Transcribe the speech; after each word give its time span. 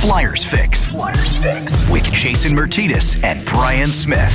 Flyers 0.00 0.44
Fix. 0.44 0.86
Flyers 0.86 1.36
Fix 1.36 1.90
with 1.90 2.04
Jason 2.12 2.52
Myrtetus 2.56 3.18
and 3.24 3.44
Brian 3.46 3.86
Smith. 3.86 4.32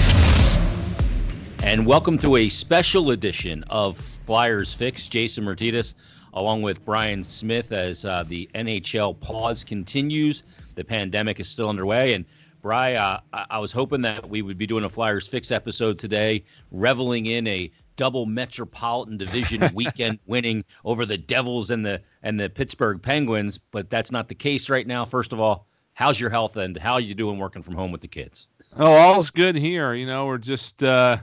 And 1.64 1.86
welcome 1.86 2.18
to 2.20 2.36
a 2.36 2.50
special 2.50 3.12
edition 3.12 3.64
of 3.70 3.98
Flyers 4.26 4.74
Fix. 4.74 5.08
Jason 5.08 5.46
Myrtetus, 5.46 5.94
along 6.34 6.62
with 6.62 6.84
Brian 6.84 7.24
Smith, 7.24 7.72
as 7.72 8.04
uh, 8.04 8.24
the 8.28 8.50
NHL 8.54 9.20
pause 9.20 9.64
continues. 9.64 10.44
The 10.76 10.84
pandemic 10.84 11.40
is 11.40 11.48
still 11.48 11.70
underway, 11.70 12.14
and 12.16 12.26
Bry, 12.62 12.94
uh, 12.94 13.20
I 13.34 13.58
was 13.58 13.72
hoping 13.72 14.02
that 14.02 14.30
we 14.30 14.42
would 14.42 14.58
be 14.58 14.68
doing 14.68 14.84
a 14.84 14.90
Flyers 14.90 15.28
Fix 15.28 15.50
episode 15.50 15.98
today, 15.98 16.44
reveling 16.72 17.26
in 17.26 17.48
a 17.48 17.72
double 18.02 18.26
Metropolitan 18.26 19.16
Division 19.16 19.70
weekend 19.76 20.18
winning 20.26 20.66
over 20.86 21.06
the 21.06 21.20
Devils 21.20 21.70
and 21.70 21.86
the 21.86 22.02
and 22.24 22.40
the 22.40 22.50
Pittsburgh 22.50 23.00
Penguins, 23.00 23.60
but 23.70 23.92
that's 23.92 24.12
not 24.12 24.28
the 24.28 24.34
case 24.34 24.72
right 24.72 24.88
now. 24.88 25.06
First 25.06 25.34
of 25.34 25.40
all, 25.40 25.68
how's 25.94 26.20
your 26.20 26.32
health 26.32 26.58
and 26.58 26.76
how 26.76 26.94
are 26.94 27.00
you 27.00 27.14
doing 27.14 27.38
working 27.38 27.62
from 27.62 27.76
home 27.76 27.92
with 27.92 28.02
the 28.02 28.08
kids? 28.08 28.48
Oh, 28.76 28.92
all's 28.92 29.30
good 29.30 29.56
here. 29.56 29.94
You 29.94 30.08
know, 30.08 30.26
we're 30.26 30.40
just 30.40 30.84
uh, 30.84 31.18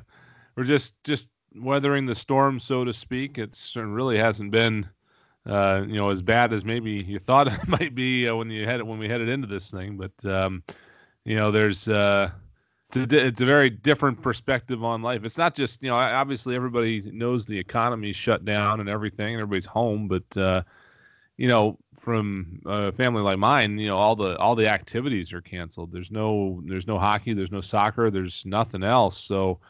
we're 0.55 0.63
just 0.63 0.95
just 1.03 1.29
weathering 1.57 2.07
the 2.07 2.15
storm, 2.15 2.61
so 2.61 2.85
to 2.85 2.93
speak. 2.93 3.39
It's, 3.39 3.75
it 3.75 3.81
really 3.81 4.17
hasn't 4.17 4.53
been 4.53 4.89
uh, 5.47 5.83
you 5.85 5.97
know 5.97 6.11
as 6.11 6.23
bad 6.23 6.53
as 6.53 6.65
maybe 6.65 6.93
you 6.93 7.19
thought 7.19 7.49
it 7.53 7.67
might 7.67 7.97
be 7.97 8.29
uh, 8.29 8.37
when 8.37 8.51
you 8.51 8.67
had 8.67 8.79
it 8.79 8.87
when 8.87 9.01
we 9.01 9.09
headed 9.09 9.29
into 9.29 9.49
this 9.49 9.69
thing, 9.69 9.97
but 9.97 10.33
um, 10.33 10.63
you 11.25 11.35
know, 11.35 11.51
there's 11.51 11.89
uh, 11.89 12.31
it's 12.89 13.13
a, 13.13 13.27
it's 13.27 13.41
a 13.41 13.47
very 13.47 13.69
different 13.71 14.23
perspective 14.23 14.83
on 14.83 15.03
life. 15.03 15.25
It's 15.25 15.39
not 15.39 15.55
just 15.55 15.83
you 15.83 15.91
know 15.91 15.97
obviously 15.97 16.55
everybody 16.55 17.03
knows 17.13 17.45
the 17.47 17.59
economy's 17.59 18.17
shut 18.17 18.45
down 18.45 18.81
and 18.81 18.89
everything, 18.89 19.35
and 19.35 19.43
everybody's 19.43 19.67
home, 19.67 20.09
but 20.09 20.37
uh, 20.37 20.63
you 21.37 21.49
know 21.49 21.79
from 21.97 22.61
a 22.67 22.91
family 22.93 23.23
like 23.23 23.39
mine, 23.39 23.79
you 23.79 23.89
know 23.89 23.97
all 23.97 24.17
the 24.17 24.39
all 24.39 24.55
the 24.55 24.69
activities 24.69 25.33
are 25.33 25.43
canceled. 25.43 25.93
There's 25.93 26.11
no 26.11 26.63
there's 26.65 26.87
no 26.87 26.99
hockey, 26.99 27.35
there's 27.35 27.53
no 27.53 27.61
soccer, 27.61 28.11
there's 28.11 28.47
nothing 28.47 28.83
else. 28.83 29.19
So 29.19 29.61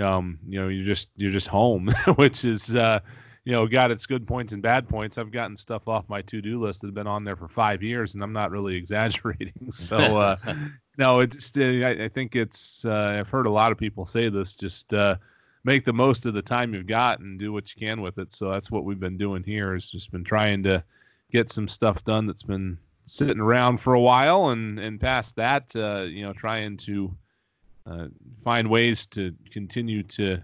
um, 0.00 0.38
you 0.48 0.58
know 0.58 0.68
you're 0.68 0.86
just 0.86 1.08
you're 1.16 1.30
just 1.30 1.48
home, 1.48 1.90
which 2.16 2.44
is 2.44 2.74
uh, 2.74 3.00
you 3.44 3.52
know 3.52 3.66
got 3.66 3.90
its 3.90 4.06
good 4.06 4.26
points 4.26 4.52
and 4.52 4.62
bad 4.62 4.88
points. 4.88 5.18
I've 5.18 5.32
gotten 5.32 5.56
stuff 5.56 5.88
off 5.88 6.08
my 6.08 6.22
to 6.22 6.40
do 6.40 6.60
list 6.60 6.80
that 6.80 6.88
have 6.88 6.94
been 6.94 7.06
on 7.06 7.24
there 7.24 7.36
for 7.36 7.48
five 7.48 7.82
years, 7.82 8.14
and 8.14 8.22
I'm 8.22 8.32
not 8.32 8.50
really 8.50 8.76
exaggerating. 8.76 9.72
So 9.72 9.96
uh, 9.96 10.36
no, 10.98 11.20
it's 11.20 11.56
uh, 11.56 11.62
I, 11.62 12.04
I, 12.04 12.08
think 12.08 12.36
it's 12.36 12.84
uh, 12.84 13.16
I've 13.18 13.30
heard 13.30 13.46
a 13.46 13.50
lot 13.50 13.72
of 13.72 13.78
people 13.78 14.06
say 14.06 14.28
this. 14.28 14.54
Just 14.54 14.94
uh, 14.94 15.16
make 15.64 15.84
the 15.84 15.92
most 15.92 16.26
of 16.26 16.34
the 16.34 16.42
time 16.42 16.74
you've 16.74 16.86
got 16.86 17.20
and 17.20 17.38
do 17.38 17.52
what 17.52 17.74
you 17.74 17.86
can 17.86 18.00
with 18.00 18.18
it. 18.18 18.32
So 18.32 18.50
that's 18.50 18.70
what 18.70 18.84
we've 18.84 19.00
been 19.00 19.18
doing 19.18 19.42
here. 19.42 19.74
Is 19.74 19.90
just 19.90 20.12
been 20.12 20.24
trying 20.24 20.62
to 20.64 20.84
get 21.32 21.50
some 21.50 21.66
stuff 21.66 22.04
done 22.04 22.26
that's 22.26 22.42
been 22.42 22.78
sitting 23.06 23.40
around 23.40 23.78
for 23.78 23.94
a 23.94 24.00
while, 24.00 24.50
and 24.50 24.78
and 24.78 25.00
past 25.00 25.34
that, 25.36 25.74
uh, 25.74 26.02
you 26.02 26.22
know, 26.22 26.32
trying 26.32 26.76
to 26.76 27.12
uh, 27.86 28.06
find 28.40 28.68
ways 28.68 29.06
to 29.06 29.34
continue 29.50 30.04
to 30.04 30.42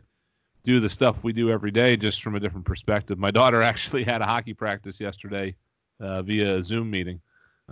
do 0.63 0.81
the 0.81 0.89
stuff 0.89 1.25
we 1.25 1.33
do 1.33 1.51
every 1.51 1.71
day, 1.71 1.97
just 1.97 2.23
from 2.23 2.35
a 2.35 2.41
different 2.41 2.67
perspective. 2.67 3.19
My 3.19 3.31
daughter 3.31 3.63
actually 3.71 4.05
had 4.05 4.21
a 4.23 4.27
hockey 4.27 4.55
practice 4.55 5.01
yesterday 5.01 5.55
uh, 6.01 6.23
via 6.23 6.57
a 6.57 6.63
Zoom 6.63 6.91
meeting. 6.91 7.21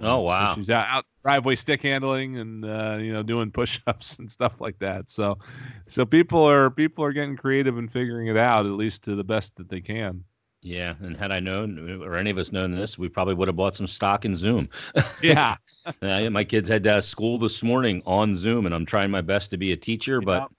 Oh 0.03 0.21
wow! 0.21 0.51
So 0.51 0.61
she's 0.61 0.71
out, 0.71 0.87
out 0.89 1.05
driveway 1.23 1.55
stick 1.55 1.83
handling 1.83 2.37
and 2.37 2.65
uh, 2.65 2.99
you 3.01 3.13
know 3.13 3.23
doing 3.23 3.51
push-ups 3.53 4.19
and 4.19 4.31
stuff 4.31 4.61
like 4.61 4.79
that. 4.81 5.09
So, 5.09 5.39
so 5.87 6.05
people 6.05 6.45
are 6.45 6.71
people 6.71 7.05
are 7.05 7.13
getting 7.13 7.37
creative 7.37 7.79
and 7.79 7.91
figuring 7.91 8.29
it 8.29 8.37
out 8.37 8.67
at 8.67 8.73
least 8.73 9.03
to 9.05 9.15
the 9.15 9.25
best 9.25 9.57
that 9.57 9.69
they 9.69 9.81
can. 9.81 10.25
Yeah, 10.63 10.95
and 11.01 11.17
had 11.17 11.31
I 11.31 11.39
known, 11.39 12.03
or 12.03 12.17
any 12.17 12.31
of 12.31 12.39
us 12.39 12.51
known 12.51 12.75
this, 12.75 12.99
we 12.99 13.09
probably 13.09 13.35
would 13.35 13.47
have 13.47 13.57
bought 13.57 13.77
some 13.77 13.87
stock 13.87 14.25
in 14.25 14.35
Zoom. 14.35 14.69
yeah, 15.23 15.57
uh, 16.03 16.29
my 16.31 16.43
kids 16.43 16.69
had 16.69 16.87
uh, 16.87 17.01
school 17.01 17.39
this 17.39 17.63
morning 17.63 18.03
on 18.05 18.35
Zoom, 18.35 18.67
and 18.67 18.75
I'm 18.75 18.85
trying 18.85 19.11
my 19.11 19.21
best 19.21 19.53
to 19.53 19.57
be 19.57 19.73
a 19.73 19.77
teacher, 19.77 20.21
but 20.21 20.51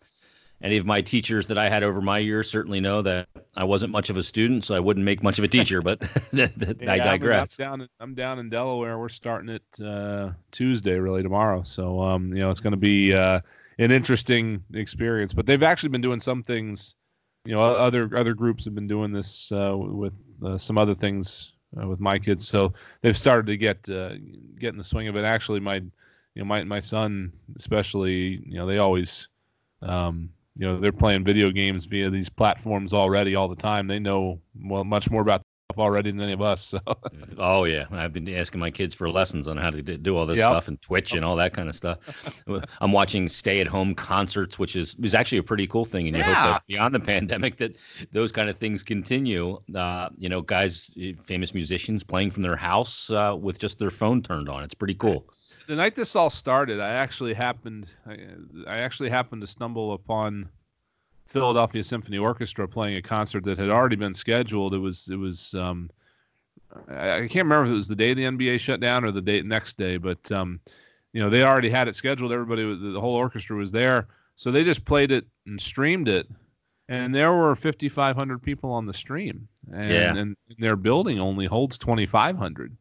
any 0.62 0.78
of 0.78 0.86
my 0.86 1.02
teachers 1.02 1.48
that 1.48 1.58
I 1.58 1.70
had 1.70 1.84
over 1.84 2.02
my 2.02 2.18
years 2.20 2.50
certainly 2.50 2.80
know 2.80 3.02
that 3.04 3.28
I 3.56 3.64
wasn't 3.64 3.92
much 3.92 4.10
of 4.10 4.18
a 4.18 4.24
student, 4.24 4.66
so 4.66 4.76
I 4.76 4.80
wouldn't 4.80 5.06
make 5.06 5.22
much 5.22 5.38
of 5.38 5.44
a 5.44 5.48
teacher. 5.48 5.82
But 5.82 6.02
yeah, 6.32 6.48
I 6.88 6.98
digress. 6.98 7.60
I'm 7.60 7.66
down, 7.66 7.82
in, 7.82 7.88
I'm 8.00 8.16
down 8.16 8.40
in 8.40 8.50
Delaware. 8.50 8.98
We're 8.98 9.10
starting 9.10 9.50
it 9.50 9.84
uh, 9.84 10.32
Tuesday, 10.52 10.98
really 11.00 11.22
tomorrow. 11.22 11.62
So 11.64 12.02
um, 12.02 12.30
you 12.30 12.40
know, 12.40 12.50
it's 12.50 12.60
going 12.60 12.72
to 12.72 12.78
be 12.78 13.14
uh, 13.14 13.40
an 13.78 13.92
interesting 13.92 14.64
experience. 14.74 15.32
But 15.34 15.46
they've 15.46 15.64
actually 15.64 15.90
been 15.90 16.02
doing 16.02 16.20
some 16.20 16.44
things. 16.44 16.96
You 17.46 17.54
know, 17.54 17.62
other 17.62 18.10
other 18.16 18.34
groups 18.34 18.66
have 18.66 18.76
been 18.76 18.88
doing 18.88 19.12
this 19.12 19.52
uh, 19.52 19.76
with 19.78 20.14
uh, 20.44 20.58
some 20.58 20.78
other 20.78 20.96
things 20.96 21.54
uh, 21.80 21.88
with 21.88 22.00
my 22.00 22.18
kids. 22.18 22.48
So 22.48 22.74
they've 23.02 23.18
started 23.18 23.46
to 23.48 23.58
get 23.58 23.88
uh, 23.90 24.16
get 24.58 24.70
in 24.70 24.78
the 24.78 24.84
swing 24.84 25.08
of 25.08 25.16
it. 25.16 25.24
Actually, 25.24 25.60
my 25.60 25.76
you 25.76 25.92
know 26.36 26.46
my 26.46 26.64
my 26.64 26.80
son 26.80 27.32
especially. 27.56 28.42
You 28.46 28.56
know, 28.56 28.66
they 28.66 28.80
always 28.80 29.28
um, 29.82 30.30
you 30.58 30.68
know 30.68 30.78
they're 30.78 30.92
playing 30.92 31.24
video 31.24 31.52
games 31.52 31.86
via 31.86 32.10
these 32.10 32.30
platforms 32.30 32.94
already 32.94 33.36
all 33.36 33.48
the 33.48 33.56
time. 33.56 33.88
They 33.88 34.00
know 34.00 34.42
well 34.64 34.84
much 34.84 35.10
more 35.12 35.22
about 35.22 35.42
stuff 35.78 35.84
already 35.84 36.12
than 36.12 36.22
any 36.22 36.34
of 36.34 36.42
us. 36.42 36.58
So. 36.78 36.82
oh 37.38 37.64
yeah, 37.64 37.86
I've 37.92 38.12
been 38.12 38.28
asking 38.34 38.60
my 38.60 38.72
kids 38.72 38.94
for 38.94 39.10
lessons 39.10 39.48
on 39.48 39.58
how 39.58 39.70
to 39.70 39.82
do 39.82 40.18
all 40.18 40.26
this 40.26 40.38
yep. 40.38 40.50
stuff 40.50 40.68
and 40.68 40.82
Twitch 40.82 41.14
and 41.14 41.24
all 41.24 41.36
that 41.38 41.54
kind 41.54 41.70
of 41.70 41.76
stuff. 41.76 42.00
I'm 42.82 42.92
watching 42.92 43.30
stay-at-home 43.30 43.96
concerts, 43.96 44.60
which 44.60 44.76
is 44.76 44.96
is 45.02 45.16
actually 45.16 45.38
a 45.38 45.44
pretty 45.44 45.68
cool 45.68 45.86
thing, 45.86 46.08
and 46.08 46.18
you 46.18 46.24
yeah. 46.24 46.34
hope 46.34 46.54
that 46.54 46.64
beyond 46.68 46.94
the 46.96 47.00
pandemic 47.00 47.58
that 47.58 47.76
those 48.12 48.32
kind 48.32 48.50
of 48.50 48.58
things 48.58 48.84
continue. 48.84 49.60
Uh, 49.74 50.10
you 50.18 50.30
know, 50.30 50.42
guys, 50.42 50.92
famous 51.24 51.54
musicians 51.54 52.04
playing 52.04 52.32
from 52.32 52.44
their 52.44 52.58
house 52.58 53.10
uh, 53.12 53.36
with 53.40 53.60
just 53.60 53.80
their 53.80 53.92
phone 53.92 54.22
turned 54.22 54.50
on. 54.50 54.64
It's 54.64 54.76
pretty 54.76 54.96
cool 54.96 55.26
the 55.68 55.76
night 55.76 55.96
this 55.96 56.16
all 56.16 56.30
started, 56.30 56.80
I 56.80 56.90
actually 56.90 57.34
happened 57.34 57.88
I, 58.08 58.18
I, 58.68 58.78
actually 58.78 59.10
happened 59.10 59.42
to 59.42 59.48
stumble 59.48 59.94
upon 59.94 60.50
Philadelphia 61.26 61.84
Symphony 61.84 62.18
Orchestra 62.18 62.68
playing 62.68 62.96
a 62.96 63.02
concert 63.02 63.44
that 63.44 63.58
had 63.58 63.70
already 63.70 63.98
been 63.98 64.14
scheduled. 64.14 64.74
It 64.74 64.80
was 64.80 65.10
it 65.10 65.18
was 65.18 65.54
um, 65.54 65.90
I, 66.90 67.16
I, 67.16 67.20
can't 67.28 67.46
remember 67.46 67.66
if 67.66 67.72
it 67.72 67.76
was 67.76 67.88
the 67.88 67.96
day 67.96 68.14
the 68.14 68.24
NBA 68.24 68.60
shut 68.60 68.80
down 68.80 69.04
or 69.04 69.12
the 69.12 69.22
day 69.22 69.42
next 69.42 69.78
day, 69.78 69.98
but 69.98 70.32
um, 70.32 70.60
you 71.14 71.22
know 71.22 71.30
they 71.30 71.44
already 71.44 71.70
had 71.70 71.88
it 71.88 71.96
scheduled. 71.96 72.32
Everybody, 72.32 72.64
the 72.64 73.00
whole 73.00 73.16
orchestra 73.16 73.58
was 73.58 73.72
there, 73.72 74.08
so 74.36 74.52
they 74.52 74.64
just 74.64 74.86
played 74.86 75.12
it 75.12 75.26
and 75.46 75.60
streamed 75.60 76.08
it, 76.08 76.28
and 76.88 77.14
there 77.14 77.34
were 77.34 77.56
5,500 77.56 78.42
people 78.42 78.72
on 78.72 78.86
the 78.86 78.94
stream, 78.94 79.48
and, 79.74 79.92
yeah. 79.92 80.16
and 80.16 80.36
their 80.60 80.78
building 80.78 81.20
only 81.20 81.46
holds 81.46 81.78
2,500. 81.78 82.76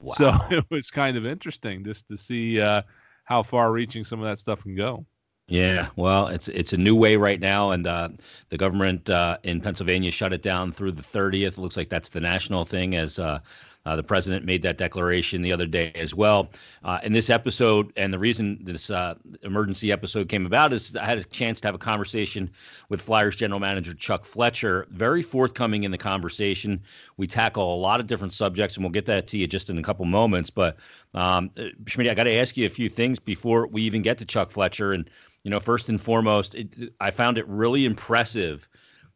Wow. 0.00 0.12
So 0.14 0.32
it 0.50 0.64
was 0.70 0.90
kind 0.90 1.16
of 1.16 1.26
interesting 1.26 1.84
just 1.84 2.08
to 2.08 2.16
see 2.16 2.60
uh, 2.60 2.82
how 3.24 3.42
far 3.42 3.72
reaching 3.72 4.04
some 4.04 4.20
of 4.20 4.26
that 4.26 4.38
stuff 4.38 4.62
can 4.62 4.74
go. 4.74 5.06
Yeah, 5.48 5.88
well, 5.96 6.28
it's 6.28 6.46
it's 6.46 6.72
a 6.72 6.76
new 6.76 6.94
way 6.94 7.16
right 7.16 7.40
now, 7.40 7.72
and 7.72 7.84
uh, 7.84 8.10
the 8.50 8.56
government 8.56 9.10
uh, 9.10 9.38
in 9.42 9.60
Pennsylvania 9.60 10.12
shut 10.12 10.32
it 10.32 10.42
down 10.42 10.70
through 10.70 10.92
the 10.92 11.02
30th. 11.02 11.42
It 11.54 11.58
looks 11.58 11.76
like 11.76 11.88
that's 11.88 12.10
the 12.10 12.20
national 12.20 12.64
thing, 12.64 12.94
as 12.94 13.18
uh, 13.18 13.40
uh, 13.86 13.96
the 13.96 14.02
president 14.02 14.44
made 14.44 14.62
that 14.62 14.76
declaration 14.76 15.40
the 15.40 15.52
other 15.52 15.66
day 15.66 15.90
as 15.94 16.14
well. 16.14 16.50
Uh, 16.84 16.98
in 17.02 17.12
this 17.12 17.30
episode, 17.30 17.92
and 17.96 18.12
the 18.12 18.18
reason 18.18 18.58
this 18.62 18.90
uh, 18.90 19.14
emergency 19.42 19.90
episode 19.90 20.28
came 20.28 20.44
about 20.44 20.72
is 20.72 20.94
I 20.96 21.06
had 21.06 21.18
a 21.18 21.24
chance 21.24 21.60
to 21.62 21.68
have 21.68 21.74
a 21.74 21.78
conversation 21.78 22.50
with 22.90 23.00
Flyers 23.00 23.36
general 23.36 23.58
manager 23.58 23.94
Chuck 23.94 24.24
Fletcher. 24.24 24.86
Very 24.90 25.22
forthcoming 25.22 25.84
in 25.84 25.90
the 25.90 25.98
conversation. 25.98 26.80
We 27.16 27.26
tackle 27.26 27.74
a 27.74 27.76
lot 27.76 28.00
of 28.00 28.06
different 28.06 28.34
subjects, 28.34 28.76
and 28.76 28.84
we'll 28.84 28.92
get 28.92 29.06
that 29.06 29.26
to 29.28 29.38
you 29.38 29.46
just 29.46 29.70
in 29.70 29.78
a 29.78 29.82
couple 29.82 30.04
moments. 30.04 30.50
But 30.50 30.76
um, 31.14 31.50
uh, 31.56 31.64
Schmidt, 31.86 32.08
I 32.08 32.14
got 32.14 32.24
to 32.24 32.34
ask 32.34 32.56
you 32.56 32.66
a 32.66 32.70
few 32.70 32.88
things 32.88 33.18
before 33.18 33.66
we 33.66 33.82
even 33.82 34.02
get 34.02 34.18
to 34.18 34.26
Chuck 34.26 34.50
Fletcher. 34.50 34.92
And 34.92 35.08
you 35.42 35.50
know, 35.50 35.60
first 35.60 35.88
and 35.88 36.00
foremost, 36.00 36.54
it, 36.54 36.92
I 37.00 37.10
found 37.10 37.38
it 37.38 37.48
really 37.48 37.86
impressive 37.86 38.68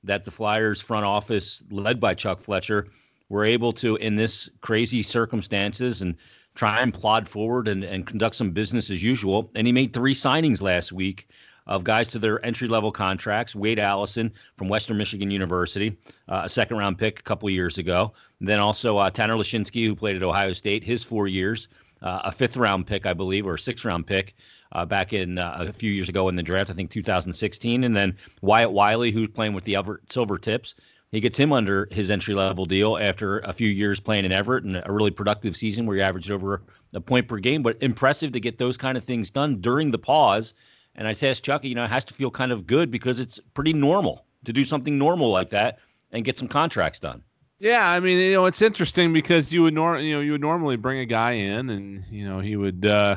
that 0.05 0.25
the 0.25 0.31
Flyers 0.31 0.81
front 0.81 1.05
office, 1.05 1.63
led 1.71 2.01
by 2.01 2.15
Chuck 2.15 2.41
Fletcher, 2.41 2.89
were 3.35 3.45
able 3.45 3.73
to, 3.73 3.97
in 3.97 4.15
this 4.15 4.49
crazy 4.61 5.03
circumstances, 5.03 6.03
and 6.03 6.15
try 6.55 6.81
and 6.81 6.95
plod 6.95 7.29
forward 7.29 7.67
and, 7.67 7.83
and 7.83 8.07
conduct 8.07 8.37
some 8.37 8.53
business 8.53 8.91
as 8.91 9.03
usual. 9.03 9.51
And 9.57 9.67
he 9.67 9.73
made 9.73 9.93
three 9.93 10.15
signings 10.15 10.63
last 10.63 10.93
week 10.93 11.29
of 11.67 11.83
guys 11.83 12.07
to 12.09 12.21
their 12.21 12.45
entry 12.47 12.69
level 12.69 12.93
contracts. 12.93 13.57
Wade 13.57 13.81
Allison 13.81 14.33
from 14.57 14.69
Western 14.69 14.99
Michigan 14.99 15.33
University, 15.33 15.97
uh, 16.29 16.43
a 16.45 16.49
second 16.49 16.77
round 16.77 16.97
pick 16.97 17.19
a 17.19 17.23
couple 17.25 17.51
years 17.51 17.77
ago. 17.77 18.13
And 18.39 18.49
then 18.49 18.61
also 18.61 18.99
uh, 18.99 19.11
Tanner 19.11 19.35
Laczynski, 19.35 19.85
who 19.85 19.97
played 19.97 20.15
at 20.15 20.23
Ohio 20.23 20.53
State, 20.53 20.85
his 20.85 21.03
four 21.03 21.27
years, 21.27 21.67
uh, 22.03 22.21
a 22.23 22.31
fifth 22.31 22.57
round 22.57 22.87
pick, 22.87 23.05
I 23.05 23.15
believe, 23.15 23.49
or 23.49 23.55
a 23.55 23.59
sixth 23.59 23.85
round 23.85 24.07
pick. 24.07 24.37
Uh, 24.71 24.85
back 24.85 25.13
in 25.13 25.39
uh, 25.39 25.57
a 25.59 25.73
few 25.73 25.91
years 25.91 26.09
ago 26.09 26.29
in 26.29 26.35
the 26.35 26.43
draft, 26.43 26.69
I 26.69 26.75
think 26.75 26.91
2016, 26.91 27.85
and 27.85 27.97
then 27.97 28.17
Wyatte 28.43 28.73
Wylie, 28.73 29.13
who's 29.13 29.29
playing 29.29 29.55
with 29.55 29.63
the 29.63 29.77
Everett 29.77 30.05
Silvertips, 30.09 30.75
he 31.15 31.21
gets 31.21 31.39
him 31.39 31.53
under 31.53 31.87
his 31.91 32.11
entry 32.11 32.35
level 32.35 32.65
deal 32.65 32.99
after 32.99 33.39
a 33.41 33.53
few 33.53 33.69
years 33.69 34.01
playing 34.01 34.25
in 34.25 34.33
Everett 34.33 34.65
and 34.65 34.83
a 34.85 34.93
really 34.93 35.11
productive 35.11 35.57
season 35.57 35.87
where 35.87 35.97
he 35.97 36.03
averaged 36.03 36.31
over 36.31 36.63
a 36.93 37.01
point 37.01 37.29
per 37.29 37.39
game. 37.39 37.63
But 37.63 37.77
impressive 37.81 38.33
to 38.33 38.41
get 38.41 38.59
those 38.59 38.77
kind 38.77 38.99
of 38.99 39.05
things 39.05 39.31
done 39.31 39.61
during 39.61 39.91
the 39.91 39.99
pause. 39.99 40.55
And 40.97 41.07
I 41.07 41.15
asked 41.23 41.45
Chucky, 41.45 41.69
you 41.69 41.75
know, 41.75 41.85
it 41.85 41.91
has 41.91 42.05
to 42.07 42.15
feel 42.15 42.31
kind 42.31 42.53
of 42.53 42.67
good 42.67 42.91
because 42.91 43.21
it's 43.21 43.39
pretty 43.55 43.73
normal 43.73 44.27
to 44.45 44.53
do 44.53 44.65
something 44.65 44.99
normal 44.99 45.31
like 45.31 45.51
that 45.51 45.79
and 46.11 46.25
get 46.25 46.39
some 46.39 46.49
contracts 46.49 46.99
done. 46.99 47.23
Yeah, 47.59 47.89
I 47.89 48.01
mean, 48.01 48.19
you 48.19 48.33
know, 48.33 48.47
it's 48.47 48.61
interesting 48.61 49.13
because 49.13 49.53
you 49.53 49.63
would 49.63 49.75
nor- 49.75 49.99
you 49.99 50.15
know 50.15 50.21
you 50.21 50.33
would 50.33 50.41
normally 50.41 50.77
bring 50.77 50.99
a 50.99 51.07
guy 51.07 51.33
in, 51.33 51.71
and 51.71 52.05
you 52.11 52.29
know 52.29 52.41
he 52.41 52.57
would 52.57 52.85
uh, 52.85 53.17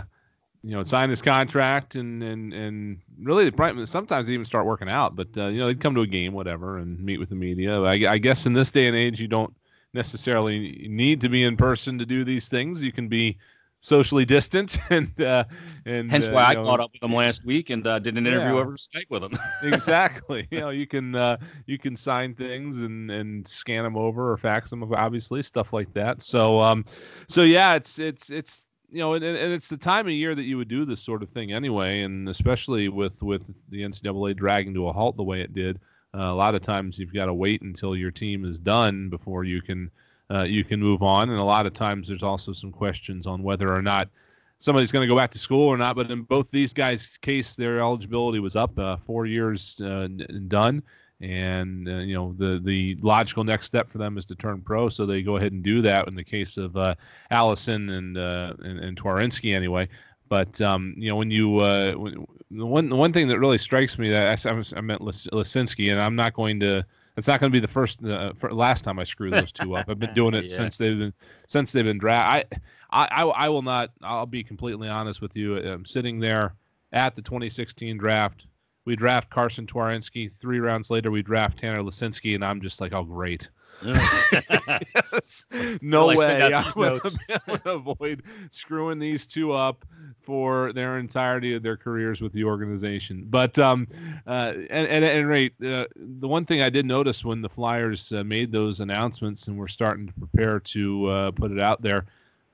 you 0.68 0.76
know 0.76 0.84
sign 0.84 1.10
his 1.10 1.22
contract 1.22 1.96
and 1.96 2.22
and 2.22 2.54
and 2.54 3.02
really 3.22 3.52
sometimes 3.86 4.30
even 4.30 4.46
start 4.46 4.66
working 4.66 4.90
out, 4.90 5.16
but 5.16 5.30
uh, 5.38 5.48
you 5.48 5.60
know 5.60 5.68
they'd 5.68 5.80
come 5.80 5.96
to 5.96 6.02
a 6.02 6.08
game, 6.08 6.34
whatever, 6.34 6.78
and 6.78 7.00
meet 7.00 7.20
with 7.20 7.30
the 7.30 7.36
media. 7.36 7.82
I, 7.82 8.14
I 8.14 8.18
guess 8.18 8.46
in 8.46 8.54
this 8.54 8.70
day 8.72 8.88
and 8.88 8.96
age, 8.96 9.22
you 9.22 9.28
don't 9.28 9.56
necessarily 9.94 10.88
need 10.90 11.22
to 11.22 11.30
be 11.30 11.44
in 11.44 11.56
person 11.56 11.98
to 12.00 12.06
do 12.06 12.24
these 12.26 12.50
things. 12.50 12.84
You 12.84 12.92
can 12.92 13.08
be 13.08 13.38
socially 13.80 14.26
distant 14.26 14.78
and 14.90 15.20
uh, 15.22 15.46
and 15.86 16.12
hence 16.12 16.28
uh, 16.28 16.34
why 16.34 16.44
I 16.44 16.56
know, 16.56 16.66
caught 16.66 16.82
up 16.82 16.92
with 16.94 17.02
him 17.04 17.16
last 17.16 17.46
week 17.46 17.70
and 17.70 17.86
uh, 17.88 18.00
did 18.00 18.18
an 18.18 18.28
interview 18.28 18.56
Yeah. 18.56 18.62
over 18.62 18.76
Skype 18.76 19.10
with 19.10 19.24
him. 19.24 19.38
exactly. 19.64 20.48
You 20.52 20.60
know, 20.60 20.70
you 20.70 20.88
can 20.88 21.16
uh, 21.16 21.38
you 21.66 21.78
can 21.78 21.96
sign 21.96 22.36
things 22.36 22.82
and 22.82 23.10
and 23.10 23.48
scan 23.48 23.84
them 23.84 23.96
over 23.96 24.32
or 24.32 24.38
fax 24.38 24.70
them, 24.70 24.84
obviously 24.94 25.42
stuff 25.44 25.74
like 25.74 25.94
that. 25.94 26.22
So 26.22 26.60
um, 26.60 26.84
so 27.30 27.44
yeah, 27.44 27.76
it's 27.76 28.00
it's 28.00 28.30
it's 28.30 28.67
you 28.90 29.00
know, 29.00 29.14
and, 29.14 29.24
and 29.24 29.54
it's 29.54 29.70
the 29.70 29.78
time 29.78 30.08
of 30.08 30.14
year 30.14 30.34
that 30.36 30.44
you 30.44 30.58
would 30.58 30.68
do 30.68 30.86
this 30.86 31.04
sort 31.04 31.22
of 31.22 31.30
thing 31.30 31.52
anyway, 31.52 32.02
and 32.02 32.30
especially 32.30 32.90
with 32.90 33.22
with 33.22 33.54
the 33.70 33.82
NCAA 33.82 34.36
dragging 34.36 34.74
to 34.74 34.88
a 34.88 34.94
halt 34.94 35.18
the 35.18 35.24
way 35.24 35.42
it 35.42 35.54
did. 35.54 35.80
Uh, 36.16 36.32
a 36.32 36.34
lot 36.34 36.56
of 36.56 36.62
times 36.62 36.98
you've 36.98 37.14
got 37.14 37.26
to 37.26 37.34
wait 37.34 37.62
until 37.62 37.96
your 37.96 38.12
team 38.12 38.46
is 38.46 38.60
done 38.60 39.10
before 39.10 39.44
you 39.44 39.62
can 39.62 39.92
uh, 40.32 40.44
you 40.44 40.64
can 40.64 40.80
move 40.80 41.04
on, 41.04 41.30
and 41.30 41.40
a 41.40 41.44
lot 41.44 41.66
of 41.66 41.74
times 41.74 42.08
there's 42.08 42.24
also 42.24 42.54
some 42.54 42.72
questions 42.72 43.28
on 43.28 43.44
whether 43.44 43.74
or 43.74 43.82
not 43.82 44.10
somebody's 44.58 44.92
going 44.92 45.04
to 45.04 45.08
go 45.08 45.16
back 45.16 45.32
to 45.32 45.38
school 45.38 45.68
or 45.68 45.78
not. 45.78 45.96
But 45.96 46.10
in 46.12 46.24
both 46.24 46.52
these 46.52 46.74
guys' 46.74 47.18
case, 47.18 47.56
their 47.56 47.80
eligibility 47.80 48.40
was 48.40 48.56
up, 48.56 48.78
uh, 48.80 48.98
four 48.98 49.26
years 49.26 49.80
uh, 49.84 50.08
n- 50.10 50.46
done, 50.48 50.82
and 51.20 51.88
uh, 51.88 51.98
you 51.98 52.14
know 52.14 52.34
the 52.38 52.60
the 52.64 52.96
logical 53.02 53.44
next 53.44 53.66
step 53.66 53.90
for 53.90 53.98
them 53.98 54.18
is 54.18 54.26
to 54.26 54.36
turn 54.36 54.62
pro, 54.62 54.90
so 54.90 55.06
they 55.06 55.22
go 55.22 55.38
ahead 55.38 55.52
and 55.52 55.64
do 55.64 55.82
that. 55.82 56.08
In 56.08 56.16
the 56.16 56.24
case 56.24 56.58
of 56.58 56.78
uh, 56.78 56.96
Allison 57.32 57.90
and, 57.90 58.18
uh, 58.18 58.54
and 58.60 58.80
and 58.80 59.02
Twarynski, 59.02 59.56
anyway. 59.56 59.90
But 60.30 60.62
um, 60.62 60.94
you 60.98 61.10
know 61.10 61.16
when 61.16 61.32
you 61.32 61.58
uh, 61.60 61.94
when, 61.94 62.26
the 62.52 62.66
one 62.66 62.90
the 62.90 62.96
one 62.96 63.14
thing 63.14 63.28
that 63.30 63.40
really 63.40 63.58
strikes 63.58 63.98
me 63.98 64.10
that 64.10 64.46
I, 64.46 64.64
I 64.78 64.82
meant 64.82 65.02
Lis- 65.02 65.28
Lisinski, 65.28 65.92
and 65.92 66.02
I'm 66.02 66.16
not 66.16 66.34
going 66.34 66.60
to. 66.62 66.86
It's 67.16 67.28
not 67.28 67.40
going 67.40 67.52
to 67.52 67.56
be 67.56 67.60
the 67.60 67.68
first, 67.68 68.04
uh, 68.06 68.32
last 68.52 68.84
time 68.84 69.00
I 69.00 69.04
screw 69.04 69.32
those 69.32 69.52
two 69.52 69.76
up. 69.76 69.90
I've 69.90 69.98
been 69.98 70.14
doing 70.14 70.36
it 70.36 70.44
Yeah. 70.52 70.56
since 70.56 70.78
they've 70.78 71.00
been 71.00 71.14
since 71.48 71.72
they've 71.72 71.84
been 71.84 71.98
drafted. 71.98 72.60
I, 72.92 73.08
I, 73.08 73.24
I 73.26 73.50
will 73.50 73.64
not. 73.64 73.90
I'll 74.04 74.28
be 74.28 74.44
completely 74.44 74.88
honest 74.88 75.20
with 75.20 75.36
you. 75.36 75.58
I'm 75.58 75.84
sitting 75.84 76.20
there 76.20 76.54
at 76.94 77.16
the 77.16 77.24
2016 77.24 77.98
draft. 77.98 78.46
We 78.88 78.96
draft 78.96 79.30
Carsen 79.30 79.68
Twarynski. 79.68 80.32
Three 80.32 80.62
rounds 80.62 80.90
later, 80.90 81.12
we 81.12 81.22
draft 81.22 81.60
Tanner 81.60 81.82
Lisinski, 81.82 82.36
and 82.36 82.46
I'm 82.46 82.62
just 82.62 82.80
like, 82.80 82.94
oh 82.94 83.04
great. 83.04 83.50
Yes. 83.84 85.46
no 85.82 86.06
Well, 86.06 86.18
way. 86.18 86.42
I'm. 86.42 86.64
I'm 86.80 87.02
gonna 87.48 87.62
avoid 87.66 88.24
screwing 88.50 88.98
these 88.98 89.28
two 89.28 89.52
up 89.52 89.84
for 90.22 90.72
their 90.72 91.00
entirety 91.00 91.54
of 91.54 91.64
their 91.64 91.76
careers 91.76 92.22
with 92.22 92.32
the 92.32 92.46
organization. 92.46 93.26
But 93.28 93.60
um, 93.60 93.88
uh, 94.26 94.54
and, 94.56 94.88
and 94.88 95.04
at 95.04 95.16
any 95.16 95.26
rate, 95.26 95.54
uh, 95.62 95.88
the 95.98 96.28
one 96.30 96.46
thing 96.46 96.62
I 96.62 96.70
did 96.70 96.86
notice 96.86 97.26
when 97.26 97.42
the 97.42 97.50
Flyers 97.50 98.14
uh, 98.14 98.24
made 98.24 98.54
those 98.54 98.80
announcements 98.80 99.50
and 99.50 99.58
were 99.58 99.68
starting 99.68 100.08
to 100.08 100.14
prepare 100.14 100.62
to 100.62 101.08
uh, 101.08 101.32
put 101.32 101.52
it 101.52 101.60
out 101.60 101.82
there, 101.82 102.06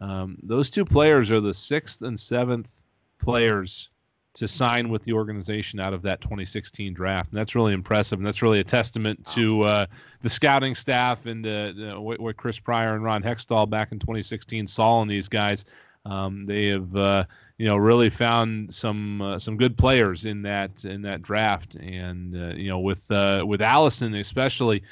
um, 0.02 0.40
those 0.42 0.72
two 0.72 0.84
players 0.84 1.30
are 1.30 1.40
the 1.40 1.54
sixth 1.54 2.02
and 2.02 2.20
seventh 2.20 2.82
players 3.20 3.92
to 4.34 4.48
sign 4.48 4.90
with 4.90 5.04
the 5.04 5.14
organization 5.14 5.80
out 5.80 5.94
of 5.94 6.02
that 6.02 6.20
2016 6.22 6.94
draft, 6.94 7.32
and 7.32 7.38
that's 7.38 7.54
really 7.56 7.74
impressive. 7.74 8.18
And 8.20 8.26
that's 8.26 8.42
really 8.42 8.60
a 8.60 8.64
testament 8.64 9.24
to 9.28 9.62
uh, 9.64 9.86
the 10.22 10.30
scouting 10.30 10.74
staff 10.74 11.28
and 11.28 11.46
uh, 11.46 12.00
what, 12.02 12.20
what 12.20 12.36
Chris 12.36 12.60
Pryor 12.60 12.96
and 12.96 13.04
Ron 13.04 13.22
Hextall 13.22 13.70
back 13.70 13.92
in 13.92 14.00
2016 14.00 14.66
saw 14.66 15.02
in 15.02 15.08
these 15.08 15.30
guys. 15.30 15.66
Um, 16.06 16.46
they 16.46 16.68
have, 16.68 16.96
uh, 16.96 17.26
you 17.58 17.66
know, 17.68 17.78
really 17.78 18.10
found 18.10 18.74
some 18.74 19.22
uh, 19.22 19.40
some 19.40 19.56
good 19.56 19.78
players 19.78 20.26
in 20.26 20.42
that 20.42 20.84
in 20.84 21.02
that 21.04 21.22
draft, 21.22 21.76
and 21.76 22.36
uh, 22.36 22.56
you 22.56 22.70
know, 22.70 22.80
with 22.80 23.10
uh, 23.12 23.44
with 23.46 23.62
Allison 23.62 24.16
especially. 24.16 24.84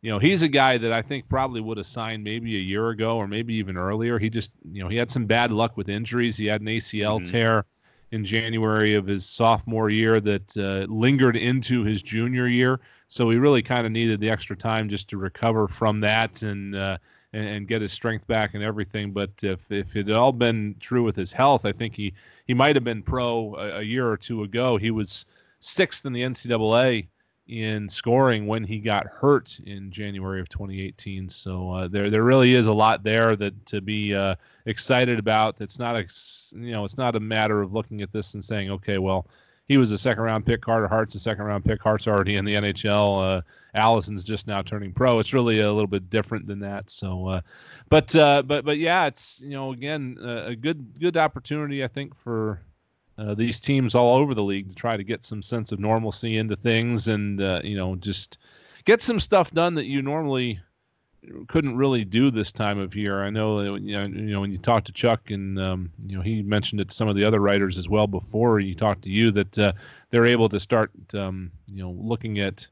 You 0.00 0.10
know, 0.10 0.20
he's 0.20 0.42
a 0.42 0.48
guy 0.48 0.78
that 0.78 0.92
I 0.92 1.02
think 1.02 1.28
probably 1.28 1.60
would 1.60 1.76
have 1.76 1.86
signed 1.86 2.22
maybe 2.22 2.54
a 2.56 2.60
year 2.60 2.90
ago 2.90 3.16
or 3.16 3.26
maybe 3.26 3.54
even 3.54 3.76
earlier. 3.76 4.16
He 4.16 4.30
just, 4.30 4.52
you 4.70 4.80
know, 4.80 4.88
he 4.88 4.96
had 4.96 5.10
some 5.10 5.26
bad 5.26 5.50
luck 5.50 5.76
with 5.76 5.88
injuries. 5.88 6.36
He 6.36 6.46
had 6.46 6.60
an 6.60 6.68
ACL 6.68 7.18
Mhm. 7.18 7.28
tear 7.28 7.64
in 8.10 8.24
January 8.24 8.94
of 8.94 9.06
his 9.06 9.26
sophomore 9.26 9.90
year 9.90 10.20
that 10.20 10.56
uh, 10.56 10.86
lingered 10.92 11.36
into 11.36 11.84
his 11.84 12.02
junior 12.02 12.46
year. 12.46 12.80
So 13.08 13.30
he 13.30 13.36
really 13.36 13.62
kind 13.62 13.86
of 13.86 13.92
needed 13.92 14.20
the 14.20 14.30
extra 14.30 14.56
time 14.56 14.88
just 14.88 15.08
to 15.10 15.18
recover 15.18 15.68
from 15.68 16.00
that 16.00 16.42
and, 16.42 16.74
uh, 16.74 16.98
and 17.32 17.68
get 17.68 17.82
his 17.82 17.92
strength 17.92 18.26
back 18.26 18.54
and 18.54 18.62
everything. 18.62 19.12
But 19.12 19.30
if 19.42 19.70
if 19.70 19.96
it 19.96 20.08
had 20.08 20.16
all 20.16 20.32
been 20.32 20.76
true 20.80 21.02
with 21.02 21.16
his 21.16 21.32
health, 21.32 21.64
I 21.64 21.72
think 21.72 21.94
he 21.94 22.14
he 22.46 22.54
might 22.54 22.76
have 22.76 22.84
been 22.84 23.02
pro 23.02 23.54
a, 23.56 23.78
a 23.78 23.82
year 23.82 24.08
or 24.08 24.16
two 24.16 24.42
ago. 24.42 24.76
He 24.76 24.90
was 24.90 25.26
sixth 25.60 26.06
in 26.06 26.12
the 26.12 26.22
NCAA 26.22 27.08
in 27.48 27.88
scoring 27.88 28.46
when 28.46 28.62
he 28.62 28.78
got 28.78 29.06
hurt 29.06 29.58
in 29.66 29.90
January 29.90 30.40
of 30.40 30.48
2018. 30.48 31.28
So 31.28 31.70
uh, 31.70 31.88
there 31.88 32.10
there 32.10 32.22
really 32.22 32.54
is 32.54 32.66
a 32.66 32.72
lot 32.72 33.02
there 33.02 33.36
that 33.36 33.66
to 33.66 33.80
be 33.80 34.14
uh, 34.14 34.34
excited 34.66 35.18
about. 35.18 35.60
It's 35.60 35.78
not 35.78 35.96
a 35.96 36.06
you 36.56 36.72
know 36.72 36.84
it's 36.84 36.98
not 36.98 37.16
a 37.16 37.20
matter 37.20 37.62
of 37.62 37.72
looking 37.72 38.02
at 38.02 38.12
this 38.12 38.34
and 38.34 38.44
saying 38.44 38.70
okay 38.70 38.98
well 38.98 39.26
he 39.68 39.76
was 39.76 39.92
a 39.92 39.98
second 39.98 40.24
round 40.24 40.46
pick. 40.46 40.62
Carter 40.62 40.88
Hart's 40.88 41.14
a 41.14 41.20
second 41.20 41.44
round 41.44 41.64
pick. 41.64 41.82
Hart's 41.82 42.08
already 42.08 42.36
in 42.36 42.44
the 42.46 42.54
NHL. 42.54 43.38
Uh, 43.38 43.42
Allison's 43.74 44.24
just 44.24 44.46
now 44.46 44.62
turning 44.62 44.92
pro. 44.92 45.18
It's 45.18 45.34
really 45.34 45.60
a 45.60 45.70
little 45.70 45.88
bit 45.88 46.08
different 46.08 46.46
than 46.46 46.58
that. 46.60 46.90
So, 46.90 47.26
uh, 47.26 47.40
but 47.90 48.16
uh, 48.16 48.42
but 48.42 48.64
but 48.64 48.78
yeah, 48.78 49.06
it's 49.06 49.40
you 49.42 49.50
know 49.50 49.72
again 49.72 50.16
a 50.22 50.56
good 50.56 50.98
good 50.98 51.16
opportunity 51.16 51.84
I 51.84 51.88
think 51.88 52.14
for 52.16 52.62
uh, 53.18 53.34
these 53.34 53.60
teams 53.60 53.94
all 53.94 54.16
over 54.16 54.34
the 54.34 54.42
league 54.42 54.68
to 54.68 54.74
try 54.74 54.96
to 54.96 55.04
get 55.04 55.24
some 55.24 55.42
sense 55.42 55.72
of 55.72 55.80
normalcy 55.80 56.38
into 56.38 56.56
things 56.56 57.08
and 57.08 57.40
uh, 57.40 57.60
you 57.64 57.76
know 57.76 57.96
just 57.96 58.38
get 58.84 59.02
some 59.02 59.20
stuff 59.20 59.50
done 59.50 59.74
that 59.74 59.86
you 59.86 60.00
normally 60.00 60.58
couldn't 61.48 61.76
really 61.76 62.04
do 62.04 62.30
this 62.30 62.52
time 62.52 62.78
of 62.78 62.94
year. 62.94 63.24
I 63.24 63.28
know 63.28 63.60
that, 63.60 63.82
you 63.82 63.96
know, 63.96 64.06
you 64.06 64.32
know 64.32 64.40
when 64.40 64.52
you 64.52 64.56
talk 64.56 64.84
to 64.84 64.92
Chuck 64.92 65.30
and 65.30 65.58
um, 65.58 65.90
you 66.06 66.16
know 66.16 66.22
he 66.22 66.42
mentioned 66.42 66.80
it 66.80 66.90
to 66.90 66.94
some 66.94 67.08
of 67.08 67.16
the 67.16 67.24
other 67.24 67.40
writers 67.40 67.76
as 67.76 67.88
well 67.88 68.06
before 68.06 68.60
he 68.60 68.74
talked 68.74 69.02
to 69.02 69.10
you 69.10 69.30
that 69.32 69.58
uh, 69.58 69.72
they're 70.10 70.26
able 70.26 70.48
to 70.48 70.60
start 70.60 70.90
um, 71.14 71.50
you 71.72 71.82
know 71.82 71.90
looking 71.90 72.38
at 72.38 72.66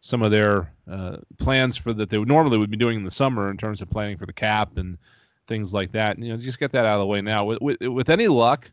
some 0.00 0.20
of 0.20 0.32
their 0.32 0.72
uh, 0.90 1.16
plans 1.38 1.76
for 1.76 1.92
that 1.92 2.10
they 2.10 2.18
would 2.18 2.26
normally 2.26 2.58
would 2.58 2.70
be 2.70 2.76
doing 2.76 2.98
in 2.98 3.04
the 3.04 3.10
summer 3.10 3.48
in 3.50 3.56
terms 3.56 3.80
of 3.80 3.88
planning 3.88 4.16
for 4.16 4.26
the 4.26 4.32
cap 4.32 4.76
and 4.76 4.98
things 5.46 5.72
like 5.72 5.92
that. 5.92 6.16
And, 6.16 6.26
you 6.26 6.32
know, 6.32 6.38
just 6.38 6.58
get 6.58 6.72
that 6.72 6.84
out 6.84 6.94
of 6.94 7.00
the 7.00 7.06
way 7.06 7.20
now. 7.20 7.44
With, 7.44 7.60
with, 7.60 7.80
with 7.80 8.10
any 8.10 8.26
luck, 8.26 8.70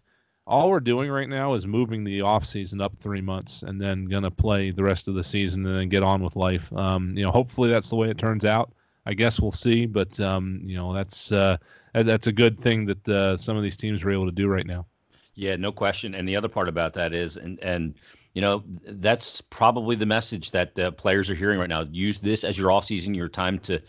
all 0.49 0.69
we're 0.69 0.79
doing 0.79 1.11
right 1.11 1.29
now 1.29 1.53
is 1.53 1.67
moving 1.67 2.03
the 2.03 2.21
off 2.21 2.43
season 2.43 2.81
up 2.81 2.97
three 2.97 3.21
months 3.21 3.61
and 3.61 3.79
then 3.79 4.05
gonna 4.05 4.31
play 4.31 4.71
the 4.71 4.83
rest 4.83 5.07
of 5.07 5.13
the 5.13 5.23
season 5.23 5.63
and 5.65 5.75
then 5.75 5.89
get 5.89 6.01
on 6.01 6.23
with 6.23 6.35
life. 6.35 6.73
Um, 6.73 7.15
you 7.15 7.23
know, 7.23 7.31
hopefully 7.31 7.69
that's 7.69 7.89
the 7.89 7.95
way 7.95 8.09
it 8.09 8.17
turns 8.17 8.45
out. 8.45 8.73
I 9.05 9.13
guess 9.13 9.39
we'll 9.39 9.51
see, 9.51 9.85
but 9.85 10.19
um, 10.19 10.59
you 10.63 10.75
know, 10.75 10.91
that's 10.91 11.31
uh, 11.31 11.57
that's 11.93 12.27
a 12.27 12.31
good 12.31 12.59
thing 12.59 12.85
that 12.87 13.07
uh, 13.07 13.37
some 13.37 13.57
of 13.57 13.63
these 13.63 13.77
teams 13.77 14.03
are 14.03 14.11
able 14.11 14.25
to 14.25 14.31
do 14.31 14.47
right 14.47 14.65
now. 14.65 14.85
Yeah, 15.35 15.55
no 15.55 15.71
question. 15.71 16.15
And 16.15 16.27
the 16.27 16.35
other 16.35 16.49
part 16.49 16.67
about 16.67 16.93
that 16.95 17.13
is, 17.13 17.37
and 17.37 17.59
and 17.61 17.93
you 18.33 18.41
know, 18.41 18.63
that's 18.87 19.41
probably 19.41 19.95
the 19.95 20.05
message 20.05 20.51
that 20.51 20.77
uh, 20.79 20.91
players 20.91 21.29
are 21.29 21.35
hearing 21.35 21.59
right 21.59 21.69
now. 21.69 21.85
Use 21.91 22.19
this 22.19 22.43
as 22.43 22.57
your 22.57 22.71
off 22.71 22.85
season, 22.85 23.13
your 23.13 23.29
time 23.29 23.59
to 23.59 23.81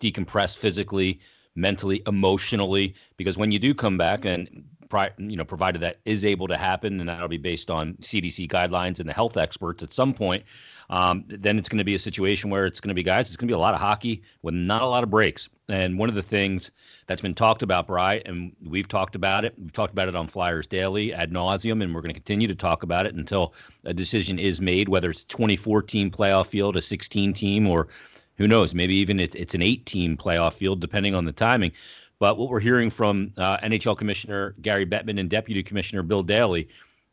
decompress 0.00 0.56
physically, 0.56 1.20
mentally, 1.54 2.02
emotionally, 2.06 2.94
because 3.16 3.36
when 3.36 3.52
you 3.52 3.58
do 3.58 3.74
come 3.74 3.98
back 3.98 4.24
and 4.24 4.64
pri- 4.88 5.12
you 5.18 5.36
know, 5.36 5.44
provided 5.44 5.80
that 5.82 5.98
is 6.04 6.24
able 6.24 6.48
to 6.48 6.56
happen, 6.56 7.00
and 7.00 7.08
that'll 7.08 7.28
be 7.28 7.36
based 7.36 7.70
on 7.70 7.94
CDC 7.94 8.48
guidelines 8.48 9.00
and 9.00 9.08
the 9.08 9.12
health 9.12 9.36
experts 9.36 9.82
at 9.82 9.92
some 9.92 10.14
point. 10.14 10.44
Um, 10.88 11.24
then 11.26 11.58
it's 11.58 11.68
going 11.68 11.78
to 11.78 11.84
be 11.84 11.94
a 11.94 11.98
situation 11.98 12.48
where 12.48 12.64
it's 12.64 12.80
going 12.80 12.90
to 12.90 12.94
be 12.94 13.02
guys. 13.02 13.26
It's 13.26 13.36
going 13.36 13.48
to 13.48 13.52
be 13.52 13.56
a 13.56 13.58
lot 13.58 13.74
of 13.74 13.80
hockey 13.80 14.22
with 14.42 14.54
not 14.54 14.82
a 14.82 14.86
lot 14.86 15.02
of 15.02 15.10
breaks. 15.10 15.48
And 15.68 15.98
one 15.98 16.08
of 16.08 16.14
the 16.14 16.22
things 16.22 16.70
that's 17.08 17.20
been 17.20 17.34
talked 17.34 17.62
about, 17.62 17.88
Bry, 17.88 18.22
and 18.24 18.52
we've 18.64 18.86
talked 18.86 19.16
about 19.16 19.44
it. 19.44 19.54
We've 19.58 19.72
talked 19.72 19.92
about 19.92 20.08
it 20.08 20.14
on 20.14 20.28
Flyers 20.28 20.68
Daily 20.68 21.12
ad 21.12 21.32
nauseum, 21.32 21.82
and 21.82 21.92
we're 21.92 22.02
going 22.02 22.14
to 22.14 22.20
continue 22.20 22.46
to 22.46 22.54
talk 22.54 22.84
about 22.84 23.04
it 23.04 23.16
until 23.16 23.52
a 23.84 23.92
decision 23.92 24.38
is 24.38 24.60
made, 24.60 24.88
whether 24.88 25.10
it's 25.10 25.24
24 25.24 25.82
team 25.82 26.10
playoff 26.10 26.46
field, 26.46 26.76
a 26.76 26.82
16 26.82 27.32
team, 27.32 27.66
or 27.66 27.88
who 28.36 28.46
knows, 28.46 28.74
maybe 28.74 28.94
even 28.94 29.18
it's 29.18 29.34
it's 29.34 29.54
an 29.54 29.62
eight 29.62 29.86
team 29.86 30.16
playoff 30.16 30.52
field, 30.52 30.80
depending 30.80 31.14
on 31.14 31.24
the 31.24 31.32
timing. 31.32 31.72
But 32.18 32.38
what 32.38 32.48
we're 32.48 32.60
hearing 32.60 32.90
from 32.90 33.32
uh, 33.36 33.58
NHL 33.58 33.96
Commissioner 33.98 34.54
Gary 34.62 34.86
Bettman 34.86 35.20
and 35.20 35.28
Deputy 35.28 35.62
Commissioner 35.62 36.02
Bill 36.02 36.22
Daly, 36.22 36.68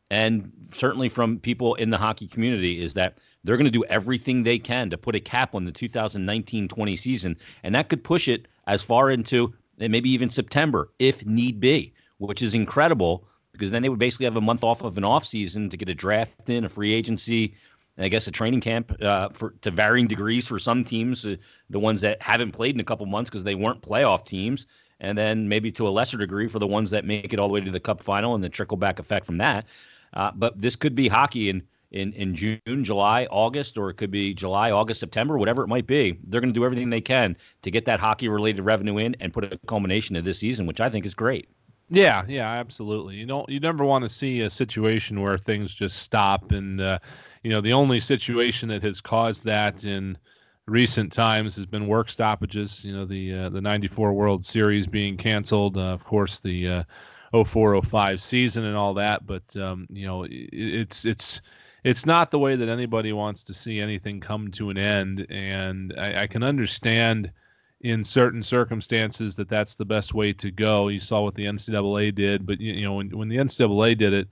and 0.09 0.51
certainly 0.71 1.09
from 1.09 1.39
people 1.39 1.75
in 1.75 1.89
the 1.89 1.97
hockey 1.97 2.27
community, 2.27 2.81
is 2.81 2.93
that 2.93 3.17
they're 3.43 3.57
going 3.57 3.65
to 3.65 3.71
do 3.71 3.83
everything 3.85 4.43
they 4.43 4.57
can 4.57 4.89
to 4.89 4.97
put 4.97 5.15
a 5.15 5.19
cap 5.19 5.53
on 5.53 5.65
the 5.65 5.71
2019-20 5.71 6.97
season, 6.97 7.37
and 7.63 7.75
that 7.75 7.89
could 7.89 8.03
push 8.03 8.27
it 8.27 8.47
as 8.67 8.81
far 8.81 9.09
into 9.09 9.53
maybe 9.77 10.09
even 10.09 10.29
September 10.29 10.89
if 10.99 11.25
need 11.25 11.59
be, 11.59 11.93
which 12.19 12.41
is 12.41 12.53
incredible 12.53 13.27
because 13.51 13.69
then 13.69 13.81
they 13.81 13.89
would 13.89 13.99
basically 13.99 14.25
have 14.25 14.37
a 14.37 14.41
month 14.41 14.63
off 14.63 14.81
of 14.81 14.97
an 14.97 15.03
off 15.03 15.25
season 15.25 15.69
to 15.69 15.77
get 15.77 15.89
a 15.89 15.93
draft 15.93 16.49
in, 16.49 16.63
a 16.63 16.69
free 16.69 16.91
agency, 16.91 17.53
and 17.97 18.05
I 18.05 18.09
guess 18.09 18.27
a 18.27 18.31
training 18.31 18.61
camp 18.61 18.95
uh, 19.01 19.29
for 19.29 19.51
to 19.61 19.69
varying 19.69 20.07
degrees 20.07 20.47
for 20.47 20.57
some 20.57 20.83
teams, 20.83 21.25
uh, 21.25 21.35
the 21.69 21.79
ones 21.79 22.01
that 22.01 22.21
haven't 22.21 22.51
played 22.51 22.73
in 22.73 22.81
a 22.81 22.83
couple 22.83 23.05
months 23.05 23.29
because 23.29 23.43
they 23.43 23.55
weren't 23.55 23.81
playoff 23.81 24.25
teams, 24.25 24.65
and 25.03 25.17
then 25.17 25.47
maybe 25.47 25.71
to 25.73 25.87
a 25.87 25.89
lesser 25.89 26.17
degree 26.17 26.47
for 26.47 26.59
the 26.59 26.67
ones 26.67 26.89
that 26.89 27.05
make 27.05 27.33
it 27.33 27.39
all 27.39 27.47
the 27.47 27.53
way 27.53 27.61
to 27.61 27.69
the 27.69 27.79
Cup 27.79 28.01
final 28.01 28.33
and 28.33 28.43
the 28.43 28.49
trickle 28.49 28.77
back 28.77 28.97
effect 28.97 29.25
from 29.25 29.37
that. 29.37 29.65
Uh, 30.13 30.31
but 30.33 30.59
this 30.59 30.75
could 30.75 30.95
be 30.95 31.07
hockey 31.07 31.49
in, 31.49 31.61
in 31.91 32.13
in 32.13 32.33
June, 32.33 32.83
July, 32.83 33.25
August, 33.29 33.77
or 33.77 33.89
it 33.89 33.95
could 33.95 34.11
be 34.11 34.33
July, 34.33 34.71
August, 34.71 34.99
September, 34.99 35.37
whatever 35.37 35.63
it 35.63 35.67
might 35.67 35.85
be. 35.85 36.17
They're 36.23 36.41
going 36.41 36.53
to 36.53 36.59
do 36.59 36.65
everything 36.65 36.89
they 36.89 37.01
can 37.01 37.37
to 37.61 37.69
get 37.69 37.85
that 37.85 37.99
hockey 37.99 38.29
related 38.29 38.63
revenue 38.63 38.97
in 38.97 39.15
and 39.19 39.33
put 39.33 39.43
a 39.43 39.59
culmination 39.67 40.15
to 40.15 40.21
this 40.21 40.39
season, 40.39 40.65
which 40.65 40.81
I 40.81 40.89
think 40.89 41.05
is 41.05 41.13
great. 41.13 41.49
Yeah, 41.89 42.23
yeah, 42.27 42.49
absolutely. 42.49 43.15
You 43.15 43.25
don't 43.25 43.47
you 43.49 43.59
never 43.59 43.83
want 43.83 44.03
to 44.03 44.09
see 44.09 44.41
a 44.41 44.49
situation 44.49 45.21
where 45.21 45.37
things 45.37 45.73
just 45.75 45.97
stop 45.99 46.51
and 46.51 46.79
uh, 46.81 46.99
you 47.43 47.51
know, 47.51 47.61
the 47.61 47.73
only 47.73 47.99
situation 47.99 48.69
that 48.69 48.81
has 48.83 49.01
caused 49.01 49.43
that 49.43 49.83
in 49.83 50.17
recent 50.67 51.11
times 51.11 51.55
has 51.55 51.65
been 51.65 51.87
work 51.87 52.09
stoppages. 52.09 52.83
You 52.83 52.93
know, 52.93 53.05
the 53.05 53.33
uh, 53.33 53.49
the 53.49 53.61
'94 53.61 54.13
World 54.13 54.45
Series 54.45 54.87
being 54.87 55.17
canceled, 55.17 55.77
uh, 55.77 55.81
of 55.81 56.03
course, 56.03 56.39
the 56.39 56.67
uh, 56.67 56.83
0405 57.43 58.21
season 58.21 58.65
and 58.65 58.75
all 58.75 58.93
that. 58.93 59.25
But 59.25 59.55
um, 59.57 59.87
you 59.89 60.05
know, 60.05 60.23
it, 60.23 60.31
it's 60.31 61.05
it's 61.05 61.41
it's 61.83 62.05
not 62.05 62.31
the 62.31 62.39
way 62.39 62.55
that 62.55 62.69
anybody 62.69 63.13
wants 63.13 63.43
to 63.43 63.53
see 63.53 63.79
anything 63.79 64.19
come 64.19 64.51
to 64.51 64.69
an 64.69 64.77
end, 64.77 65.25
and 65.29 65.93
I, 65.97 66.23
I 66.23 66.27
can 66.27 66.43
understand 66.43 67.31
in 67.81 68.01
certain 68.01 68.41
circumstances 68.41 69.35
that 69.35 69.49
that's 69.49 69.75
the 69.75 69.83
best 69.85 70.13
way 70.13 70.31
to 70.31 70.51
go. 70.51 70.87
You 70.87 70.99
saw 70.99 71.21
what 71.21 71.35
the 71.35 71.45
NCAA 71.45 72.15
did, 72.15 72.45
but 72.45 72.61
you, 72.61 72.73
you 72.73 72.83
know 72.83 72.93
when, 72.93 73.09
when 73.09 73.27
the 73.27 73.37
NCAA 73.37 73.97
did 73.97 74.13
it, 74.13 74.29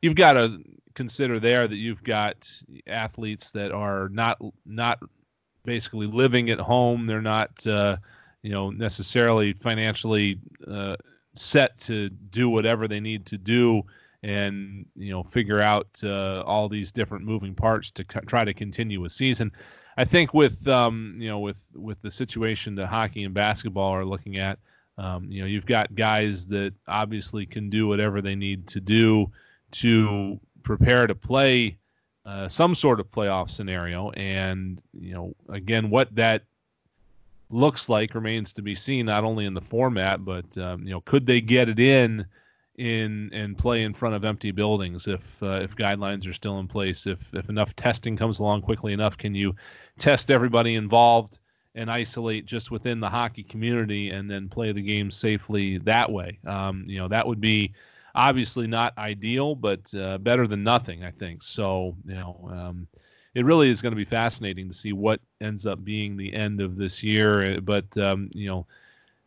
you've 0.00 0.14
got 0.14 0.34
to 0.34 0.62
consider 0.94 1.38
there 1.38 1.68
that 1.68 1.76
you've 1.76 2.02
got 2.02 2.50
athletes 2.86 3.50
that 3.50 3.70
are 3.70 4.08
not 4.08 4.40
not 4.64 4.98
basically 5.66 6.06
living 6.06 6.48
at 6.48 6.58
home. 6.58 7.06
They're 7.06 7.20
not 7.20 7.66
uh, 7.66 7.98
you 8.42 8.52
know 8.52 8.70
necessarily 8.70 9.52
financially 9.52 10.38
uh, 10.66 10.96
set 11.34 11.78
to 11.80 12.08
do 12.08 12.48
whatever 12.48 12.88
they 12.88 13.00
need 13.00 13.26
to 13.26 13.36
do 13.36 13.82
and 14.22 14.86
you 14.96 15.10
know 15.10 15.22
figure 15.22 15.60
out 15.60 15.88
uh, 16.02 16.42
all 16.46 16.68
these 16.68 16.92
different 16.92 17.24
moving 17.24 17.54
parts 17.54 17.90
to 17.92 18.04
co- 18.04 18.20
try 18.20 18.44
to 18.44 18.54
continue 18.54 19.04
a 19.04 19.10
season. 19.10 19.52
I 19.96 20.04
think 20.04 20.34
with 20.34 20.66
um, 20.68 21.16
you 21.18 21.28
know 21.28 21.38
with 21.38 21.68
with 21.74 22.00
the 22.02 22.10
situation 22.10 22.74
that 22.76 22.86
hockey 22.86 23.24
and 23.24 23.34
basketball 23.34 23.92
are 23.92 24.04
looking 24.04 24.38
at, 24.38 24.58
um, 24.98 25.30
you 25.30 25.40
know 25.40 25.46
you've 25.46 25.66
got 25.66 25.94
guys 25.94 26.46
that 26.48 26.74
obviously 26.88 27.46
can 27.46 27.70
do 27.70 27.86
whatever 27.86 28.22
they 28.22 28.34
need 28.34 28.66
to 28.68 28.80
do 28.80 29.30
to 29.72 30.40
prepare 30.62 31.06
to 31.06 31.14
play 31.14 31.78
uh, 32.26 32.48
some 32.48 32.74
sort 32.74 32.98
of 32.98 33.10
playoff 33.10 33.48
scenario. 33.50 34.10
And, 34.10 34.82
you 34.92 35.14
know, 35.14 35.34
again, 35.48 35.88
what 35.88 36.14
that 36.16 36.42
looks 37.50 37.88
like 37.88 38.14
remains 38.14 38.52
to 38.54 38.62
be 38.62 38.74
seen, 38.74 39.06
not 39.06 39.22
only 39.22 39.46
in 39.46 39.54
the 39.54 39.60
format, 39.60 40.24
but, 40.24 40.58
um, 40.58 40.82
you 40.82 40.90
know, 40.90 41.00
could 41.02 41.24
they 41.24 41.40
get 41.40 41.68
it 41.68 41.78
in? 41.78 42.26
in 42.78 43.30
and 43.32 43.56
play 43.56 43.84
in 43.84 43.94
front 43.94 44.14
of 44.14 44.22
empty 44.22 44.50
buildings 44.50 45.08
if 45.08 45.42
uh, 45.42 45.60
if 45.62 45.74
guidelines 45.76 46.28
are 46.28 46.32
still 46.34 46.58
in 46.58 46.68
place 46.68 47.06
if 47.06 47.32
if 47.32 47.48
enough 47.48 47.74
testing 47.74 48.18
comes 48.18 48.38
along 48.38 48.60
quickly 48.60 48.92
enough 48.92 49.16
can 49.16 49.34
you 49.34 49.54
test 49.98 50.30
everybody 50.30 50.74
involved 50.74 51.38
and 51.74 51.90
isolate 51.90 52.44
just 52.44 52.70
within 52.70 53.00
the 53.00 53.08
hockey 53.08 53.42
community 53.42 54.10
and 54.10 54.30
then 54.30 54.46
play 54.46 54.72
the 54.72 54.82
game 54.82 55.10
safely 55.10 55.78
that 55.78 56.12
way 56.12 56.38
um, 56.46 56.84
you 56.86 56.98
know 56.98 57.08
that 57.08 57.26
would 57.26 57.40
be 57.40 57.72
obviously 58.16 58.66
not 58.66 58.96
ideal, 58.98 59.54
but 59.54 59.94
uh, 59.94 60.18
better 60.18 60.46
than 60.46 60.64
nothing, 60.64 61.04
I 61.04 61.10
think. 61.10 61.42
So, 61.42 61.94
you 62.04 62.14
know, 62.14 62.48
um, 62.50 62.88
it 63.34 63.44
really 63.44 63.68
is 63.68 63.82
going 63.82 63.92
to 63.92 63.96
be 63.96 64.04
fascinating 64.06 64.68
to 64.68 64.74
see 64.74 64.92
what 64.92 65.20
ends 65.40 65.66
up 65.66 65.84
being 65.84 66.16
the 66.16 66.32
end 66.32 66.60
of 66.60 66.76
this 66.76 67.02
year. 67.02 67.60
But, 67.60 67.96
um, 67.98 68.30
you 68.34 68.48
know, 68.48 68.66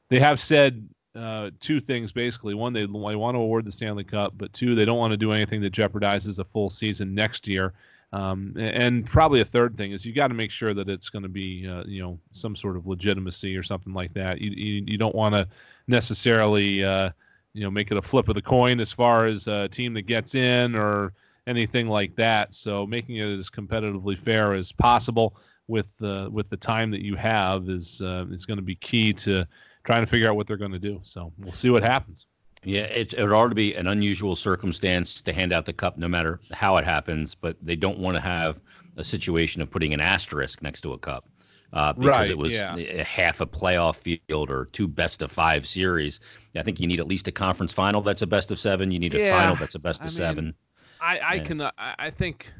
they 0.09 0.19
have 0.19 0.39
said 0.39 0.89
uh, 1.15 1.51
two 1.59 1.79
things 1.79 2.11
basically. 2.11 2.55
One, 2.55 2.73
they, 2.73 2.81
they 2.81 2.87
want 2.87 3.35
to 3.35 3.39
award 3.39 3.65
the 3.65 3.71
Stanley 3.71 4.03
Cup, 4.03 4.33
but 4.35 4.51
two, 4.51 4.73
they 4.73 4.85
don't 4.85 4.97
want 4.97 5.11
to 5.11 5.17
do 5.17 5.31
anything 5.31 5.61
that 5.61 5.73
jeopardizes 5.73 6.39
a 6.39 6.43
full 6.43 6.71
season 6.71 7.13
next 7.13 7.47
year. 7.47 7.73
Um, 8.11 8.55
and 8.57 9.05
probably 9.05 9.41
a 9.41 9.45
third 9.45 9.77
thing 9.77 9.91
is 9.91 10.03
you 10.03 10.13
got 10.13 10.29
to 10.29 10.33
make 10.33 10.49
sure 10.49 10.73
that 10.73 10.89
it's 10.89 11.09
going 11.09 11.21
to 11.21 11.29
be, 11.29 11.67
uh, 11.67 11.83
you 11.85 12.01
know, 12.01 12.19
some 12.31 12.55
sort 12.55 12.75
of 12.75 12.87
legitimacy 12.87 13.55
or 13.55 13.61
something 13.61 13.93
like 13.93 14.13
that. 14.15 14.41
You, 14.41 14.49
you, 14.49 14.83
you 14.87 14.97
don't 14.97 15.13
want 15.13 15.35
to 15.35 15.47
necessarily, 15.87 16.83
uh, 16.83 17.11
you 17.53 17.63
know 17.63 17.71
make 17.71 17.91
it 17.91 17.97
a 17.97 18.01
flip 18.01 18.29
of 18.29 18.35
the 18.35 18.41
coin 18.41 18.79
as 18.79 18.91
far 18.91 19.25
as 19.25 19.47
a 19.47 19.67
team 19.69 19.93
that 19.93 20.03
gets 20.03 20.35
in 20.35 20.75
or 20.75 21.13
anything 21.47 21.87
like 21.87 22.15
that. 22.15 22.53
So 22.53 22.85
making 22.85 23.17
it 23.17 23.37
as 23.37 23.49
competitively 23.49 24.17
fair 24.17 24.53
as 24.53 24.71
possible 24.71 25.35
with 25.67 25.95
the 25.97 26.29
with 26.31 26.49
the 26.49 26.57
time 26.57 26.91
that 26.91 27.01
you 27.01 27.15
have 27.15 27.69
is 27.69 28.01
uh, 28.01 28.25
is 28.31 28.45
going 28.45 28.57
to 28.57 28.63
be 28.63 28.75
key 28.75 29.13
to 29.13 29.45
trying 29.83 30.01
to 30.01 30.07
figure 30.07 30.29
out 30.29 30.35
what 30.35 30.47
they're 30.47 30.57
going 30.57 30.71
to 30.71 30.79
do. 30.79 30.99
So 31.03 31.31
we'll 31.39 31.53
see 31.53 31.69
what 31.69 31.83
happens. 31.83 32.27
Yeah, 32.63 32.81
it, 32.81 33.13
it 33.13 33.25
to 33.25 33.55
be 33.55 33.73
an 33.75 33.87
unusual 33.87 34.35
circumstance 34.35 35.21
to 35.21 35.31
hand 35.31 35.53
out 35.53 35.65
the 35.65 35.71
cup, 35.71 35.97
no 35.97 36.09
matter 36.09 36.41
how 36.51 36.75
it 36.75 36.83
happens. 36.83 37.33
But 37.33 37.59
they 37.61 37.77
don't 37.77 37.99
want 37.99 38.15
to 38.15 38.21
have 38.21 38.61
a 38.97 39.03
situation 39.03 39.61
of 39.61 39.71
putting 39.71 39.93
an 39.93 40.01
asterisk 40.01 40.61
next 40.61 40.81
to 40.81 40.91
a 40.93 40.97
cup 40.97 41.23
uh, 41.73 41.93
because 41.93 42.29
right, 42.29 42.29
it 42.29 42.37
was 42.37 42.63
yeah. 42.65 42.77
a 42.77 43.03
half 43.03 43.41
a 43.41 43.45
playoff 43.45 43.95
field 43.97 44.49
or 44.49 44.65
two 44.65 44.87
best 44.87 45.21
of 45.21 45.31
five 45.31 45.67
series. 45.67 46.19
I 46.55 46.63
think 46.63 46.79
you 46.79 46.87
need 46.87 46.99
at 46.99 47.07
least 47.07 47.27
a 47.27 47.31
conference 47.31 47.73
final 47.73 48.01
that's 48.01 48.21
a 48.21 48.27
best 48.27 48.51
of 48.51 48.59
seven. 48.59 48.91
You 48.91 48.99
need 48.99 49.15
a 49.15 49.19
Yeah, 49.19 49.19
final 49.19 49.55
that's 49.55 49.75
a 49.75 49.79
best 49.79 50.05
I 50.05 50.09
of 50.09 50.11
mean, 50.11 50.13
seven. 50.13 50.55
I, 50.99 51.19
I 51.35 51.39
Yeah. 51.39 51.41
can 51.41 51.61
I, 51.61 51.71
I 51.77 52.09
think 52.09 52.53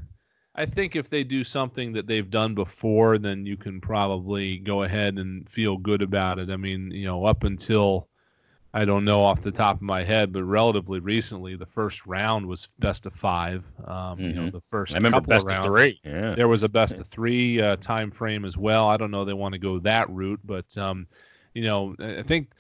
I 0.56 0.68
think 0.68 0.96
if 0.98 1.10
they 1.10 1.24
do 1.26 1.44
something 1.46 1.94
that 1.94 2.08
they've 2.08 2.30
done 2.30 2.56
before, 2.56 3.20
then 3.20 3.46
you 3.48 3.58
can 3.58 3.82
probably 3.82 4.60
go 4.60 4.84
ahead 4.84 5.20
and 5.20 5.50
feel 5.50 5.78
good 5.78 6.04
about 6.04 6.40
it. 6.40 6.52
I 6.52 6.58
mean, 6.58 6.92
you 6.92 7.06
know, 7.06 7.26
up 7.26 7.46
until 7.46 8.09
I 8.74 8.86
don't 8.86 9.04
know 9.04 9.22
off 9.24 9.42
the 9.42 9.52
top 9.52 9.78
of 9.78 9.82
my 9.82 10.04
head, 10.04 10.32
but 10.32 10.44
relatively 10.44 11.00
recently, 11.00 11.56
the 11.56 11.66
first 11.66 12.06
round 12.06 12.46
was 12.46 12.68
best 12.78 13.06
of 13.08 13.14
five. 13.14 13.70
Um, 13.86 14.20
You 14.20 14.34
know, 14.34 14.42
Mhm. 14.44 14.52
the 14.52 14.62
first 14.62 14.94
I 14.94 14.98
remember 14.98 15.18
couple 15.18 15.30
best 15.32 15.46
of 15.46 15.50
rounds, 15.50 15.66
of 15.66 15.72
three. 15.76 16.00
Yeah. 16.04 16.36
there 16.36 16.48
was 16.48 16.62
a 16.64 16.70
best 16.70 17.00
of 17.00 17.08
three 17.08 17.60
uh, 17.60 17.78
time 17.78 18.12
frame 18.12 18.46
as 18.46 18.58
well. 18.58 18.88
I 18.88 18.98
don't 18.98 19.10
know 19.12 19.26
they 19.26 19.34
want 19.34 19.54
to 19.54 19.60
go 19.60 19.80
that 19.80 20.08
route, 20.12 20.40
but 20.44 20.78
um, 20.78 21.08
you 21.56 21.64
know, 21.64 21.96
I 22.00 22.18
I 22.20 22.24
think 22.24 22.52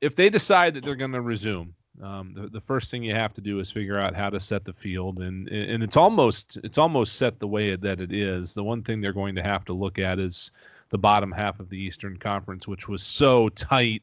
if 0.00 0.16
they 0.16 0.28
decide 0.28 0.74
that 0.74 0.84
they're 0.84 0.96
going 0.96 1.12
to 1.12 1.20
resume, 1.20 1.74
um, 2.02 2.34
the, 2.34 2.48
the 2.48 2.60
first 2.60 2.90
thing 2.90 3.02
you 3.04 3.14
have 3.14 3.32
to 3.34 3.40
do 3.40 3.58
is 3.60 3.70
figure 3.70 3.98
out 3.98 4.14
how 4.16 4.28
to 4.28 4.40
set 4.40 4.64
the 4.64 4.72
field, 4.72 5.20
and 5.20 5.48
and 5.48 5.80
it's 5.82 5.96
almost 5.96 6.58
it's 6.64 6.76
almost 6.76 7.14
set 7.16 7.38
the 7.38 7.46
way 7.48 7.76
that 7.76 8.00
it 8.00 8.12
is. 8.12 8.52
The 8.52 8.64
one 8.64 8.82
thing 8.82 9.00
they're 9.00 9.12
going 9.12 9.36
to 9.36 9.42
have 9.44 9.64
to 9.66 9.72
look 9.72 10.00
at 10.00 10.18
is 10.18 10.50
the 10.88 10.98
bottom 10.98 11.30
half 11.30 11.60
of 11.60 11.68
the 11.68 11.78
Eastern 11.78 12.16
Conference, 12.16 12.66
which 12.66 12.88
was 12.88 13.02
so 13.04 13.48
tight 13.50 14.02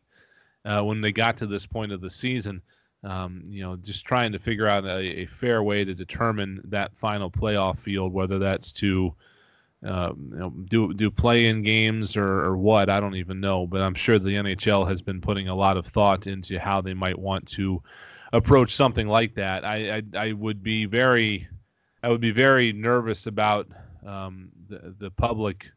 uh, 0.65 0.81
when 0.81 1.01
they 1.01 1.11
got 1.11 1.37
to 1.37 1.47
this 1.47 1.65
point 1.65 1.91
of 1.91 2.01
the 2.01 2.09
season. 2.09 2.61
Um, 3.03 3.43
you 3.47 3.61
know, 3.61 3.75
just 3.75 4.05
trying 4.05 4.31
to 4.31 4.39
figure 4.39 4.67
out 4.67 4.85
a, 4.85 5.21
a 5.21 5.25
fair 5.25 5.61
way 5.61 5.83
to 5.83 5.93
determine 5.93 6.61
that 6.65 6.95
final 6.95 7.29
playoff 7.29 7.77
field, 7.77 8.13
whether 8.13 8.39
that's 8.39 8.71
to 8.73 9.13
um, 9.85 10.29
you 10.31 10.39
know, 10.39 10.49
do 10.49 10.93
do 10.93 11.11
play 11.11 11.47
in 11.47 11.61
games 11.61 12.15
or, 12.15 12.45
or 12.45 12.55
what 12.55 12.89
I 12.89 12.99
don't 13.01 13.15
even 13.15 13.41
know, 13.41 13.67
but 13.67 13.81
I'm 13.81 13.93
sure 13.93 14.17
the 14.17 14.35
NHL 14.35 14.87
has 14.87 15.01
been 15.01 15.19
putting 15.19 15.49
a 15.49 15.55
lot 15.55 15.75
of 15.75 15.85
thought 15.85 16.27
into 16.27 16.57
how 16.57 16.79
they 16.79 16.93
might 16.93 17.19
want 17.19 17.45
to 17.49 17.83
approach 18.31 18.73
something 18.73 19.07
like 19.07 19.35
that. 19.35 19.65
I 19.65 19.97
I, 19.97 20.03
I 20.17 20.31
would 20.31 20.63
be 20.63 20.85
very 20.85 21.47
I 22.01 22.09
would 22.09 22.21
be 22.21 22.31
very 22.31 22.71
nervous 22.71 23.27
about 23.27 23.67
um, 24.05 24.49
the 24.69 24.95
the 24.99 25.11
public 25.11 25.69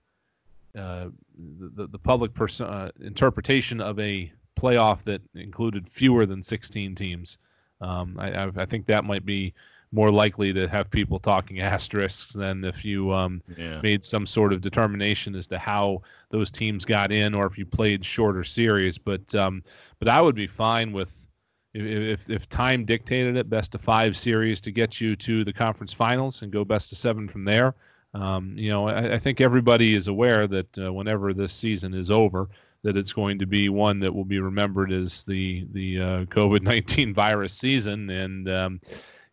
uh, 0.79 1.09
the 1.37 1.89
the 1.89 1.99
public 1.99 2.33
pers- 2.33 2.61
uh, 2.61 2.93
interpretation 3.01 3.81
of 3.81 3.99
a 3.99 4.31
playoff 4.57 5.05
that 5.05 5.23
included 5.35 5.89
fewer 5.89 6.27
than 6.27 6.43
16 6.43 6.95
teams. 6.95 7.39
Um, 7.81 8.17
I, 8.19 8.51
I 8.57 8.67
think 8.67 8.87
that 8.87 9.05
might 9.05 9.27
be 9.27 9.55
more 9.93 10.11
likely 10.11 10.53
to 10.53 10.69
have 10.69 10.91
people 10.91 11.19
talking 11.19 11.61
asterisks 11.75 12.33
than 12.33 12.65
if 12.65 12.85
you 12.85 13.13
um, 13.13 13.43
yeah. 13.57 13.81
made 13.81 14.05
some 14.05 14.27
sort 14.27 14.53
of 14.53 14.61
determination 14.61 15.35
as 15.35 15.47
to 15.49 15.59
how 15.59 16.03
those 16.31 16.51
teams 16.51 16.85
got 16.85 17.13
in 17.13 17.35
or 17.35 17.47
if 17.47 17.59
you 17.59 17.67
played 17.67 18.05
shorter 18.05 18.45
series. 18.45 18.99
But 18.99 19.35
um, 19.35 19.63
but 19.99 20.09
I 20.09 20.21
would 20.21 20.35
be 20.35 20.47
fine 20.47 20.93
with 20.93 21.27
if, 21.75 21.85
if 21.85 22.31
if 22.31 22.49
time 22.49 22.85
dictated 22.85 23.37
it, 23.37 23.49
best 23.49 23.75
of 23.75 23.83
five 23.83 24.17
series 24.17 24.61
to 24.63 24.71
get 24.71 25.01
you 25.01 25.17
to 25.17 25.45
the 25.45 25.53
conference 25.53 25.93
finals 25.93 26.43
and 26.43 26.53
go 26.53 26.65
best 26.65 26.93
of 26.93 26.99
seven 26.99 27.29
from 27.29 27.45
there. 27.45 27.75
Um, 28.15 28.55
you 28.57 28.71
know, 28.71 28.89
I, 28.89 29.15
I 29.15 29.19
think 29.19 29.41
everybody 29.41 29.95
is 29.95 30.09
aware 30.09 30.47
that 30.47 30.79
uh, 30.79 30.93
whenever 30.93 31.35
this 31.35 31.53
season 31.53 31.93
is 31.93 32.11
over, 32.11 32.49
that 32.87 32.97
it's 32.97 33.13
going 33.13 33.37
to 33.41 33.47
be 33.47 33.69
one 33.69 33.99
that 33.99 34.15
will 34.15 34.25
be 34.25 34.39
remembered 34.39 34.93
as 34.93 35.25
the 35.25 35.67
the 35.73 36.01
uh, 36.01 36.25
COVID 36.27 36.63
nineteen 36.63 37.13
virus 37.25 37.53
season, 37.53 38.09
and 38.11 38.49
um, 38.49 38.81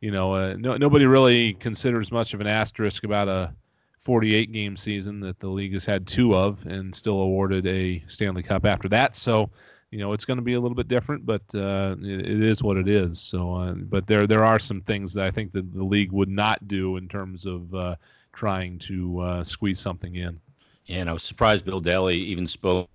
you 0.02 0.10
know, 0.10 0.34
uh, 0.34 0.56
no, 0.58 0.76
nobody 0.76 1.06
really 1.06 1.54
considers 1.54 2.12
much 2.12 2.34
of 2.34 2.42
an 2.42 2.48
asterisk 2.48 3.04
about 3.04 3.30
a 3.30 3.54
48 4.00 4.52
game 4.52 4.76
season 4.76 5.20
that 5.20 5.40
the 5.40 5.48
league 5.48 5.74
has 5.74 5.86
had 5.86 6.08
two 6.08 6.36
of 6.36 6.66
and 6.66 6.94
still 6.94 7.20
awarded 7.20 7.68
a 7.68 8.04
Stanley 8.08 8.42
Cup 8.42 8.66
after 8.66 8.90
that. 8.90 9.16
So, 9.16 9.50
you 9.92 10.00
know 10.00 10.12
it's 10.12 10.26
going 10.26 10.38
to 10.38 10.44
be 10.44 10.56
a 10.56 10.60
little 10.60 10.76
bit 10.76 10.88
different, 10.88 11.24
but 11.24 11.44
uh, 11.54 11.96
it, 12.02 12.22
it 12.22 12.42
is 12.42 12.64
what 12.64 12.78
it 12.78 12.88
is. 12.88 13.22
So, 13.22 13.54
uh, 13.54 13.74
but 13.74 14.08
there 14.08 14.26
there 14.26 14.44
are 14.44 14.58
some 14.58 14.82
things 14.82 15.14
that 15.14 15.24
I 15.24 15.30
think 15.30 15.52
that 15.52 15.72
the 15.72 15.84
league 15.84 16.12
would 16.12 16.30
not 16.30 16.68
do 16.68 16.98
in 16.98 17.08
terms 17.08 17.46
of 17.46 17.74
uh, 17.76 17.96
trying 18.34 18.80
to 18.80 19.20
uh, 19.20 19.44
squeeze 19.44 19.80
something 19.80 20.16
in. 20.16 20.40
Yeah, 20.88 21.02
and 21.02 21.10
I 21.12 21.14
was 21.14 21.22
surprised 21.22 21.64
Bill 21.64 21.80
Daly 21.80 22.18
even 22.18 22.48
spoke 22.48 22.90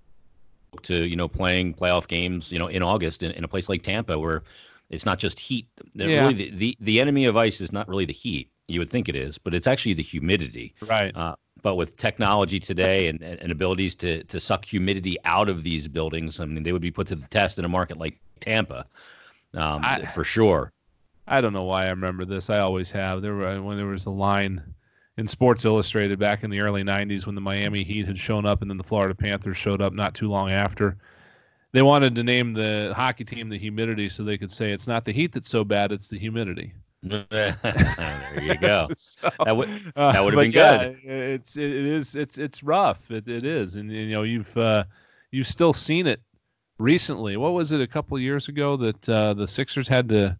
to 0.82 1.06
you 1.06 1.16
know 1.16 1.28
playing 1.28 1.74
playoff 1.74 2.06
games 2.08 2.52
you 2.52 2.58
know 2.58 2.66
in 2.66 2.82
August 2.82 3.22
in, 3.22 3.32
in 3.32 3.44
a 3.44 3.48
place 3.48 3.68
like 3.68 3.82
Tampa 3.82 4.18
where 4.18 4.42
it's 4.90 5.04
not 5.04 5.18
just 5.18 5.38
heat. 5.38 5.66
Yeah. 5.94 6.22
Really, 6.22 6.34
the, 6.34 6.50
the, 6.50 6.76
the 6.80 7.00
enemy 7.00 7.26
of 7.26 7.36
ice 7.36 7.60
is 7.60 7.72
not 7.72 7.88
really 7.88 8.06
the 8.06 8.12
heat. 8.12 8.50
You 8.68 8.80
would 8.80 8.90
think 8.90 9.08
it 9.08 9.16
is, 9.16 9.36
but 9.38 9.54
it's 9.54 9.66
actually 9.66 9.94
the 9.94 10.02
humidity. 10.02 10.74
Right. 10.80 11.14
Uh, 11.14 11.36
but 11.62 11.74
with 11.74 11.96
technology 11.96 12.60
today 12.60 13.08
and, 13.08 13.22
and 13.22 13.50
abilities 13.50 13.94
to 13.96 14.22
to 14.24 14.40
suck 14.40 14.64
humidity 14.64 15.16
out 15.24 15.48
of 15.48 15.64
these 15.64 15.88
buildings, 15.88 16.40
I 16.40 16.44
mean, 16.44 16.62
they 16.62 16.72
would 16.72 16.82
be 16.82 16.90
put 16.90 17.08
to 17.08 17.16
the 17.16 17.26
test 17.28 17.58
in 17.58 17.64
a 17.64 17.68
market 17.68 17.98
like 17.98 18.18
Tampa, 18.40 18.86
um, 19.54 19.82
I, 19.84 20.02
for 20.02 20.24
sure. 20.24 20.72
I 21.26 21.40
don't 21.40 21.52
know 21.52 21.64
why 21.64 21.86
I 21.86 21.90
remember 21.90 22.24
this. 22.24 22.48
I 22.48 22.60
always 22.60 22.90
have. 22.92 23.22
There 23.22 23.34
were, 23.34 23.60
when 23.60 23.76
there 23.76 23.86
was 23.86 24.06
a 24.06 24.10
line 24.10 24.62
in 25.18 25.26
Sports 25.26 25.64
Illustrated 25.64 26.18
back 26.18 26.44
in 26.44 26.50
the 26.50 26.60
early 26.60 26.82
'90s 26.82 27.26
when 27.26 27.34
the 27.34 27.40
Miami 27.40 27.82
Heat 27.82 28.06
had 28.06 28.18
shown 28.18 28.46
up, 28.46 28.62
and 28.62 28.70
then 28.70 28.78
the 28.78 28.84
Florida 28.84 29.14
Panthers 29.14 29.56
showed 29.56 29.82
up 29.82 29.92
not 29.92 30.14
too 30.14 30.30
long 30.30 30.50
after. 30.50 30.96
They 31.72 31.82
wanted 31.82 32.14
to 32.14 32.22
name 32.22 32.54
the 32.54 32.94
hockey 32.96 33.24
team 33.24 33.50
the 33.50 33.58
humidity 33.58 34.08
so 34.08 34.24
they 34.24 34.38
could 34.38 34.50
say 34.50 34.70
it's 34.72 34.86
not 34.86 35.04
the 35.04 35.12
heat 35.12 35.32
that's 35.32 35.50
so 35.50 35.64
bad, 35.64 35.92
it's 35.92 36.08
the 36.08 36.18
humidity. 36.18 36.72
there 37.02 37.56
you 38.40 38.56
go. 38.56 38.88
so, 38.96 39.30
that 39.44 39.56
would 39.56 39.68
uh, 39.96 40.12
that 40.12 40.24
would 40.24 40.34
have 40.34 40.42
been 40.42 40.52
yeah, 40.52 40.88
good. 40.88 40.98
It's 41.04 41.56
it 41.56 41.70
is 41.70 42.14
it's 42.14 42.38
it's 42.38 42.62
rough. 42.62 43.10
It 43.10 43.28
it 43.28 43.44
is, 43.44 43.74
and 43.74 43.90
you 43.92 44.10
know 44.10 44.22
you've 44.22 44.56
uh, 44.56 44.84
you've 45.32 45.48
still 45.48 45.72
seen 45.72 46.06
it 46.06 46.20
recently. 46.78 47.36
What 47.36 47.54
was 47.54 47.72
it 47.72 47.80
a 47.80 47.86
couple 47.88 48.18
years 48.20 48.46
ago 48.46 48.76
that 48.76 49.08
uh, 49.08 49.34
the 49.34 49.48
Sixers 49.48 49.88
had 49.88 50.08
to 50.10 50.38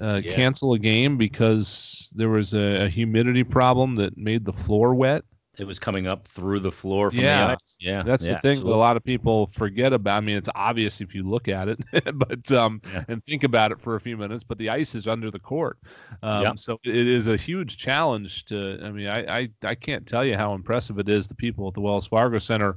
uh, 0.00 0.20
yeah. 0.22 0.34
cancel 0.34 0.72
a 0.74 0.78
game 0.78 1.16
because 1.16 2.12
there 2.14 2.28
was 2.28 2.54
a, 2.54 2.84
a 2.84 2.88
humidity 2.88 3.44
problem 3.44 3.96
that 3.96 4.16
made 4.16 4.44
the 4.44 4.52
floor 4.52 4.94
wet? 4.94 5.24
it 5.58 5.66
was 5.66 5.78
coming 5.78 6.06
up 6.06 6.26
through 6.26 6.60
the 6.60 6.70
floor 6.70 7.10
from 7.10 7.20
yeah. 7.20 7.46
the 7.46 7.52
ice. 7.52 7.76
Yeah, 7.80 8.02
that's 8.02 8.26
yeah, 8.26 8.34
the 8.34 8.40
thing 8.40 8.52
absolutely. 8.52 8.72
that 8.72 8.76
a 8.76 8.78
lot 8.78 8.96
of 8.96 9.04
people 9.04 9.48
forget 9.48 9.92
about. 9.92 10.16
I 10.16 10.20
mean, 10.20 10.36
it's 10.36 10.48
obvious 10.54 11.00
if 11.00 11.14
you 11.14 11.24
look 11.24 11.48
at 11.48 11.68
it, 11.68 11.80
but 12.14 12.50
um, 12.52 12.80
yeah. 12.92 13.04
and 13.08 13.24
think 13.24 13.42
about 13.42 13.72
it 13.72 13.80
for 13.80 13.96
a 13.96 14.00
few 14.00 14.16
minutes. 14.16 14.44
But 14.44 14.58
the 14.58 14.70
ice 14.70 14.94
is 14.94 15.08
under 15.08 15.30
the 15.30 15.38
court, 15.38 15.78
um, 16.22 16.42
yep. 16.42 16.58
so 16.58 16.78
it 16.84 16.94
is 16.94 17.26
a 17.26 17.36
huge 17.36 17.76
challenge. 17.76 18.44
To 18.46 18.78
I 18.82 18.90
mean, 18.90 19.08
I, 19.08 19.40
I 19.40 19.48
I 19.64 19.74
can't 19.74 20.06
tell 20.06 20.24
you 20.24 20.36
how 20.36 20.54
impressive 20.54 20.98
it 20.98 21.08
is. 21.08 21.26
The 21.26 21.34
people 21.34 21.66
at 21.68 21.74
the 21.74 21.80
Wells 21.80 22.06
Fargo 22.06 22.38
Center 22.38 22.76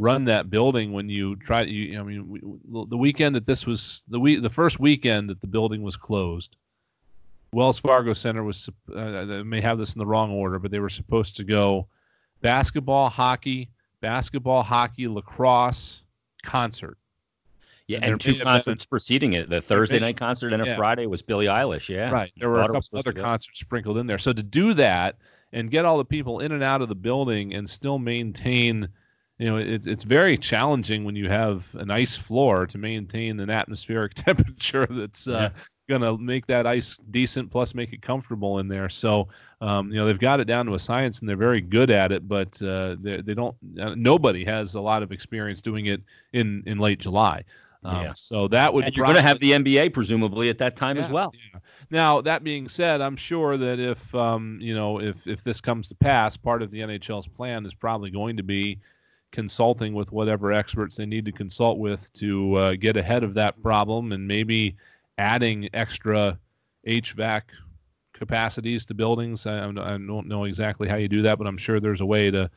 run 0.00 0.24
that 0.24 0.50
building 0.50 0.92
when 0.92 1.08
you 1.08 1.36
try. 1.36 1.62
You 1.62 2.00
I 2.00 2.02
mean, 2.02 2.28
we, 2.28 2.40
the 2.88 2.96
weekend 2.96 3.34
that 3.34 3.46
this 3.46 3.66
was 3.66 4.04
the 4.08 4.18
week, 4.18 4.42
the 4.42 4.50
first 4.50 4.80
weekend 4.80 5.30
that 5.30 5.40
the 5.40 5.46
building 5.46 5.82
was 5.82 5.96
closed. 5.96 6.56
Wells 7.52 7.80
Fargo 7.80 8.12
Center 8.12 8.44
was, 8.44 8.70
uh, 8.94 9.00
I 9.00 9.24
may 9.42 9.60
have 9.60 9.76
this 9.76 9.94
in 9.94 9.98
the 9.98 10.06
wrong 10.06 10.30
order, 10.30 10.60
but 10.60 10.70
they 10.70 10.78
were 10.78 10.88
supposed 10.88 11.36
to 11.36 11.44
go 11.44 11.88
basketball, 12.42 13.08
hockey, 13.08 13.70
basketball, 14.00 14.62
hockey, 14.62 15.08
lacrosse, 15.08 16.04
concert. 16.44 16.96
Yeah, 17.88 17.98
and, 18.02 18.12
and 18.12 18.20
two 18.20 18.38
concerts 18.38 18.86
been, 18.86 18.90
preceding 18.90 19.32
it. 19.32 19.50
The 19.50 19.60
Thursday 19.60 19.98
night 19.98 20.16
concert 20.16 20.52
and 20.52 20.62
a 20.62 20.66
yeah. 20.66 20.76
Friday 20.76 21.06
was 21.06 21.22
Billie 21.22 21.46
Eilish. 21.46 21.88
Yeah, 21.88 22.10
right. 22.10 22.30
There 22.36 22.48
were 22.48 22.60
a 22.60 22.68
couple 22.68 23.00
other 23.00 23.12
concerts 23.12 23.58
sprinkled 23.58 23.98
in 23.98 24.06
there. 24.06 24.18
So 24.18 24.32
to 24.32 24.44
do 24.44 24.72
that 24.74 25.16
and 25.52 25.72
get 25.72 25.84
all 25.84 25.98
the 25.98 26.04
people 26.04 26.38
in 26.38 26.52
and 26.52 26.62
out 26.62 26.82
of 26.82 26.88
the 26.88 26.94
building 26.94 27.52
and 27.52 27.68
still 27.68 27.98
maintain, 27.98 28.88
you 29.40 29.46
know, 29.46 29.56
it's 29.56 29.86
it's 29.86 30.04
very 30.04 30.36
challenging 30.36 31.02
when 31.02 31.16
you 31.16 31.26
have 31.30 31.74
an 31.76 31.90
ice 31.90 32.14
floor 32.14 32.66
to 32.66 32.76
maintain 32.76 33.40
an 33.40 33.48
atmospheric 33.48 34.12
temperature 34.14 34.86
that's 34.86 35.26
uh, 35.26 35.50
yeah. 35.50 35.62
going 35.88 36.02
to 36.02 36.22
make 36.22 36.46
that 36.46 36.66
ice 36.66 36.98
decent 37.10 37.50
plus 37.50 37.74
make 37.74 37.94
it 37.94 38.02
comfortable 38.02 38.58
in 38.58 38.68
there. 38.68 38.90
So 38.90 39.28
um, 39.62 39.90
you 39.90 39.94
know 39.94 40.04
they've 40.04 40.18
got 40.18 40.40
it 40.40 40.44
down 40.44 40.66
to 40.66 40.74
a 40.74 40.78
science 40.78 41.20
and 41.20 41.28
they're 41.28 41.38
very 41.38 41.62
good 41.62 41.90
at 41.90 42.12
it 42.12 42.28
but 42.28 42.60
uh, 42.62 42.96
they, 43.00 43.22
they 43.22 43.32
don't 43.32 43.56
uh, 43.80 43.94
nobody 43.96 44.44
has 44.44 44.74
a 44.74 44.80
lot 44.80 45.02
of 45.02 45.10
experience 45.10 45.62
doing 45.62 45.86
it 45.86 46.02
in 46.34 46.62
in 46.66 46.78
late 46.78 47.00
july. 47.00 47.42
Um, 47.82 48.02
yeah. 48.02 48.12
so 48.14 48.46
that 48.48 48.74
would 48.74 48.84
and 48.84 48.94
you're 48.94 49.06
going 49.06 49.16
to 49.16 49.22
have 49.22 49.40
the 49.40 49.52
nba 49.52 49.94
presumably 49.94 50.50
at 50.50 50.58
that 50.58 50.76
time 50.76 50.96
yeah, 50.96 51.02
as 51.02 51.10
well. 51.10 51.32
Yeah. 51.54 51.60
now 51.88 52.20
that 52.20 52.44
being 52.44 52.68
said 52.68 53.00
i'm 53.00 53.16
sure 53.16 53.56
that 53.56 53.80
if 53.80 54.14
um, 54.14 54.58
you 54.60 54.74
know 54.74 55.00
if 55.00 55.26
if 55.26 55.42
this 55.42 55.62
comes 55.62 55.88
to 55.88 55.94
pass 55.94 56.36
part 56.36 56.60
of 56.60 56.70
the 56.70 56.80
nhl's 56.80 57.26
plan 57.26 57.64
is 57.64 57.72
probably 57.72 58.10
going 58.10 58.36
to 58.36 58.42
be 58.42 58.78
consulting 59.32 59.94
with 59.94 60.12
whatever 60.12 60.52
experts 60.52 60.96
they 60.96 61.06
need 61.06 61.24
to 61.24 61.32
consult 61.32 61.78
with 61.78 62.12
to 62.14 62.54
uh, 62.56 62.74
get 62.74 62.96
ahead 62.96 63.22
of 63.22 63.34
that 63.34 63.60
problem 63.62 64.12
and 64.12 64.26
maybe 64.26 64.76
adding 65.18 65.68
extra 65.74 66.38
HVAC 66.86 67.42
capacities 68.12 68.84
to 68.86 68.94
buildings. 68.94 69.46
I, 69.46 69.68
I, 69.68 69.72
don't 69.72 70.26
know 70.26 70.44
exactly 70.44 70.88
how 70.88 70.96
you 70.96 71.08
do 71.08 71.22
that, 71.22 71.38
but 71.38 71.46
I'm 71.46 71.58
sure 71.58 71.80
there's 71.80 72.00
a 72.00 72.06
way 72.06 72.30
to, 72.30 72.50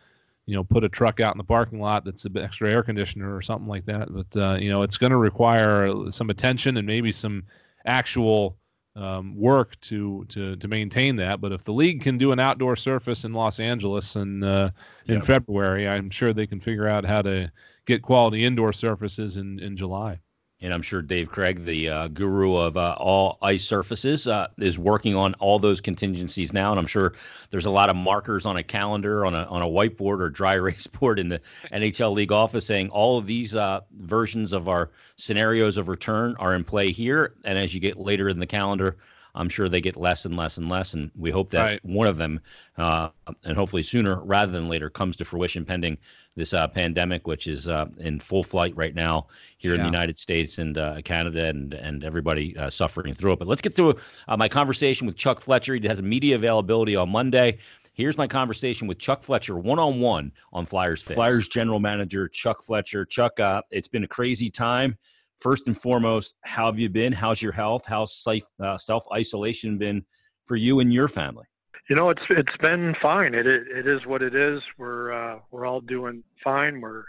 you 0.46 0.56
know, 0.56 0.64
put 0.64 0.84
a 0.84 0.90
truck 0.90 1.20
out 1.20 1.34
in 1.34 1.38
the 1.38 1.44
parking 1.44 1.80
lot 1.80 2.06
that's 2.06 2.26
an 2.26 2.38
extra 2.38 2.72
air 2.72 2.84
conditioner 2.84 3.36
or 3.36 3.42
something 3.42 3.68
like 3.68 3.86
that. 3.86 4.14
But 4.14 4.42
uh, 4.42 4.58
you 4.60 4.70
know, 4.70 4.82
it's 4.82 4.98
going 4.98 5.12
to 5.12 5.18
require 5.18 6.10
some 6.10 6.30
attention 6.30 6.78
and 6.78 6.88
maybe 6.88 7.12
some 7.12 7.44
actual 7.86 8.58
um, 8.96 9.36
work 9.36 9.80
to 9.82 10.26
to 10.30 10.56
to 10.56 10.68
maintain 10.68 11.16
that. 11.18 11.42
But 11.42 11.52
if 11.52 11.64
the 11.64 11.74
league 11.74 12.02
can 12.02 12.18
do 12.18 12.32
an 12.32 12.40
outdoor 12.40 12.76
surface 12.76 13.24
in 13.24 13.34
Los 13.34 13.60
Angeles 13.60 14.16
in 14.16 14.44
uh, 14.44 14.72
in 15.08 15.16
yep. 15.16 15.26
February, 15.26 15.88
I'm 15.88 16.10
sure 16.10 16.34
they 16.34 16.48
can 16.48 16.60
figure 16.60 16.88
out 16.88 17.06
how 17.06 17.22
to 17.24 17.52
get 17.86 18.02
quality 18.02 18.46
indoor 18.46 18.74
surfaces 18.74 19.38
in 19.38 19.60
in 19.60 19.76
July 19.78 20.20
and 20.64 20.74
I'm 20.74 20.82
sure 20.82 21.02
Dan 21.02 21.26
Craig, 21.26 21.66
the 21.66 21.90
uh, 21.90 22.08
guru 22.08 22.56
of 22.56 22.78
uh, 22.78 22.96
all 22.98 23.38
ice 23.42 23.66
surfaces, 23.66 24.28
uh, 24.28 24.48
is 24.58 24.80
working 24.80 25.14
on 25.14 25.34
all 25.36 25.60
those 25.60 25.82
contingencies 25.82 26.54
now. 26.54 26.72
And 26.72 26.80
I'm 26.80 26.88
sure 26.88 27.14
there's 27.52 27.66
a 27.66 27.72
lot 27.72 27.90
of 27.90 27.98
markers 27.98 28.46
on 28.46 28.56
a 28.56 28.64
calendar, 28.64 29.26
on 29.26 29.36
a 29.36 29.44
on 29.44 29.62
a 29.62 29.68
whiteboard 29.68 30.22
or 30.22 30.30
dry 30.30 30.54
erase 30.56 30.88
board 30.88 31.20
in 31.20 31.28
the 31.28 31.42
NHL 31.74 32.14
league 32.14 32.32
office 32.32 32.66
saying 32.66 32.90
all 32.90 33.18
of 33.18 33.28
these 33.28 33.54
uh, 33.54 33.82
versions 34.00 34.54
of 34.54 34.70
our 34.70 34.90
scenarios 35.18 35.76
of 35.76 35.90
return 35.90 36.34
are 36.40 36.56
in 36.56 36.64
play 36.64 36.92
here. 36.92 37.36
And 37.44 37.58
as 37.58 37.74
you 37.74 37.82
get 37.82 38.00
later 38.00 38.30
in 38.30 38.40
the 38.40 38.48
calendar, 38.48 38.96
I'm 39.36 39.50
sure 39.50 39.68
they 39.68 39.82
get 39.82 39.98
less 39.98 40.26
and 40.26 40.38
less 40.38 40.58
and 40.58 40.70
less. 40.70 40.94
And 40.94 41.10
we 41.16 41.32
hope 41.32 41.50
that 41.52 41.64
right. 41.64 41.86
one 41.86 42.08
of 42.08 42.18
them, 42.18 42.40
uh, 42.78 43.10
and 43.44 43.58
hopefully 43.58 43.84
sooner 43.84 44.24
rather 44.24 44.52
than 44.52 44.70
later, 44.70 44.90
comes 44.90 45.16
to 45.18 45.26
fruition 45.26 45.66
pending 45.66 45.98
this 46.36 46.54
uh, 46.54 46.68
pandemic, 46.68 47.28
which 47.28 47.48
is 47.48 47.68
uh, 47.68 47.86
in 48.00 48.20
full 48.20 48.44
flight 48.44 48.76
right 48.76 48.96
now 48.96 49.28
here 49.58 49.72
yeah. 49.72 49.76
in 49.76 49.82
the 49.82 49.88
United 49.88 50.20
States 50.20 50.58
and 50.58 50.78
uh, 50.78 51.02
Canada 51.04 51.46
and 51.46 51.74
and 51.74 52.04
everybody 52.04 52.56
uh, 52.58 52.70
suffering 52.70 53.14
through 53.14 53.34
it. 53.34 53.40
But 53.40 53.48
let's 53.48 53.62
get 53.62 53.76
to 53.78 53.96
uh, 54.28 54.38
my 54.38 54.48
conversation 54.48 55.08
with 55.08 55.16
Chuck 55.16 55.42
Fletcher. 55.42 55.76
He 55.76 55.88
has 55.88 56.02
media 56.02 56.36
availability 56.36 56.96
on 56.96 57.10
Monday. 57.10 57.60
Here's 57.94 58.18
my 58.18 58.26
conversation 58.28 58.88
with 58.88 58.98
Chuck 58.98 59.22
Fletcher, 59.22 59.56
one 59.56 59.78
on 59.78 60.00
one 60.00 60.32
on 60.52 60.66
Flyers. 60.66 61.02
Fix. 61.04 61.14
Flyers 61.14 61.48
general 61.48 61.80
manager 61.80 62.28
Chuck 62.28 62.64
Fletcher. 62.64 63.06
Chuck, 63.06 63.40
uh, 63.40 63.62
it's 63.70 63.88
been 63.88 64.04
a 64.04 64.08
crazy 64.08 64.50
time. 64.50 64.98
First 65.40 65.68
and 65.68 65.78
foremost, 65.78 66.36
how 66.44 66.68
have 66.68 66.80
you 66.80 66.90
been? 66.90 67.14
How's 67.14 67.42
your 67.42 67.52
health? 67.52 67.84
How's 67.86 68.16
self 68.18 69.04
isolation 69.14 69.78
been 69.78 70.06
for 70.46 70.56
you 70.56 70.80
and 70.80 70.94
your 70.94 71.08
family? 71.08 71.46
You 71.90 71.98
know, 71.98 72.10
it's 72.10 72.22
it's 72.30 72.58
been 72.62 72.96
fine. 73.02 73.34
It 73.34 73.46
it, 73.46 73.64
it 73.68 73.88
is 73.88 74.06
what 74.06 74.22
it 74.22 74.36
is. 74.36 74.62
We're 74.78 75.12
uh, 75.12 75.40
we're 75.52 75.66
all 75.66 75.82
doing 75.82 76.24
fine. 76.44 76.80
We're 76.80 77.04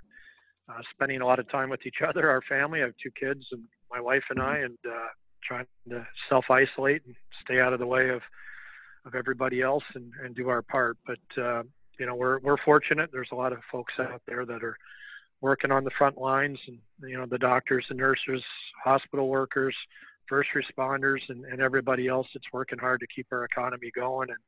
uh, 0.68 0.80
spending 0.92 1.20
a 1.20 1.26
lot 1.26 1.38
of 1.38 1.48
time 1.50 1.70
with 1.70 1.86
each 1.86 1.98
other, 2.06 2.28
our 2.28 2.42
family. 2.48 2.80
I 2.82 2.86
have 2.86 2.94
two 3.02 3.10
kids 3.10 3.44
and 3.52 3.62
my 3.90 4.00
wife 4.00 4.24
and 4.30 4.40
I, 4.42 4.58
and 4.58 4.76
uh, 4.86 5.06
trying 5.46 5.66
to 5.90 6.06
self 6.28 6.46
isolate 6.50 7.02
and 7.06 7.14
stay 7.44 7.60
out 7.60 7.72
of 7.72 7.78
the 7.78 7.86
way 7.86 8.08
of 8.10 8.20
of 9.06 9.14
everybody 9.14 9.60
else 9.60 9.84
and, 9.94 10.10
and 10.24 10.34
do 10.34 10.48
our 10.48 10.62
part. 10.62 10.96
But 11.06 11.42
uh, 11.42 11.62
you 11.98 12.06
know, 12.06 12.14
we're 12.14 12.38
we're 12.40 12.56
fortunate. 12.64 13.10
There's 13.12 13.28
a 13.32 13.36
lot 13.36 13.52
of 13.52 13.58
folks 13.70 13.94
out 14.00 14.22
there 14.26 14.44
that 14.44 14.64
are 14.64 14.76
working 15.40 15.70
on 15.70 15.84
the 15.84 15.90
front 15.96 16.18
lines, 16.18 16.58
and 16.66 16.78
you 17.08 17.16
know, 17.16 17.26
the 17.26 17.38
doctors, 17.38 17.84
the 17.88 17.94
nurses, 17.94 18.42
hospital 18.82 19.28
workers, 19.28 19.74
first 20.28 20.50
responders, 20.54 21.20
and, 21.28 21.44
and 21.44 21.60
everybody 21.60 22.08
else 22.08 22.26
that's 22.34 22.46
working 22.52 22.78
hard 22.78 23.00
to 23.00 23.06
keep 23.14 23.26
our 23.32 23.44
economy 23.44 23.90
going 23.94 24.28
and 24.30 24.38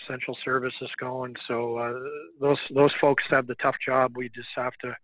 essential 0.00 0.36
services 0.44 0.90
going. 0.98 1.34
So 1.48 1.76
uh, 1.76 1.92
those 2.40 2.58
those 2.74 2.92
folks 3.00 3.24
have 3.30 3.46
the 3.46 3.56
tough 3.56 3.76
job. 3.84 4.12
We 4.16 4.28
just 4.28 4.48
have 4.56 4.72
to 4.82 4.94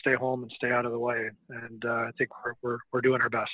stay 0.00 0.14
home 0.14 0.42
and 0.42 0.52
stay 0.56 0.70
out 0.70 0.84
of 0.84 0.92
the 0.92 0.98
way. 0.98 1.30
And 1.48 1.84
uh, 1.84 1.88
I 1.88 2.10
think 2.16 2.30
we're, 2.44 2.54
we're, 2.62 2.78
we're 2.92 3.00
doing 3.00 3.20
our 3.20 3.28
best. 3.28 3.50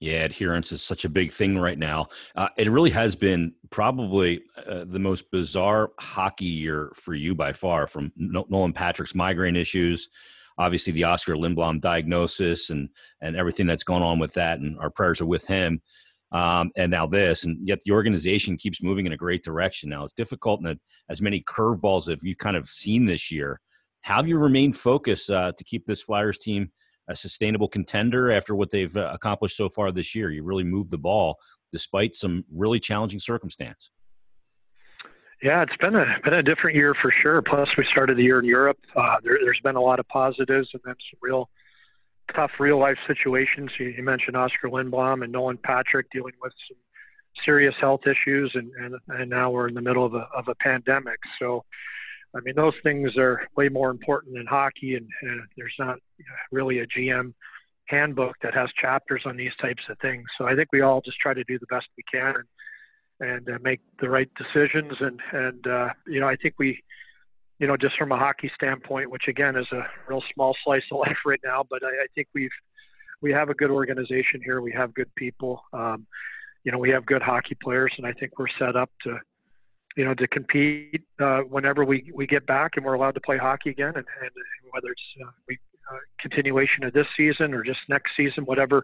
Yeah, 0.00 0.24
adherence 0.24 0.72
is 0.72 0.82
such 0.82 1.04
a 1.04 1.08
big 1.08 1.32
thing 1.32 1.58
right 1.58 1.78
now. 1.78 2.08
Uh, 2.36 2.48
it 2.56 2.70
really 2.70 2.90
has 2.90 3.16
been 3.16 3.54
probably 3.70 4.42
uh, 4.66 4.84
the 4.86 4.98
most 4.98 5.30
bizarre 5.30 5.90
hockey 5.98 6.44
year 6.44 6.92
for 6.94 7.14
you 7.14 7.34
by 7.34 7.52
far. 7.52 7.86
From 7.86 8.12
Nolan 8.16 8.72
Patrick's 8.72 9.14
migraine 9.14 9.56
issues, 9.56 10.08
obviously 10.58 10.92
the 10.92 11.04
Oskar 11.04 11.34
Lindblom 11.34 11.80
diagnosis, 11.80 12.70
and 12.70 12.88
and 13.20 13.36
everything 13.36 13.66
that's 13.66 13.84
going 13.84 14.02
on 14.02 14.18
with 14.18 14.34
that. 14.34 14.60
And 14.60 14.78
our 14.78 14.90
prayers 14.90 15.20
are 15.20 15.26
with 15.26 15.46
him 15.46 15.80
um, 16.32 16.70
and 16.76 16.90
now 16.90 17.06
this, 17.06 17.44
and 17.44 17.58
yet 17.66 17.80
the 17.84 17.92
organization 17.92 18.56
keeps 18.56 18.82
moving 18.82 19.06
in 19.06 19.12
a 19.12 19.16
great 19.16 19.42
direction. 19.42 19.88
Now 19.88 20.04
it's 20.04 20.12
difficult, 20.12 20.60
and 20.64 20.78
as 21.08 21.22
many 21.22 21.42
curveballs 21.42 22.12
as 22.12 22.22
you've 22.22 22.38
kind 22.38 22.56
of 22.56 22.68
seen 22.68 23.06
this 23.06 23.30
year. 23.30 23.60
How 24.02 24.16
have 24.16 24.28
you 24.28 24.38
remained 24.38 24.76
focused 24.76 25.30
uh, 25.30 25.52
to 25.56 25.64
keep 25.64 25.86
this 25.86 26.02
Flyers 26.02 26.38
team 26.38 26.70
a 27.08 27.16
sustainable 27.16 27.68
contender 27.68 28.30
after 28.30 28.54
what 28.54 28.70
they've 28.70 28.96
uh, 28.96 29.10
accomplished 29.12 29.56
so 29.56 29.68
far 29.68 29.90
this 29.90 30.14
year? 30.14 30.30
You 30.30 30.44
really 30.44 30.64
moved 30.64 30.90
the 30.90 30.98
ball 30.98 31.36
despite 31.72 32.14
some 32.14 32.44
really 32.54 32.80
challenging 32.80 33.20
circumstance. 33.20 33.90
Yeah, 35.42 35.62
it's 35.62 35.76
been 35.80 35.94
a 35.94 36.04
been 36.24 36.34
a 36.34 36.42
different 36.42 36.76
year 36.76 36.94
for 37.00 37.12
sure. 37.22 37.40
Plus, 37.42 37.68
we 37.76 37.86
started 37.92 38.16
the 38.16 38.24
year 38.24 38.40
in 38.40 38.44
Europe. 38.44 38.78
Uh, 38.96 39.16
there, 39.22 39.38
has 39.38 39.62
been 39.62 39.76
a 39.76 39.80
lot 39.80 40.00
of 40.00 40.08
positives 40.08 40.68
and 40.72 40.82
then 40.84 40.94
some 41.10 41.18
real 41.22 41.48
tough 42.34 42.50
real 42.58 42.78
life 42.78 42.98
situations. 43.06 43.70
You, 43.78 43.86
you, 43.88 44.02
mentioned 44.02 44.36
Oskar 44.36 44.68
Lindblom 44.68 45.22
and 45.22 45.32
Nolan 45.32 45.58
Patrick 45.58 46.10
dealing 46.10 46.34
with 46.42 46.52
some 46.68 46.76
serious 47.44 47.74
health 47.80 48.00
issues, 48.04 48.50
and, 48.54 48.72
and 48.80 48.96
and 49.08 49.30
now 49.30 49.50
we're 49.50 49.68
in 49.68 49.74
the 49.74 49.80
middle 49.80 50.04
of 50.04 50.14
a 50.14 50.26
of 50.36 50.48
a 50.48 50.56
pandemic. 50.56 51.20
So, 51.38 51.64
I 52.34 52.40
mean, 52.40 52.56
those 52.56 52.74
things 52.82 53.16
are 53.16 53.46
way 53.56 53.68
more 53.68 53.90
important 53.90 54.34
than 54.34 54.46
hockey, 54.46 54.96
and, 54.96 55.08
and 55.22 55.42
there's 55.56 55.76
not 55.78 55.98
really 56.50 56.80
a 56.80 56.86
GM 56.86 57.32
handbook 57.86 58.34
that 58.42 58.54
has 58.54 58.68
chapters 58.80 59.22
on 59.24 59.36
these 59.36 59.54
types 59.60 59.82
of 59.88 59.98
things. 60.00 60.24
So 60.36 60.46
I 60.46 60.56
think 60.56 60.68
we 60.72 60.80
all 60.80 61.00
just 61.00 61.18
try 61.20 61.32
to 61.32 61.44
do 61.44 61.60
the 61.60 61.66
best 61.70 61.86
we 61.96 62.02
can. 62.12 62.34
And, 62.34 62.44
and 63.20 63.48
uh, 63.48 63.58
make 63.62 63.80
the 64.00 64.08
right 64.08 64.30
decisions. 64.36 64.92
And 65.00 65.20
and 65.32 65.66
uh, 65.66 65.88
you 66.06 66.20
know, 66.20 66.28
I 66.28 66.36
think 66.36 66.54
we, 66.58 66.82
you 67.58 67.66
know, 67.66 67.76
just 67.76 67.96
from 67.96 68.12
a 68.12 68.16
hockey 68.16 68.50
standpoint, 68.54 69.10
which 69.10 69.28
again 69.28 69.56
is 69.56 69.66
a 69.72 69.82
real 70.08 70.22
small 70.34 70.56
slice 70.64 70.82
of 70.92 70.98
life 71.06 71.18
right 71.26 71.40
now, 71.44 71.64
but 71.68 71.82
I, 71.84 71.88
I 71.88 72.06
think 72.14 72.28
we've 72.34 72.50
we 73.20 73.32
have 73.32 73.48
a 73.48 73.54
good 73.54 73.70
organization 73.70 74.40
here. 74.44 74.60
We 74.60 74.72
have 74.72 74.94
good 74.94 75.12
people. 75.16 75.62
Um, 75.72 76.06
you 76.64 76.72
know, 76.72 76.78
we 76.78 76.90
have 76.90 77.06
good 77.06 77.22
hockey 77.22 77.56
players, 77.62 77.92
and 77.98 78.06
I 78.06 78.12
think 78.12 78.38
we're 78.38 78.46
set 78.58 78.76
up 78.76 78.90
to, 79.04 79.18
you 79.96 80.04
know, 80.04 80.14
to 80.14 80.28
compete 80.28 81.02
uh, 81.20 81.40
whenever 81.40 81.84
we, 81.84 82.10
we 82.14 82.26
get 82.26 82.46
back 82.46 82.72
and 82.76 82.84
we're 82.84 82.94
allowed 82.94 83.14
to 83.14 83.20
play 83.20 83.38
hockey 83.38 83.70
again. 83.70 83.92
And, 83.96 83.96
and 83.96 84.30
whether 84.70 84.88
it's 84.90 85.02
uh, 85.24 85.30
we, 85.48 85.58
uh, 85.90 85.96
continuation 86.20 86.84
of 86.84 86.92
this 86.92 87.06
season 87.16 87.54
or 87.54 87.62
just 87.62 87.78
next 87.88 88.10
season, 88.16 88.44
whatever 88.44 88.82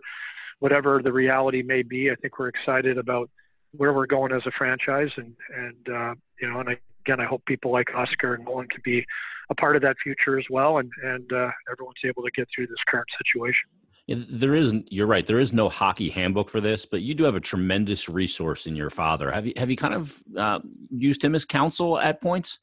whatever 0.60 1.02
the 1.02 1.12
reality 1.12 1.62
may 1.62 1.82
be, 1.82 2.10
I 2.10 2.14
think 2.14 2.38
we're 2.38 2.48
excited 2.48 2.96
about 2.96 3.28
where 3.76 3.92
we're 3.92 4.06
going 4.06 4.32
as 4.32 4.42
a 4.46 4.50
franchise, 4.56 5.10
and 5.16 5.34
and 5.56 5.88
uh, 5.88 6.14
you 6.40 6.50
know, 6.50 6.60
and 6.60 6.76
again, 7.06 7.20
I 7.20 7.24
hope 7.24 7.44
people 7.46 7.70
like 7.70 7.88
Oskar 7.94 8.34
and 8.34 8.44
Nolan 8.44 8.68
can 8.68 8.80
be 8.84 9.04
a 9.50 9.54
part 9.54 9.76
of 9.76 9.82
that 9.82 9.96
future 10.02 10.38
as 10.38 10.44
well, 10.50 10.78
and 10.78 10.90
and 11.02 11.32
uh, 11.32 11.50
everyone's 11.70 11.96
able 12.04 12.22
to 12.22 12.30
get 12.30 12.48
through 12.54 12.66
this 12.66 12.76
current 12.88 13.08
situation. 13.18 13.68
Yeah, 14.06 14.16
there 14.28 14.54
is, 14.54 14.74
you're 14.90 15.06
right. 15.06 15.24
There 15.24 15.40
is 15.40 15.54
no 15.54 15.70
hockey 15.70 16.10
handbook 16.10 16.50
for 16.50 16.60
this, 16.60 16.84
but 16.84 17.00
you 17.00 17.14
do 17.14 17.24
have 17.24 17.36
a 17.36 17.40
tremendous 17.40 18.06
resource 18.06 18.66
in 18.66 18.76
your 18.76 18.90
father. 18.90 19.30
Have 19.30 19.46
you 19.46 19.54
have 19.56 19.70
you 19.70 19.76
kind 19.76 19.94
of 19.94 20.22
uh, 20.36 20.60
used 20.90 21.24
him 21.24 21.34
as 21.34 21.44
counsel 21.44 21.98
at 21.98 22.20
points? 22.20 22.58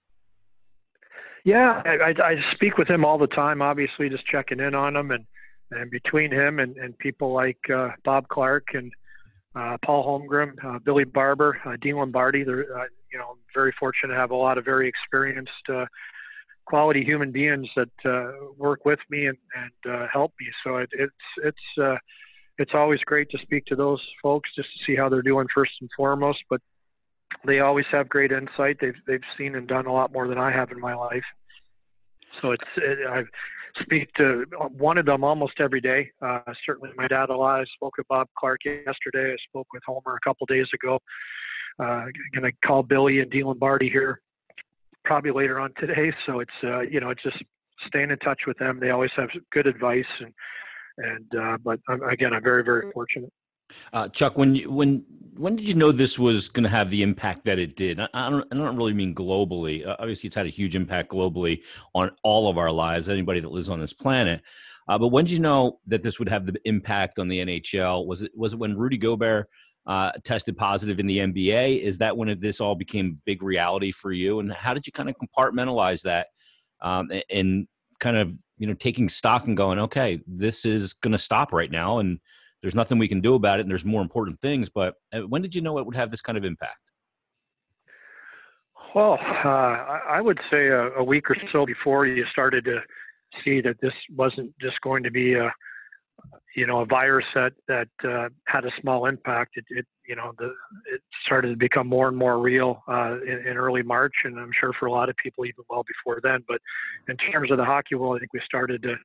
Yeah, 1.43 1.81
I, 1.83 2.13
I, 2.23 2.35
speak 2.53 2.77
with 2.77 2.87
him 2.87 3.03
all 3.03 3.17
the 3.17 3.25
time. 3.25 3.63
Obviously, 3.63 4.09
just 4.09 4.27
checking 4.27 4.59
in 4.59 4.75
on 4.75 4.95
him, 4.95 5.09
and 5.09 5.25
and 5.71 5.89
between 5.89 6.31
him 6.31 6.59
and, 6.59 6.77
and 6.77 6.95
people 6.99 7.33
like 7.33 7.57
uh, 7.73 7.89
Bob 8.03 8.27
Clarke 8.27 8.73
and 8.73 8.91
uh, 9.55 9.77
Paul 9.83 10.05
Holmgren, 10.05 10.53
uh, 10.63 10.79
Billy 10.79 11.03
Barber, 11.03 11.59
uh, 11.65 11.75
Dean 11.81 11.95
Lombardi. 11.95 12.43
They're, 12.43 12.77
uh, 12.77 12.85
you 13.11 13.19
know, 13.19 13.37
very 13.53 13.73
fortunate 13.79 14.13
to 14.13 14.19
have 14.19 14.31
a 14.31 14.35
lot 14.35 14.57
of 14.57 14.65
very 14.65 14.87
experienced, 14.87 15.51
uh, 15.69 15.85
quality 16.65 17.03
human 17.03 17.31
beings 17.31 17.67
that 17.75 17.89
uh, 18.05 18.31
work 18.57 18.85
with 18.85 18.99
me 19.09 19.27
and, 19.27 19.37
and 19.55 19.93
uh, 19.93 20.07
help 20.11 20.33
me. 20.39 20.47
So 20.63 20.77
it, 20.77 20.89
it's 20.93 21.13
it's 21.43 21.99
it's 22.57 22.71
always 22.73 22.99
great 23.01 23.29
to 23.31 23.37
speak 23.39 23.65
to 23.65 23.75
those 23.75 24.01
folks 24.21 24.49
just 24.55 24.69
to 24.69 24.85
see 24.85 24.95
how 24.95 25.09
they're 25.09 25.21
doing 25.21 25.47
first 25.53 25.71
and 25.81 25.89
foremost. 25.97 26.39
But 26.49 26.61
they 27.45 27.59
always 27.59 27.85
have 27.91 28.07
great 28.07 28.31
insight. 28.31 28.77
They've 28.79 28.95
they've 29.07 29.19
seen 29.37 29.55
and 29.55 29.67
done 29.67 29.87
a 29.87 29.93
lot 29.93 30.13
more 30.13 30.27
than 30.27 30.37
I 30.37 30.51
have 30.51 30.71
in 30.71 30.79
my 30.79 30.93
life. 30.93 31.23
So 32.41 32.51
it's 32.51 32.63
it, 32.77 32.99
I've 33.07 33.27
speak 33.81 34.13
to 34.15 34.45
one 34.77 34.97
of 34.97 35.05
them 35.05 35.23
almost 35.23 35.59
every 35.59 35.81
day. 35.81 36.11
Uh, 36.21 36.39
certainly, 36.65 36.89
my 36.95 37.07
dad 37.07 37.29
a 37.29 37.35
lot. 37.35 37.61
I 37.61 37.65
spoke 37.75 37.97
with 37.97 38.07
Bob 38.07 38.27
Clarke 38.37 38.65
yesterday. 38.65 39.33
I 39.33 39.37
spoke 39.49 39.67
with 39.73 39.83
Homer 39.85 40.15
a 40.15 40.27
couple 40.27 40.45
days 40.47 40.67
ago. 40.73 40.99
Uh, 41.79 42.05
going 42.33 42.43
to 42.43 42.51
call 42.65 42.83
Billy 42.83 43.19
and 43.19 43.31
Dean 43.31 43.45
Lombardi 43.45 43.89
here 43.89 44.21
probably 45.03 45.31
later 45.31 45.59
on 45.59 45.73
today. 45.79 46.13
So 46.25 46.39
it's 46.39 46.51
uh, 46.63 46.81
you 46.81 46.99
know 46.99 47.09
it's 47.09 47.23
just 47.23 47.37
staying 47.87 48.11
in 48.11 48.17
touch 48.19 48.41
with 48.47 48.57
them. 48.57 48.79
They 48.79 48.91
always 48.91 49.11
have 49.15 49.29
good 49.51 49.67
advice 49.67 50.05
and 50.19 50.33
and 50.97 51.41
uh, 51.41 51.57
but 51.63 51.79
I'm, 51.87 52.03
again 52.03 52.33
I'm 52.33 52.43
very 52.43 52.63
very 52.63 52.91
fortunate. 52.91 53.31
Uh, 53.93 54.07
Chuck, 54.09 54.37
when 54.37 54.55
you, 54.55 54.71
when 54.71 55.03
when 55.35 55.55
did 55.55 55.67
you 55.67 55.73
know 55.73 55.91
this 55.91 56.19
was 56.19 56.49
going 56.49 56.63
to 56.63 56.69
have 56.69 56.89
the 56.89 57.01
impact 57.03 57.45
that 57.45 57.57
it 57.57 57.75
did? 57.75 57.99
I, 57.99 58.07
I, 58.13 58.29
don't 58.29 58.47
I 58.51 58.55
don't 58.55 58.75
really 58.75 58.93
mean 58.93 59.15
globally. 59.15 59.85
Uh, 59.85 59.95
obviously, 59.99 60.27
it's 60.27 60.35
had 60.35 60.45
a 60.45 60.49
huge 60.49 60.75
impact 60.75 61.11
globally 61.11 61.61
on 61.95 62.11
all 62.23 62.49
of 62.49 62.57
our 62.57 62.71
lives, 62.71 63.09
anybody 63.09 63.39
that 63.39 63.51
lives 63.51 63.69
on 63.69 63.79
this 63.79 63.93
planet. 63.93 64.41
Uh, 64.87 64.97
but 64.97 65.09
when 65.09 65.25
did 65.25 65.31
you 65.31 65.39
know 65.39 65.79
that 65.87 66.03
this 66.03 66.19
would 66.19 66.29
have 66.29 66.45
the 66.45 66.59
impact 66.65 67.19
on 67.19 67.27
the 67.27 67.39
NHL? 67.39 68.05
Was 68.05 68.23
it 68.23 68.31
was 68.35 68.53
it 68.53 68.59
when 68.59 68.77
Rudy 68.77 68.97
Gobert 68.97 69.47
uh, 69.87 70.11
tested 70.23 70.57
positive 70.57 70.99
in 70.99 71.07
the 71.07 71.19
NBA? 71.19 71.81
Is 71.81 71.99
that 71.99 72.17
when 72.17 72.39
this 72.39 72.59
all 72.59 72.75
became 72.75 73.21
big 73.25 73.41
reality 73.41 73.91
for 73.91 74.11
you? 74.11 74.39
And 74.39 74.51
how 74.51 74.73
did 74.73 74.85
you 74.85 74.91
kind 74.91 75.09
of 75.09 75.15
compartmentalize 75.15 76.01
that 76.01 76.27
um, 76.81 77.11
and 77.29 77.67
kind 77.99 78.17
of 78.17 78.37
you 78.57 78.67
know 78.67 78.73
taking 78.73 79.09
stock 79.09 79.47
and 79.47 79.55
going, 79.55 79.79
okay, 79.79 80.21
this 80.27 80.65
is 80.65 80.93
going 80.93 81.13
to 81.13 81.17
stop 81.17 81.53
right 81.53 81.71
now, 81.71 81.99
and 81.99 82.19
there's 82.61 82.75
nothing 82.75 82.97
we 82.97 83.07
can 83.07 83.21
do 83.21 83.35
about 83.35 83.59
it 83.59 83.63
and 83.63 83.69
there's 83.69 83.85
more 83.85 84.01
important 84.01 84.39
things 84.39 84.69
but 84.69 84.95
uh, 85.13 85.19
when 85.21 85.41
did 85.41 85.55
you 85.55 85.61
know 85.61 85.77
it 85.77 85.85
would 85.85 85.95
have 85.95 86.11
this 86.11 86.21
kind 86.21 86.37
of 86.37 86.45
impact? 86.45 86.79
Well 88.93 89.17
uh, 89.45 89.47
i 89.47 90.19
would 90.21 90.39
say 90.49 90.67
a, 90.67 90.91
a, 90.93 91.03
week 91.03 91.29
or 91.29 91.37
so 91.51 91.65
before 91.65 92.05
you 92.05 92.25
started 92.31 92.65
to 92.65 92.79
see 93.43 93.61
that 93.61 93.79
this 93.81 93.93
wasn't 94.15 94.53
just 94.59 94.79
going 94.81 95.03
to 95.03 95.11
be 95.11 95.35
a 95.35 95.51
you 96.55 96.67
know 96.67 96.81
a 96.81 96.85
virus 96.85 97.25
that 97.33 97.53
that 97.67 97.87
uh, 98.03 98.29
had 98.45 98.65
a 98.65 98.71
small 98.81 99.05
impact. 99.05 99.51
It, 99.55 99.65
it, 99.69 99.85
you 100.07 100.15
know 100.15 100.33
the 100.37 100.53
it 100.93 101.01
started 101.25 101.49
to 101.49 101.55
become 101.55 101.87
more 101.87 102.07
and 102.07 102.17
more 102.17 102.39
real 102.39 102.83
uh, 102.87 103.17
in, 103.25 103.47
in, 103.47 103.57
early 103.57 103.83
march 103.83 104.13
and 104.25 104.37
i'm 104.37 104.51
sure 104.59 104.73
for 104.79 104.87
a 104.87 104.91
lot 104.91 105.09
of 105.09 105.15
people 105.23 105.45
even 105.45 105.63
well 105.69 105.83
before 105.87 106.19
then. 106.21 106.43
But 106.47 106.59
in 107.07 107.17
terms 107.31 107.51
of 107.51 107.57
the 107.57 107.65
hockey 107.65 107.95
world 107.95 108.17
i 108.17 108.19
think 108.19 108.33
we 108.33 108.41
started 108.45 108.83
to 108.83 108.95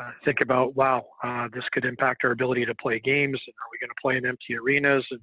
uh, 0.00 0.10
think 0.24 0.40
about, 0.40 0.74
wow, 0.74 1.04
uh, 1.22 1.48
this 1.52 1.64
could 1.72 1.84
impact 1.84 2.24
our 2.24 2.30
ability 2.30 2.64
to 2.64 2.74
play 2.74 2.98
games. 2.98 3.38
Are 3.48 3.68
we 3.70 3.78
going 3.78 3.90
to 3.90 4.02
play 4.02 4.16
in 4.16 4.26
empty 4.26 4.56
arenas? 4.56 5.04
And 5.10 5.20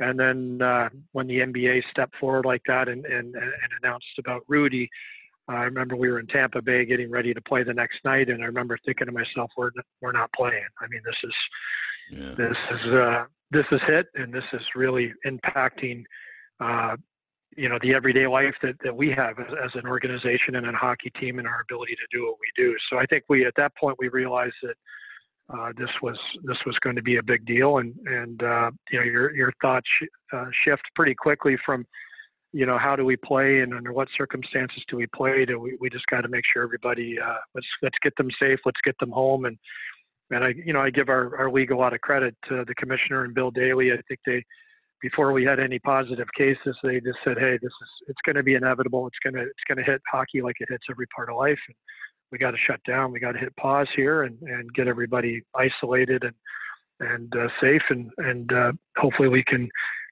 and 0.00 0.18
then 0.18 0.62
uh, 0.62 0.88
when 1.12 1.26
the 1.26 1.40
NBA 1.40 1.82
stepped 1.90 2.16
forward 2.16 2.46
like 2.46 2.62
that 2.66 2.88
and, 2.88 3.04
and, 3.04 3.34
and 3.34 3.70
announced 3.82 4.06
about 4.18 4.40
Rudy, 4.48 4.88
I 5.46 5.64
remember 5.64 5.96
we 5.96 6.08
were 6.08 6.20
in 6.20 6.26
Tampa 6.26 6.62
Bay 6.62 6.84
getting 6.84 7.10
ready 7.10 7.34
to 7.34 7.40
play 7.42 7.64
the 7.64 7.74
next 7.74 7.98
night, 8.04 8.28
and 8.28 8.42
I 8.42 8.46
remember 8.46 8.78
thinking 8.84 9.06
to 9.06 9.12
myself, 9.12 9.50
"We're 9.56 9.70
we're 10.00 10.12
not 10.12 10.30
playing. 10.32 10.64
I 10.80 10.86
mean, 10.88 11.02
this 11.04 11.16
is 11.24 11.34
yeah. 12.12 12.34
this 12.36 12.56
is 12.70 12.94
uh, 12.94 13.24
this 13.50 13.64
is 13.72 13.80
hit, 13.86 14.06
and 14.14 14.32
this 14.32 14.44
is 14.52 14.62
really 14.74 15.12
impacting 15.26 16.04
uh, 16.60 16.96
you 17.56 17.68
know 17.68 17.78
the 17.82 17.94
everyday 17.94 18.26
life 18.26 18.54
that, 18.62 18.76
that 18.84 18.94
we 18.94 19.10
have 19.10 19.38
as, 19.38 19.52
as, 19.64 19.70
an 19.74 19.86
organization 19.86 20.54
and 20.54 20.66
a 20.66 20.72
hockey 20.72 21.10
team 21.20 21.38
and 21.38 21.48
our 21.48 21.62
ability 21.62 21.96
to 21.96 22.16
do 22.16 22.26
what 22.26 22.36
we 22.40 22.62
do. 22.62 22.74
So 22.88 22.98
I 22.98 23.06
think 23.06 23.24
we 23.28 23.44
at 23.44 23.54
that 23.56 23.74
point 23.76 23.96
we 23.98 24.08
realized 24.08 24.54
that 24.62 24.76
uh, 25.52 25.72
this 25.76 25.90
was 26.00 26.16
this 26.44 26.58
was 26.64 26.76
going 26.80 26.96
to 26.96 27.02
be 27.02 27.16
a 27.16 27.22
big 27.22 27.44
deal, 27.44 27.78
and 27.78 27.94
and 28.06 28.42
uh, 28.42 28.70
you 28.90 28.98
know 28.98 29.04
your 29.04 29.34
your 29.34 29.52
thoughts 29.60 29.86
sh- 30.00 30.06
uh, 30.32 30.46
shift 30.64 30.82
pretty 30.94 31.14
quickly 31.14 31.56
from 31.66 31.84
you 32.52 32.66
know 32.66 32.78
how 32.78 32.94
do 32.94 33.04
we 33.04 33.16
play 33.16 33.60
and 33.60 33.74
under 33.74 33.92
what 33.92 34.08
circumstances 34.16 34.82
do 34.88 34.96
we 34.96 35.06
play 35.14 35.44
to 35.44 35.56
we, 35.56 35.76
we 35.80 35.88
just 35.90 36.06
got 36.06 36.20
to 36.22 36.28
make 36.28 36.44
sure 36.52 36.62
everybody 36.62 37.18
uh, 37.18 37.38
let's 37.54 37.66
let's 37.82 37.98
get 38.02 38.14
them 38.16 38.28
safe, 38.40 38.60
let's 38.64 38.80
get 38.84 38.96
them 39.00 39.10
home, 39.10 39.44
and 39.44 39.58
and 40.30 40.44
I 40.44 40.54
you 40.64 40.72
know 40.72 40.80
I 40.80 40.90
give 40.90 41.08
our 41.08 41.36
our 41.36 41.50
league 41.50 41.72
a 41.72 41.76
lot 41.76 41.94
of 41.94 42.00
credit 42.00 42.36
to 42.48 42.64
the 42.66 42.74
commissioner 42.76 43.24
and 43.24 43.34
Bill 43.34 43.50
Daly. 43.50 43.92
I 43.92 44.00
think 44.06 44.20
they 44.24 44.44
before 45.00 45.32
we 45.32 45.44
had 45.44 45.58
any 45.60 45.78
positive 45.78 46.28
cases, 46.36 46.76
they 46.82 47.00
just 47.00 47.18
said, 47.24 47.38
"Hey, 47.38 47.58
this 47.60 47.72
is 47.82 47.88
it's 48.08 48.20
going 48.24 48.36
to 48.36 48.42
be 48.42 48.54
inevitable. 48.54 49.06
It's 49.06 49.18
going 49.22 49.34
to 49.34 49.42
it's 49.42 49.64
going 49.68 49.78
to 49.78 49.90
hit 49.90 50.02
hockey 50.10 50.42
like 50.42 50.56
it 50.60 50.68
hits 50.70 50.84
every 50.90 51.06
part 51.14 51.30
of 51.30 51.36
life, 51.36 51.58
and 51.68 51.76
we 52.32 52.38
got 52.38 52.52
to 52.52 52.58
shut 52.66 52.80
down. 52.86 53.12
We 53.12 53.20
got 53.20 53.32
to 53.32 53.38
hit 53.38 53.54
pause 53.56 53.88
here 53.96 54.22
and 54.24 54.38
and 54.42 54.72
get 54.74 54.88
everybody 54.88 55.42
isolated 55.54 56.24
and 56.24 56.34
and 57.00 57.34
uh, 57.36 57.48
safe, 57.60 57.82
and 57.90 58.10
and 58.18 58.52
uh, 58.52 58.72
hopefully 58.98 59.28
we 59.28 59.42
can 59.44 59.68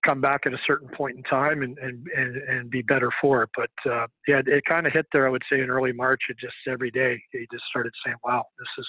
come 0.07 0.21
back 0.21 0.43
at 0.47 0.55
a 0.55 0.59
certain 0.67 0.89
point 0.89 1.17
in 1.17 1.23
time 1.25 1.63
and 1.63 1.77
and 1.79 2.07
and, 2.17 2.37
and 2.37 2.71
be 2.71 2.83
better 2.83 3.11
for 3.21 3.43
it. 3.43 3.51
But 3.57 3.91
uh, 3.91 4.07
yeah, 4.27 4.41
it, 4.47 4.65
kind 4.65 4.87
of 4.87 4.93
hit 4.93 5.07
there. 5.13 5.27
I 5.27 5.31
would 5.31 5.43
say 5.51 5.61
in 5.61 5.71
early 5.71 5.93
March, 5.93 6.23
it 6.29 6.39
just 6.39 6.55
every 6.67 6.91
day 6.91 7.21
you 7.33 7.47
just 7.53 7.65
started 7.69 7.93
saying, 8.05 8.17
"Wow, 8.25 8.45
this 8.59 8.69
is." 8.79 8.87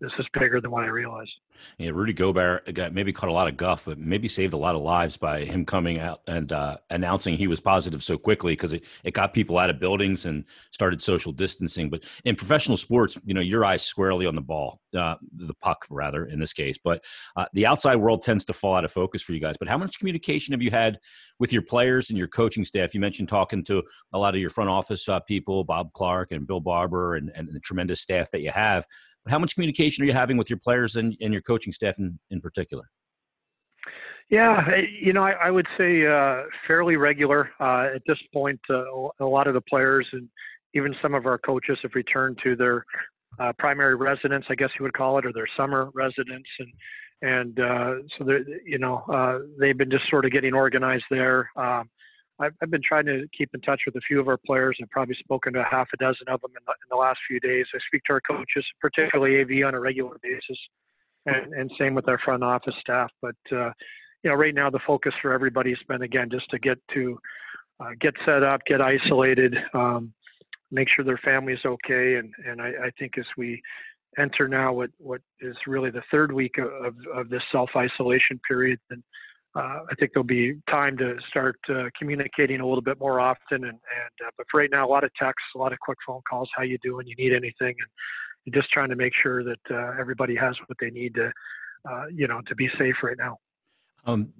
This 0.00 0.12
is 0.18 0.26
bigger 0.32 0.62
than 0.62 0.70
what 0.70 0.84
I 0.84 0.86
realized. 0.86 1.30
Yeah, 1.76 1.90
Rudy 1.92 2.14
Gobert 2.14 2.72
got 2.72 2.94
maybe 2.94 3.12
caught 3.12 3.28
a 3.28 3.32
lot 3.32 3.48
of 3.48 3.58
guff, 3.58 3.84
but 3.84 3.98
maybe 3.98 4.28
saved 4.28 4.54
a 4.54 4.56
lot 4.56 4.74
of 4.74 4.80
lives 4.80 5.18
by 5.18 5.44
him 5.44 5.66
coming 5.66 5.98
out 5.98 6.22
and 6.26 6.50
uh, 6.52 6.78
announcing 6.88 7.36
he 7.36 7.46
was 7.46 7.60
positive 7.60 8.02
so 8.02 8.16
quickly 8.16 8.54
because 8.54 8.72
it, 8.72 8.84
it 9.04 9.12
got 9.12 9.34
people 9.34 9.58
out 9.58 9.68
of 9.68 9.78
buildings 9.78 10.24
and 10.24 10.46
started 10.70 11.02
social 11.02 11.32
distancing. 11.32 11.90
But 11.90 12.04
in 12.24 12.34
professional 12.34 12.78
sports, 12.78 13.18
you 13.26 13.34
know, 13.34 13.42
your 13.42 13.62
eyes 13.62 13.82
squarely 13.82 14.24
on 14.24 14.34
the 14.34 14.40
ball, 14.40 14.80
uh, 14.96 15.16
the 15.36 15.52
puck 15.60 15.84
rather 15.90 16.24
in 16.24 16.40
this 16.40 16.54
case. 16.54 16.78
But 16.82 17.04
uh, 17.36 17.44
the 17.52 17.66
outside 17.66 17.96
world 17.96 18.22
tends 18.22 18.46
to 18.46 18.54
fall 18.54 18.76
out 18.76 18.86
of 18.86 18.92
focus 18.92 19.20
for 19.20 19.34
you 19.34 19.40
guys. 19.40 19.56
But 19.58 19.68
how 19.68 19.76
much 19.76 19.98
communication 19.98 20.52
have 20.52 20.62
you 20.62 20.70
had 20.70 20.98
with 21.38 21.52
your 21.52 21.62
players 21.62 22.08
and 22.08 22.18
your 22.18 22.28
coaching 22.28 22.64
staff? 22.64 22.94
You 22.94 23.00
mentioned 23.00 23.28
talking 23.28 23.64
to 23.64 23.82
a 24.14 24.18
lot 24.18 24.34
of 24.34 24.40
your 24.40 24.50
front 24.50 24.70
office 24.70 25.06
uh, 25.10 25.20
people, 25.20 25.62
Bob 25.64 25.92
Clarke 25.92 26.32
and 26.32 26.46
Bill 26.46 26.60
Barber, 26.60 27.16
and, 27.16 27.30
and 27.34 27.50
the 27.52 27.60
tremendous 27.60 28.00
staff 28.00 28.30
that 28.30 28.40
you 28.40 28.50
have 28.50 28.86
how 29.30 29.38
much 29.38 29.54
communication 29.54 30.02
are 30.02 30.06
you 30.06 30.12
having 30.12 30.36
with 30.36 30.50
your 30.50 30.58
players 30.58 30.96
and, 30.96 31.16
and 31.20 31.32
your 31.32 31.42
coaching 31.42 31.72
staff 31.72 31.98
in, 31.98 32.18
in 32.30 32.40
particular? 32.40 32.84
Yeah, 34.30 34.62
you 35.00 35.12
know, 35.12 35.24
I, 35.24 35.32
I 35.32 35.50
would 35.50 35.66
say 35.76 36.06
uh, 36.06 36.42
fairly 36.66 36.96
regular 36.96 37.50
uh, 37.58 37.88
at 37.94 38.02
this 38.06 38.18
point. 38.32 38.60
Uh, 38.68 38.84
a 39.18 39.24
lot 39.24 39.48
of 39.48 39.54
the 39.54 39.60
players 39.62 40.06
and 40.12 40.28
even 40.74 40.94
some 41.02 41.14
of 41.14 41.26
our 41.26 41.38
coaches 41.38 41.78
have 41.82 41.92
returned 41.94 42.38
to 42.44 42.54
their 42.54 42.84
uh, 43.40 43.52
primary 43.58 43.96
residence, 43.96 44.44
I 44.48 44.54
guess 44.54 44.70
you 44.78 44.84
would 44.84 44.92
call 44.92 45.18
it, 45.18 45.26
or 45.26 45.32
their 45.32 45.48
summer 45.56 45.90
residence, 45.94 46.46
and 46.60 46.72
and 47.22 47.60
uh, 47.60 47.94
so 48.16 48.24
they 48.24 48.38
you 48.64 48.78
know 48.78 48.98
uh, 49.12 49.40
they've 49.58 49.76
been 49.76 49.90
just 49.90 50.08
sort 50.08 50.24
of 50.24 50.32
getting 50.32 50.54
organized 50.54 51.04
there. 51.10 51.50
Um, 51.56 51.88
I've, 52.40 52.54
I've 52.62 52.70
been 52.70 52.82
trying 52.82 53.06
to 53.06 53.26
keep 53.36 53.50
in 53.54 53.60
touch 53.60 53.82
with 53.86 53.96
a 53.96 54.00
few 54.00 54.20
of 54.20 54.28
our 54.28 54.38
players. 54.38 54.78
I've 54.82 54.90
probably 54.90 55.16
spoken 55.16 55.52
to 55.52 55.64
half 55.70 55.88
a 55.92 55.96
dozen 55.98 56.28
of 56.28 56.40
them 56.40 56.52
in 56.52 56.62
the, 56.66 56.72
in 56.72 56.88
the 56.90 56.96
last 56.96 57.18
few 57.28 57.38
days. 57.40 57.66
I 57.74 57.78
speak 57.86 58.02
to 58.04 58.14
our 58.14 58.20
coaches, 58.20 58.64
particularly 58.80 59.40
AV, 59.40 59.66
on 59.66 59.74
a 59.74 59.80
regular 59.80 60.16
basis, 60.22 60.58
and, 61.26 61.52
and 61.52 61.70
same 61.78 61.94
with 61.94 62.08
our 62.08 62.18
front 62.24 62.42
office 62.42 62.74
staff. 62.80 63.10
But 63.20 63.36
uh, 63.52 63.70
you 64.22 64.30
know, 64.30 64.34
right 64.34 64.54
now 64.54 64.70
the 64.70 64.80
focus 64.86 65.12
for 65.20 65.32
everybody 65.32 65.70
has 65.70 65.78
been 65.88 66.02
again 66.02 66.28
just 66.30 66.48
to 66.50 66.58
get 66.58 66.78
to 66.94 67.18
uh, 67.80 67.90
get 68.00 68.14
set 68.24 68.42
up, 68.42 68.60
get 68.66 68.80
isolated, 68.80 69.56
um, 69.74 70.12
make 70.70 70.88
sure 70.94 71.04
their 71.04 71.20
family 71.24 71.52
is 71.52 71.64
okay, 71.64 72.16
and 72.16 72.32
and 72.46 72.60
I, 72.60 72.68
I 72.68 72.90
think 72.98 73.18
as 73.18 73.26
we 73.36 73.60
enter 74.18 74.48
now 74.48 74.72
what 74.72 74.90
what 74.98 75.20
is 75.40 75.56
really 75.66 75.90
the 75.90 76.02
third 76.10 76.32
week 76.32 76.58
of 76.58 76.94
of 77.14 77.28
this 77.28 77.42
self 77.52 77.70
isolation 77.76 78.40
period, 78.48 78.78
then 78.88 79.02
uh, 79.56 79.80
I 79.90 79.94
think 79.98 80.12
there'll 80.14 80.24
be 80.24 80.54
time 80.70 80.96
to 80.98 81.16
start 81.28 81.56
uh, 81.68 81.84
communicating 81.98 82.60
a 82.60 82.66
little 82.66 82.82
bit 82.82 83.00
more 83.00 83.18
often. 83.18 83.64
And, 83.64 83.64
and 83.64 84.26
uh, 84.26 84.30
but 84.36 84.46
for 84.50 84.60
right 84.60 84.70
now, 84.70 84.86
a 84.86 84.90
lot 84.90 85.02
of 85.02 85.10
texts, 85.14 85.48
a 85.56 85.58
lot 85.58 85.72
of 85.72 85.78
quick 85.80 85.98
phone 86.06 86.20
calls. 86.28 86.48
How 86.56 86.62
you 86.62 86.78
doing? 86.82 87.06
You 87.06 87.16
need 87.16 87.32
anything? 87.32 87.74
And 88.46 88.54
just 88.54 88.70
trying 88.70 88.90
to 88.90 88.96
make 88.96 89.12
sure 89.22 89.42
that 89.42 89.60
uh, 89.70 89.92
everybody 89.98 90.36
has 90.36 90.56
what 90.66 90.78
they 90.80 90.90
need 90.90 91.14
to, 91.16 91.32
uh, 91.90 92.04
you 92.12 92.28
know, 92.28 92.40
to 92.46 92.54
be 92.54 92.70
safe 92.78 92.96
right 93.02 93.16
now. 93.18 93.38
Um, 94.06 94.32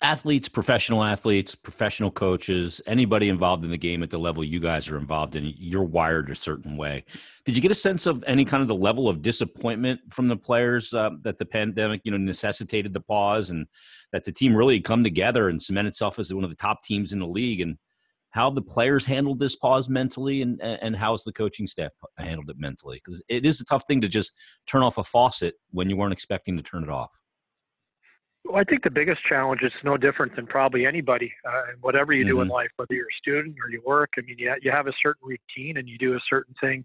athletes, 0.00 0.48
professional 0.48 1.04
athletes, 1.04 1.54
professional 1.54 2.10
coaches, 2.10 2.80
anybody 2.86 3.28
involved 3.28 3.64
in 3.64 3.70
the 3.70 3.78
game 3.78 4.02
at 4.02 4.10
the 4.10 4.18
level 4.18 4.42
you 4.42 4.60
guys 4.60 4.88
are 4.88 4.98
involved 4.98 5.36
in, 5.36 5.52
you're 5.56 5.82
wired 5.82 6.30
a 6.30 6.34
certain 6.34 6.76
way. 6.76 7.04
Did 7.44 7.56
you 7.56 7.62
get 7.62 7.70
a 7.70 7.76
sense 7.76 8.06
of 8.06 8.22
any 8.26 8.44
kind 8.44 8.62
of 8.62 8.68
the 8.68 8.74
level 8.74 9.08
of 9.08 9.22
disappointment 9.22 10.00
from 10.10 10.28
the 10.28 10.36
players 10.36 10.92
uh, 10.92 11.10
that 11.22 11.38
the 11.38 11.46
pandemic, 11.46 12.02
you 12.04 12.10
know, 12.10 12.18
necessitated 12.18 12.92
the 12.92 13.00
pause 13.00 13.50
and 13.50 13.66
that 14.12 14.24
the 14.24 14.32
team 14.32 14.54
really 14.54 14.80
come 14.80 15.04
together 15.04 15.48
and 15.48 15.62
cement 15.62 15.88
itself 15.88 16.18
as 16.18 16.32
one 16.32 16.44
of 16.44 16.50
the 16.50 16.56
top 16.56 16.82
teams 16.82 17.12
in 17.12 17.18
the 17.18 17.26
league 17.26 17.60
and 17.60 17.78
how 18.30 18.50
the 18.50 18.62
players 18.62 19.04
handled 19.04 19.38
this 19.38 19.56
pause 19.56 19.88
mentally 19.88 20.42
and 20.42 20.60
and 20.62 20.96
how's 20.96 21.22
the 21.22 21.32
coaching 21.32 21.66
staff 21.66 21.92
handled 22.16 22.48
it 22.48 22.56
mentally 22.58 22.96
because 23.02 23.22
it 23.28 23.44
is 23.44 23.60
a 23.60 23.64
tough 23.64 23.84
thing 23.86 24.00
to 24.00 24.08
just 24.08 24.32
turn 24.66 24.82
off 24.82 24.98
a 24.98 25.04
faucet 25.04 25.54
when 25.70 25.88
you 25.88 25.96
weren't 25.96 26.14
expecting 26.14 26.56
to 26.56 26.62
turn 26.62 26.82
it 26.82 26.90
off 26.90 27.22
well, 28.44 28.56
I 28.56 28.64
think 28.64 28.82
the 28.82 28.90
biggest 28.90 29.20
challenge 29.28 29.62
is 29.62 29.72
no 29.84 29.96
different 29.96 30.34
than 30.34 30.46
probably 30.46 30.84
anybody, 30.84 31.32
uh, 31.48 31.62
whatever 31.80 32.12
you 32.12 32.24
mm-hmm. 32.24 32.34
do 32.34 32.40
in 32.40 32.46
mm-hmm. 32.46 32.54
life, 32.54 32.70
whether 32.76 32.94
you're 32.94 33.06
a 33.06 33.18
student 33.18 33.56
or 33.62 33.70
you 33.70 33.80
work. 33.86 34.14
I 34.18 34.22
mean, 34.22 34.38
you, 34.38 34.54
you 34.62 34.70
have 34.70 34.88
a 34.88 34.92
certain 35.02 35.22
routine 35.26 35.76
and 35.76 35.88
you 35.88 35.96
do 35.98 36.14
a 36.14 36.20
certain 36.28 36.54
thing 36.60 36.84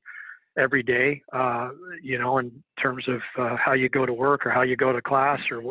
every 0.58 0.84
day, 0.84 1.22
uh, 1.34 1.70
you 2.02 2.18
know, 2.18 2.38
in 2.40 2.52
terms 2.82 3.08
of 3.08 3.22
uh, 3.38 3.56
how 3.58 3.74
you 3.74 3.90
go 3.90 4.06
to 4.06 4.14
work 4.14 4.46
or 4.46 4.50
how 4.50 4.64
you 4.64 4.76
go 4.76 4.92
to 4.92 5.02
class 5.02 5.52
or, 5.52 5.62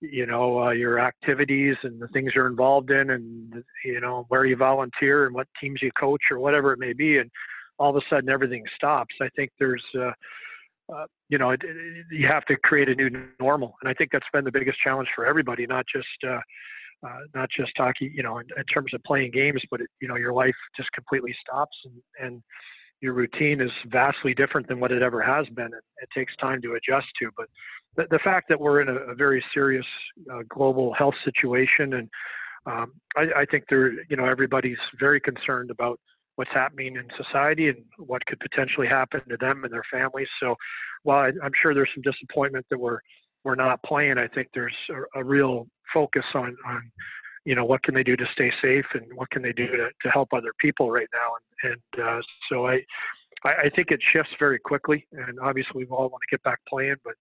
you 0.00 0.26
know, 0.26 0.62
uh, 0.62 0.70
your 0.70 0.98
activities 0.98 1.76
and 1.82 2.00
the 2.00 2.08
things 2.08 2.32
you're 2.34 2.46
involved 2.46 2.90
in 2.90 3.10
and, 3.10 3.64
you 3.84 4.00
know, 4.00 4.24
where 4.28 4.44
you 4.44 4.56
volunteer 4.56 5.26
and 5.26 5.34
what 5.34 5.48
teams 5.60 5.82
you 5.82 5.90
coach 5.92 6.22
or 6.30 6.38
whatever 6.38 6.72
it 6.72 6.78
may 6.78 6.92
be. 6.92 7.18
And 7.18 7.30
all 7.78 7.90
of 7.90 7.96
a 7.96 8.06
sudden 8.08 8.28
everything 8.28 8.64
stops. 8.76 9.14
I 9.20 9.28
think 9.36 9.50
there's, 9.58 9.84
uh, 9.98 10.12
uh, 10.94 11.04
you 11.28 11.38
know, 11.38 11.50
it, 11.50 11.60
it, 11.62 12.06
you 12.10 12.28
have 12.30 12.44
to 12.46 12.56
create 12.56 12.88
a 12.88 12.94
new 12.94 13.10
normal, 13.40 13.74
and 13.82 13.90
I 13.90 13.94
think 13.94 14.10
that's 14.12 14.26
been 14.32 14.44
the 14.44 14.52
biggest 14.52 14.78
challenge 14.82 15.08
for 15.14 15.26
everybody, 15.26 15.66
not 15.66 15.84
just 15.92 16.06
uh, 16.26 16.40
uh, 17.06 17.18
not 17.34 17.48
just 17.56 17.72
hockey, 17.76 18.12
you 18.14 18.22
know, 18.22 18.38
in, 18.38 18.46
in 18.56 18.64
terms 18.64 18.94
of 18.94 19.02
playing 19.04 19.30
games, 19.32 19.60
but 19.70 19.80
it, 19.80 19.88
you 20.00 20.08
know, 20.08 20.16
your 20.16 20.32
life 20.32 20.54
just 20.76 20.90
completely 20.92 21.34
stops, 21.44 21.76
and, 21.84 22.26
and 22.26 22.42
your 23.00 23.12
routine 23.12 23.60
is 23.60 23.70
vastly 23.90 24.32
different 24.34 24.68
than 24.68 24.78
what 24.78 24.92
it 24.92 25.02
ever 25.02 25.20
has 25.20 25.46
been. 25.54 25.66
It, 25.66 25.84
it 26.02 26.08
takes 26.16 26.34
time 26.36 26.62
to 26.62 26.74
adjust 26.74 27.08
to, 27.20 27.30
but 27.36 27.46
the, 27.96 28.04
the 28.10 28.20
fact 28.22 28.48
that 28.48 28.60
we're 28.60 28.80
in 28.80 28.88
a, 28.88 28.94
a 28.94 29.14
very 29.14 29.44
serious 29.52 29.86
uh, 30.32 30.42
global 30.48 30.94
health 30.94 31.14
situation, 31.24 31.94
and 31.94 32.08
um, 32.66 32.92
I, 33.16 33.40
I 33.40 33.44
think 33.50 33.64
there, 33.68 33.92
you 34.08 34.16
know, 34.16 34.24
everybody's 34.24 34.78
very 35.00 35.20
concerned 35.20 35.70
about 35.70 35.98
what's 36.36 36.50
happening 36.52 36.96
in 36.96 37.04
society 37.22 37.68
and 37.68 37.78
what 37.98 38.24
could 38.26 38.40
potentially 38.40 38.86
happen 38.86 39.20
to 39.28 39.36
them 39.38 39.64
and 39.64 39.72
their 39.72 39.84
families. 39.90 40.28
So 40.40 40.54
while 41.02 41.18
I, 41.24 41.28
am 41.28 41.52
sure 41.60 41.74
there's 41.74 41.90
some 41.94 42.02
disappointment 42.02 42.66
that 42.70 42.78
we're 42.78 43.00
we're 43.44 43.54
not 43.56 43.82
playing, 43.82 44.18
I 44.18 44.28
think 44.28 44.48
there's 44.54 44.76
a, 44.90 45.20
a, 45.20 45.24
real 45.24 45.66
focus 45.92 46.24
on 46.34 46.56
on 46.66 46.90
you 47.44 47.54
know 47.54 47.64
what 47.64 47.82
can 47.82 47.94
they 47.94 48.04
do 48.04 48.16
to 48.16 48.24
stay 48.32 48.52
safe 48.62 48.86
and 48.94 49.04
what 49.14 49.30
can 49.30 49.42
they 49.42 49.52
do 49.52 49.66
to, 49.66 49.88
to 50.02 50.10
help 50.10 50.28
other 50.32 50.52
people 50.60 50.90
right 50.90 51.08
now. 51.12 51.34
And, 51.64 51.72
and 51.98 52.06
uh, 52.06 52.20
so 52.48 52.66
I 52.66 52.80
I 53.44 53.68
think 53.74 53.90
it 53.90 54.00
shifts 54.12 54.32
very 54.38 54.58
quickly, 54.58 55.06
and 55.12 55.38
obviously 55.40 55.84
we 55.84 55.86
all 55.86 56.08
want 56.08 56.22
to 56.28 56.36
get 56.36 56.42
back 56.44 56.60
playing, 56.68 56.96
but 57.04 57.14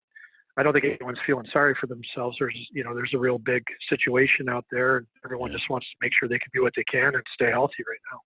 I 0.57 0.63
don't 0.63 0.73
think 0.73 0.85
anyone's 0.85 1.19
feeling 1.25 1.45
sorry 1.51 1.75
for 1.79 1.87
themselves. 1.87 2.35
There's, 2.39 2.55
you 2.71 2.83
know, 2.83 2.93
there's 2.93 3.13
a 3.13 3.17
real 3.17 3.37
big 3.37 3.63
situation 3.89 4.49
out 4.49 4.65
there, 4.71 4.97
and 4.97 5.07
everyone 5.23 5.51
yeah. 5.51 5.57
just 5.57 5.69
wants 5.69 5.87
to 5.87 5.95
make 6.01 6.11
sure 6.17 6.27
they 6.27 6.39
can 6.39 6.51
do 6.53 6.61
what 6.61 6.73
they 6.75 6.83
can 6.83 7.15
and 7.15 7.23
stay 7.33 7.49
healthy 7.49 7.83
right 7.87 7.99
now. 8.11 8.19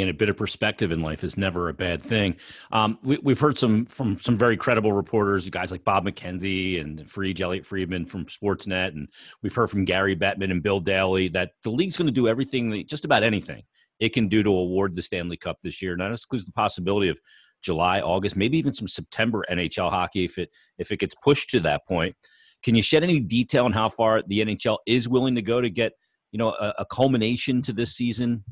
And 0.00 0.10
a 0.10 0.14
bit 0.14 0.28
of 0.28 0.36
perspective 0.36 0.92
in 0.92 1.02
life 1.02 1.24
is 1.24 1.36
never 1.36 1.68
a 1.68 1.74
bad 1.74 2.02
thing. 2.02 2.36
Um, 2.70 2.98
we, 3.02 3.18
have 3.26 3.40
heard 3.40 3.58
some 3.58 3.86
from 3.86 4.18
some 4.18 4.36
very 4.36 4.56
credible 4.56 4.92
reporters, 4.92 5.48
guys 5.48 5.70
like 5.70 5.84
Bob 5.84 6.04
McKenzie 6.06 6.80
and 6.80 7.10
Free 7.10 7.34
Elliotte 7.38 7.66
Friedman 7.66 8.06
from 8.06 8.26
Sportsnet, 8.26 8.88
and 8.88 9.08
we've 9.42 9.54
heard 9.54 9.70
from 9.70 9.84
Gary 9.84 10.14
Bettman 10.14 10.50
and 10.50 10.62
Bill 10.62 10.80
Daly 10.80 11.28
that 11.28 11.52
the 11.64 11.70
league's 11.70 11.96
going 11.96 12.06
to 12.06 12.12
do 12.12 12.28
everything, 12.28 12.86
just 12.86 13.04
about 13.04 13.24
anything 13.24 13.62
it 14.02 14.12
can 14.12 14.26
do 14.26 14.42
to 14.42 14.50
award 14.50 14.96
the 14.96 15.02
Stanley 15.02 15.36
Cup 15.36 15.58
this 15.62 15.80
year. 15.80 15.96
Now, 15.96 16.10
this 16.10 16.24
includes 16.24 16.44
the 16.44 16.52
possibility 16.52 17.08
of 17.08 17.18
July, 17.62 18.00
August, 18.00 18.36
maybe 18.36 18.58
even 18.58 18.72
some 18.72 18.88
September 18.88 19.44
NHL 19.50 19.90
hockey 19.90 20.24
if 20.24 20.38
it 20.38 20.50
if 20.78 20.92
it 20.92 20.98
gets 20.98 21.14
pushed 21.22 21.50
to 21.50 21.60
that 21.60 21.86
point. 21.86 22.16
Can 22.62 22.74
you 22.74 22.82
shed 22.82 23.02
any 23.02 23.20
detail 23.20 23.64
on 23.64 23.72
how 23.72 23.88
far 23.88 24.22
the 24.22 24.40
NHL 24.40 24.78
is 24.86 25.08
willing 25.08 25.34
to 25.34 25.42
go 25.42 25.60
to 25.60 25.70
get 25.70 25.92
you 26.30 26.38
know 26.38 26.50
a, 26.50 26.74
a 26.78 26.84
culmination 26.86 27.62
to 27.62 27.72
this 27.72 27.94
season 27.94 28.44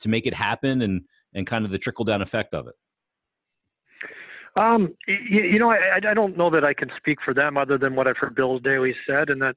to 0.00 0.08
make 0.08 0.26
it 0.26 0.34
happen 0.34 0.82
and 0.82 1.02
and 1.34 1.46
kind 1.46 1.64
of 1.64 1.70
the 1.70 1.78
trickle 1.78 2.04
down 2.04 2.22
effect 2.22 2.54
of 2.54 2.66
it? 2.68 2.74
Um, 4.56 4.94
you, 5.06 5.42
you 5.42 5.58
know, 5.58 5.70
I, 5.70 6.00
I 6.02 6.14
don't 6.14 6.36
know 6.36 6.50
that 6.50 6.64
I 6.64 6.74
can 6.74 6.90
speak 6.96 7.18
for 7.24 7.32
them 7.32 7.56
other 7.56 7.78
than 7.78 7.94
what 7.94 8.08
I've 8.08 8.16
heard 8.16 8.34
Bill 8.34 8.58
Daly 8.58 8.94
said, 9.06 9.30
and 9.30 9.40
that 9.40 9.54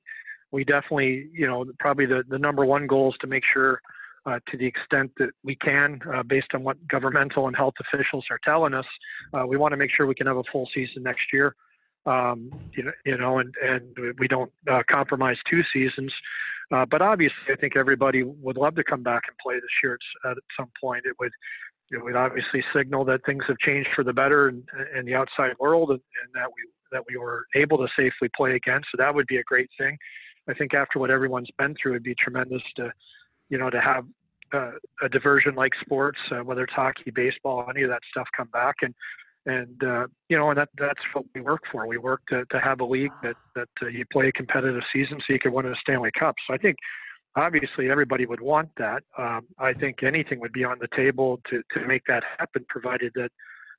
we 0.52 0.64
definitely, 0.64 1.30
you 1.34 1.48
know, 1.48 1.66
probably 1.80 2.06
the, 2.06 2.24
the 2.30 2.38
number 2.38 2.66
one 2.66 2.86
goal 2.86 3.10
is 3.12 3.18
to 3.22 3.28
make 3.28 3.44
sure 3.52 3.82
uh, 4.26 4.40
to 4.50 4.58
the 4.58 4.66
extent 4.66 5.12
that 5.18 5.30
we 5.44 5.56
can, 5.56 6.00
uh, 6.14 6.24
based 6.24 6.48
on 6.54 6.64
what 6.64 6.78
governmental 6.88 7.48
and 7.48 7.56
health 7.56 7.74
officials 7.80 8.26
are 8.30 8.40
telling 8.44 8.74
us. 8.74 8.86
Uh, 9.34 9.46
we 9.46 9.58
want 9.58 9.72
to 9.72 9.78
make 9.78 9.90
sure 9.96 10.06
we 10.06 10.16
can 10.16 10.28
have 10.28 10.38
a 10.38 10.44
full 10.52 10.70
season 10.74 11.04
next 11.04 11.26
year. 11.34 11.56
Um, 12.06 12.52
you 12.76 12.84
know, 12.84 12.92
you 13.06 13.18
know, 13.18 13.40
and 13.40 13.54
and 13.64 14.16
we 14.18 14.28
don't 14.28 14.52
uh, 14.72 14.82
compromise 14.92 15.38
two 15.50 15.62
seasons. 15.72 16.12
Uh, 16.72 16.86
but 16.86 17.02
obviously, 17.02 17.36
I 17.52 17.56
think 17.56 17.76
everybody 17.76 18.24
would 18.24 18.58
love 18.58 18.76
to 18.76 18.84
come 18.84 19.04
back 19.04 19.24
and 19.28 19.38
play 19.38 19.56
this 19.56 19.70
year 19.84 19.98
at, 20.26 20.32
at 20.32 20.38
some 20.58 20.72
point. 20.82 21.04
It 21.06 21.16
would 21.20 21.32
it 21.92 22.04
would 22.04 22.16
obviously 22.16 22.64
signal 22.76 23.06
that 23.06 23.24
things 23.26 23.44
have 23.48 23.58
changed 23.60 23.90
for 23.96 24.04
the 24.04 24.14
better 24.14 24.50
in, 24.50 24.64
in 24.98 25.06
the 25.06 25.14
outside 25.14 25.52
world, 25.60 25.92
and, 25.92 26.00
and 26.00 26.34
that 26.34 26.48
we 26.48 26.64
that 26.92 27.04
we 27.08 27.18
were 27.18 27.46
able 27.56 27.78
to 27.78 27.88
safely 27.96 28.30
play 28.36 28.56
again. 28.56 28.82
So 28.92 28.96
that 28.98 29.14
would 29.14 29.28
be 29.28 29.38
a 29.38 29.44
great 29.44 29.70
thing. 29.78 29.98
I 30.50 30.54
think 30.54 30.74
after 30.74 30.98
what 30.98 31.12
everyone's 31.12 31.50
been 31.58 31.76
through, 31.82 31.94
it'd 31.94 32.04
be 32.04 32.16
tremendous 32.16 32.64
to 32.78 32.92
you 33.52 33.60
know, 33.60 33.70
to 33.70 33.80
have 33.80 34.06
uh, 34.54 34.72
a 35.04 35.10
diversion 35.10 35.54
like 35.54 35.74
sports, 35.82 36.18
uh, 36.32 36.44
whether 36.44 36.64
it's 36.64 36.74
hockey, 36.74 37.12
baseball, 37.12 37.68
any 37.70 37.84
of 37.84 37.90
that 37.90 38.02
stuff, 38.10 38.28
come 38.36 38.48
back 38.48 38.76
and 38.82 38.96
and 39.48 39.84
uh, 39.84 40.06
you 40.30 40.38
know, 40.38 40.50
and 40.50 40.58
that 40.58 40.70
that's 40.78 41.00
what 41.14 41.26
we 41.34 41.42
work 41.42 41.62
for. 41.72 41.88
We 41.88 41.98
work 41.98 42.22
to, 42.30 42.46
to 42.46 42.60
have 42.60 42.80
a 42.80 42.86
league 42.86 43.12
that 43.24 43.36
that 43.56 43.70
uh, 43.82 43.88
you 43.88 44.06
play 44.12 44.28
a 44.28 44.32
competitive 44.32 44.84
season 44.94 45.20
so 45.20 45.34
you 45.34 45.40
can 45.40 45.52
win 45.52 45.66
a 45.66 45.76
Stanley 45.82 46.12
Cup. 46.18 46.36
So 46.48 46.54
I 46.54 46.58
think 46.58 46.78
obviously 47.36 47.90
everybody 47.90 48.26
would 48.26 48.42
want 48.42 48.70
that. 48.78 49.04
Um, 49.18 49.48
I 49.58 49.74
think 49.74 50.04
anything 50.04 50.40
would 50.42 50.54
be 50.54 50.64
on 50.64 50.78
the 50.80 50.88
table 50.96 51.40
to 51.50 51.64
to 51.74 51.88
make 51.88 52.04
that 52.08 52.24
happen, 52.38 52.66
provided 52.70 53.14
that 53.16 53.32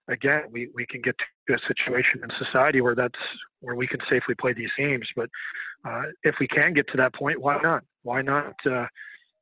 again 0.09 0.43
we 0.51 0.69
we 0.75 0.85
can 0.87 1.01
get 1.01 1.15
to 1.49 1.55
a 1.55 1.59
situation 1.69 2.21
in 2.25 2.45
society 2.45 2.81
where 2.81 2.97
that's 2.97 3.21
where 3.61 3.77
we 3.77 3.87
can 3.87 4.01
safely 4.11 4.35
play 4.35 4.53
these 4.53 4.71
games. 4.77 5.09
But 5.15 5.29
uh, 5.85 6.03
if 6.25 6.35
we 6.41 6.49
can 6.49 6.73
get 6.73 6.89
to 6.89 6.97
that 6.97 7.15
point, 7.15 7.41
why 7.41 7.61
not? 7.63 7.85
Why 8.03 8.21
not? 8.21 8.55
Uh, 8.69 8.87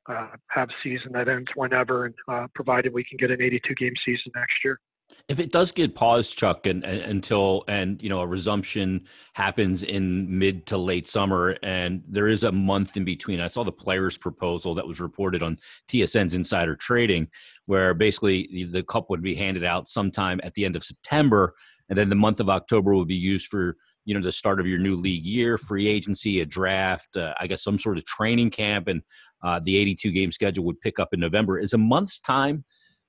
uh, 0.09 0.27
have 0.49 0.69
season 0.83 1.11
that 1.13 1.27
ends 1.27 1.49
whenever, 1.55 2.05
and 2.05 2.15
uh, 2.27 2.47
provided 2.55 2.93
we 2.93 3.03
can 3.03 3.17
get 3.17 3.31
an 3.31 3.41
82 3.41 3.75
game 3.75 3.93
season 4.05 4.31
next 4.35 4.53
year. 4.63 4.79
If 5.27 5.39
it 5.39 5.51
does 5.51 5.71
get 5.71 5.95
paused, 5.95 6.37
Chuck, 6.37 6.65
and, 6.65 6.83
and, 6.83 7.01
until 7.01 7.63
and 7.67 8.01
you 8.01 8.09
know 8.09 8.21
a 8.21 8.27
resumption 8.27 9.07
happens 9.33 9.83
in 9.83 10.39
mid 10.39 10.65
to 10.67 10.77
late 10.77 11.07
summer, 11.07 11.57
and 11.63 12.03
there 12.07 12.27
is 12.27 12.43
a 12.43 12.51
month 12.51 12.97
in 12.97 13.05
between. 13.05 13.39
I 13.39 13.47
saw 13.47 13.63
the 13.63 13.71
players' 13.71 14.17
proposal 14.17 14.73
that 14.75 14.87
was 14.87 14.99
reported 14.99 15.43
on 15.43 15.57
TSN's 15.89 16.33
Insider 16.33 16.75
Trading, 16.75 17.27
where 17.65 17.93
basically 17.93 18.67
the 18.71 18.83
cup 18.83 19.09
would 19.09 19.21
be 19.21 19.35
handed 19.35 19.63
out 19.63 19.89
sometime 19.89 20.39
at 20.43 20.53
the 20.53 20.65
end 20.65 20.75
of 20.75 20.83
September, 20.83 21.55
and 21.89 21.97
then 21.97 22.09
the 22.09 22.15
month 22.15 22.39
of 22.39 22.49
October 22.49 22.93
will 22.93 23.05
be 23.05 23.15
used 23.15 23.47
for 23.47 23.75
you 24.05 24.15
know 24.15 24.21
the 24.21 24.31
start 24.31 24.59
of 24.59 24.67
your 24.67 24.79
new 24.79 24.95
league 24.95 25.25
year, 25.25 25.57
free 25.57 25.87
agency, 25.87 26.39
a 26.41 26.45
draft, 26.45 27.15
uh, 27.17 27.33
I 27.39 27.47
guess 27.47 27.63
some 27.63 27.77
sort 27.77 27.97
of 27.97 28.05
training 28.05 28.49
camp, 28.49 28.87
and 28.87 29.01
uh, 29.43 29.59
the 29.63 29.77
82 29.77 30.11
game 30.11 30.31
schedule 30.31 30.65
would 30.65 30.79
pick 30.81 30.99
up 30.99 31.09
in 31.13 31.19
November. 31.19 31.59
Is 31.59 31.73
a 31.73 31.77
month's 31.77 32.19
time 32.19 32.63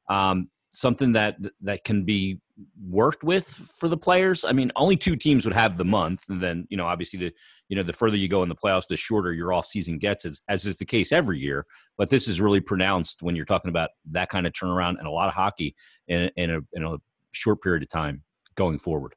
um, 0.08 0.48
something 0.72 1.12
that 1.12 1.36
that 1.62 1.84
can 1.84 2.04
be 2.04 2.38
worked 2.88 3.24
with 3.24 3.46
for 3.46 3.88
the 3.88 3.96
players? 3.96 4.44
I 4.44 4.52
mean, 4.52 4.70
only 4.76 4.96
two 4.96 5.16
teams 5.16 5.44
would 5.44 5.54
have 5.54 5.76
the 5.76 5.84
month, 5.84 6.24
and 6.28 6.42
then 6.42 6.66
you 6.70 6.76
know, 6.76 6.86
obviously, 6.86 7.18
the 7.18 7.32
you 7.68 7.76
know, 7.76 7.82
the 7.82 7.92
further 7.92 8.16
you 8.16 8.28
go 8.28 8.42
in 8.42 8.48
the 8.48 8.54
playoffs, 8.54 8.86
the 8.86 8.96
shorter 8.96 9.32
your 9.32 9.52
off 9.52 9.66
season 9.66 9.98
gets, 9.98 10.24
as, 10.26 10.42
as 10.48 10.66
is 10.66 10.76
the 10.76 10.84
case 10.84 11.10
every 11.10 11.38
year. 11.38 11.64
But 11.96 12.10
this 12.10 12.28
is 12.28 12.40
really 12.40 12.60
pronounced 12.60 13.22
when 13.22 13.34
you're 13.34 13.46
talking 13.46 13.70
about 13.70 13.90
that 14.10 14.28
kind 14.28 14.46
of 14.46 14.52
turnaround 14.52 14.98
and 14.98 15.06
a 15.06 15.10
lot 15.10 15.28
of 15.28 15.34
hockey 15.34 15.74
in, 16.08 16.30
in 16.36 16.50
a 16.50 16.60
in 16.72 16.84
a 16.84 16.96
short 17.32 17.62
period 17.62 17.82
of 17.82 17.88
time 17.88 18.22
going 18.56 18.78
forward. 18.78 19.14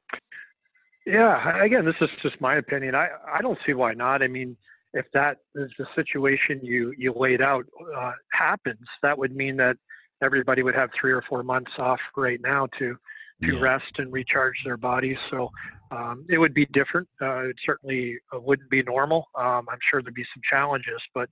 Yeah, 1.04 1.62
again, 1.62 1.84
this 1.84 1.94
is 2.00 2.08
just 2.22 2.40
my 2.40 2.56
opinion. 2.56 2.94
I 2.94 3.08
I 3.30 3.42
don't 3.42 3.58
see 3.66 3.74
why 3.74 3.94
not. 3.94 4.22
I 4.22 4.26
mean, 4.26 4.56
if 4.96 5.06
that 5.12 5.36
is 5.54 5.70
the 5.78 5.86
situation 5.94 6.60
you 6.62 6.94
you 6.96 7.12
laid 7.12 7.42
out 7.42 7.66
uh, 7.96 8.12
happens, 8.32 8.86
that 9.02 9.16
would 9.16 9.36
mean 9.36 9.56
that 9.58 9.76
everybody 10.22 10.62
would 10.62 10.74
have 10.74 10.90
three 10.98 11.12
or 11.12 11.22
four 11.28 11.42
months 11.42 11.72
off 11.78 12.00
right 12.16 12.40
now 12.40 12.66
to 12.78 12.96
to 13.42 13.54
yeah. 13.54 13.60
rest 13.60 13.92
and 13.98 14.10
recharge 14.10 14.56
their 14.64 14.78
bodies. 14.78 15.18
So 15.30 15.50
um, 15.90 16.24
it 16.30 16.38
would 16.38 16.54
be 16.54 16.66
different. 16.72 17.06
Uh, 17.20 17.50
it 17.50 17.56
certainly 17.66 18.16
uh, 18.34 18.40
wouldn't 18.40 18.70
be 18.70 18.82
normal. 18.82 19.28
Um, 19.34 19.66
I'm 19.70 19.78
sure 19.90 20.00
there'd 20.00 20.14
be 20.14 20.24
some 20.34 20.42
challenges, 20.50 21.00
but 21.14 21.28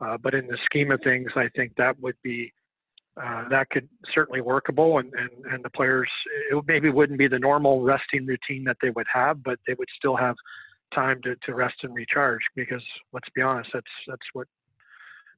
uh, 0.00 0.18
but 0.18 0.34
in 0.34 0.46
the 0.46 0.58
scheme 0.66 0.90
of 0.90 1.00
things, 1.02 1.30
I 1.34 1.48
think 1.56 1.72
that 1.76 1.98
would 2.00 2.16
be 2.22 2.52
uh, 3.20 3.48
that 3.48 3.70
could 3.70 3.88
certainly 4.14 4.42
workable, 4.42 4.98
and, 4.98 5.12
and 5.14 5.30
and 5.52 5.64
the 5.64 5.70
players 5.70 6.10
it 6.50 6.62
maybe 6.66 6.90
wouldn't 6.90 7.18
be 7.18 7.28
the 7.28 7.38
normal 7.38 7.80
resting 7.82 8.26
routine 8.26 8.64
that 8.64 8.76
they 8.82 8.90
would 8.90 9.06
have, 9.12 9.42
but 9.42 9.58
they 9.66 9.74
would 9.78 9.88
still 9.96 10.16
have 10.16 10.36
time 10.94 11.20
to, 11.22 11.34
to 11.44 11.54
rest 11.54 11.76
and 11.82 11.94
recharge 11.94 12.42
because 12.54 12.82
let's 13.12 13.28
be 13.34 13.42
honest, 13.42 13.70
that's 13.72 13.86
that's 14.06 14.26
what 14.32 14.46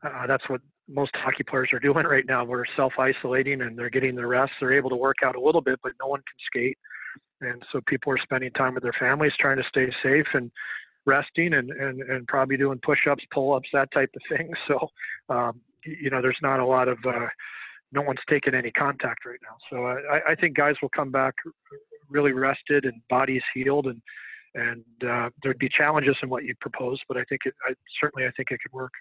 uh, 0.05 0.27
that's 0.27 0.49
what 0.49 0.61
most 0.89 1.11
hockey 1.15 1.45
players 1.45 1.71
are 1.73 1.79
doing 1.79 2.07
right 2.11 2.27
now. 2.27 2.45
We're 2.45 2.65
self 2.77 2.95
isolating 2.99 3.63
and 3.63 3.79
they're 3.79 3.91
getting 3.91 4.15
their 4.15 4.29
rest. 4.29 4.53
They're 4.61 4.73
able 4.73 4.91
to 4.91 4.97
work 4.97 5.19
out 5.25 5.37
a 5.37 5.41
little 5.41 5.61
bit, 5.61 5.79
but 5.83 5.93
no 6.01 6.09
one 6.09 6.21
can 6.21 6.37
skate. 6.47 6.79
And 7.43 7.63
so 7.73 7.81
people 7.87 8.13
are 8.13 8.19
spending 8.23 8.51
time 8.53 8.75
with 8.75 8.83
their 8.83 8.95
families, 8.99 9.33
trying 9.41 9.57
to 9.57 9.65
stay 9.69 9.91
safe 10.03 10.27
and 10.35 10.51
resting 11.07 11.55
and, 11.55 11.71
and, 11.71 12.03
and 12.03 12.27
probably 12.27 12.59
doing 12.59 12.79
push 12.85 13.07
ups, 13.11 13.25
pull 13.33 13.55
ups, 13.55 13.69
that 13.73 13.91
type 13.93 14.11
of 14.15 14.37
thing. 14.37 14.53
So, 14.69 14.89
um, 15.35 15.61
you 15.85 16.11
know, 16.11 16.21
there's 16.21 16.37
not 16.43 16.61
a 16.61 16.67
lot 16.67 16.89
of, 16.89 16.99
uh, 17.07 17.27
no 17.93 18.03
one's 18.03 18.21
taking 18.29 18.55
any 18.55 18.71
contact 18.71 19.25
right 19.25 19.39
now. 19.43 19.57
So 19.71 19.87
I, 19.87 20.33
I 20.33 20.35
think 20.35 20.57
guys 20.57 20.75
will 20.83 20.91
come 20.91 21.11
back 21.11 21.35
really 22.11 22.33
rested 22.33 22.85
and 22.85 23.01
bodies 23.09 23.43
healed 23.55 23.87
and, 23.87 24.03
and 24.55 24.85
uh, 25.09 25.31
there'd 25.43 25.59
be 25.59 25.69
challenges 25.69 26.17
in 26.23 26.29
what 26.29 26.45
you 26.45 26.55
propose, 26.61 26.99
but 27.09 27.17
I 27.17 27.25
think 27.29 27.43
it, 27.45 27.55
I, 27.69 27.75
certainly 28.01 28.27
I 28.27 28.31
think 28.37 28.51
it 28.51 28.61
could 28.63 28.73
work. 28.73 28.93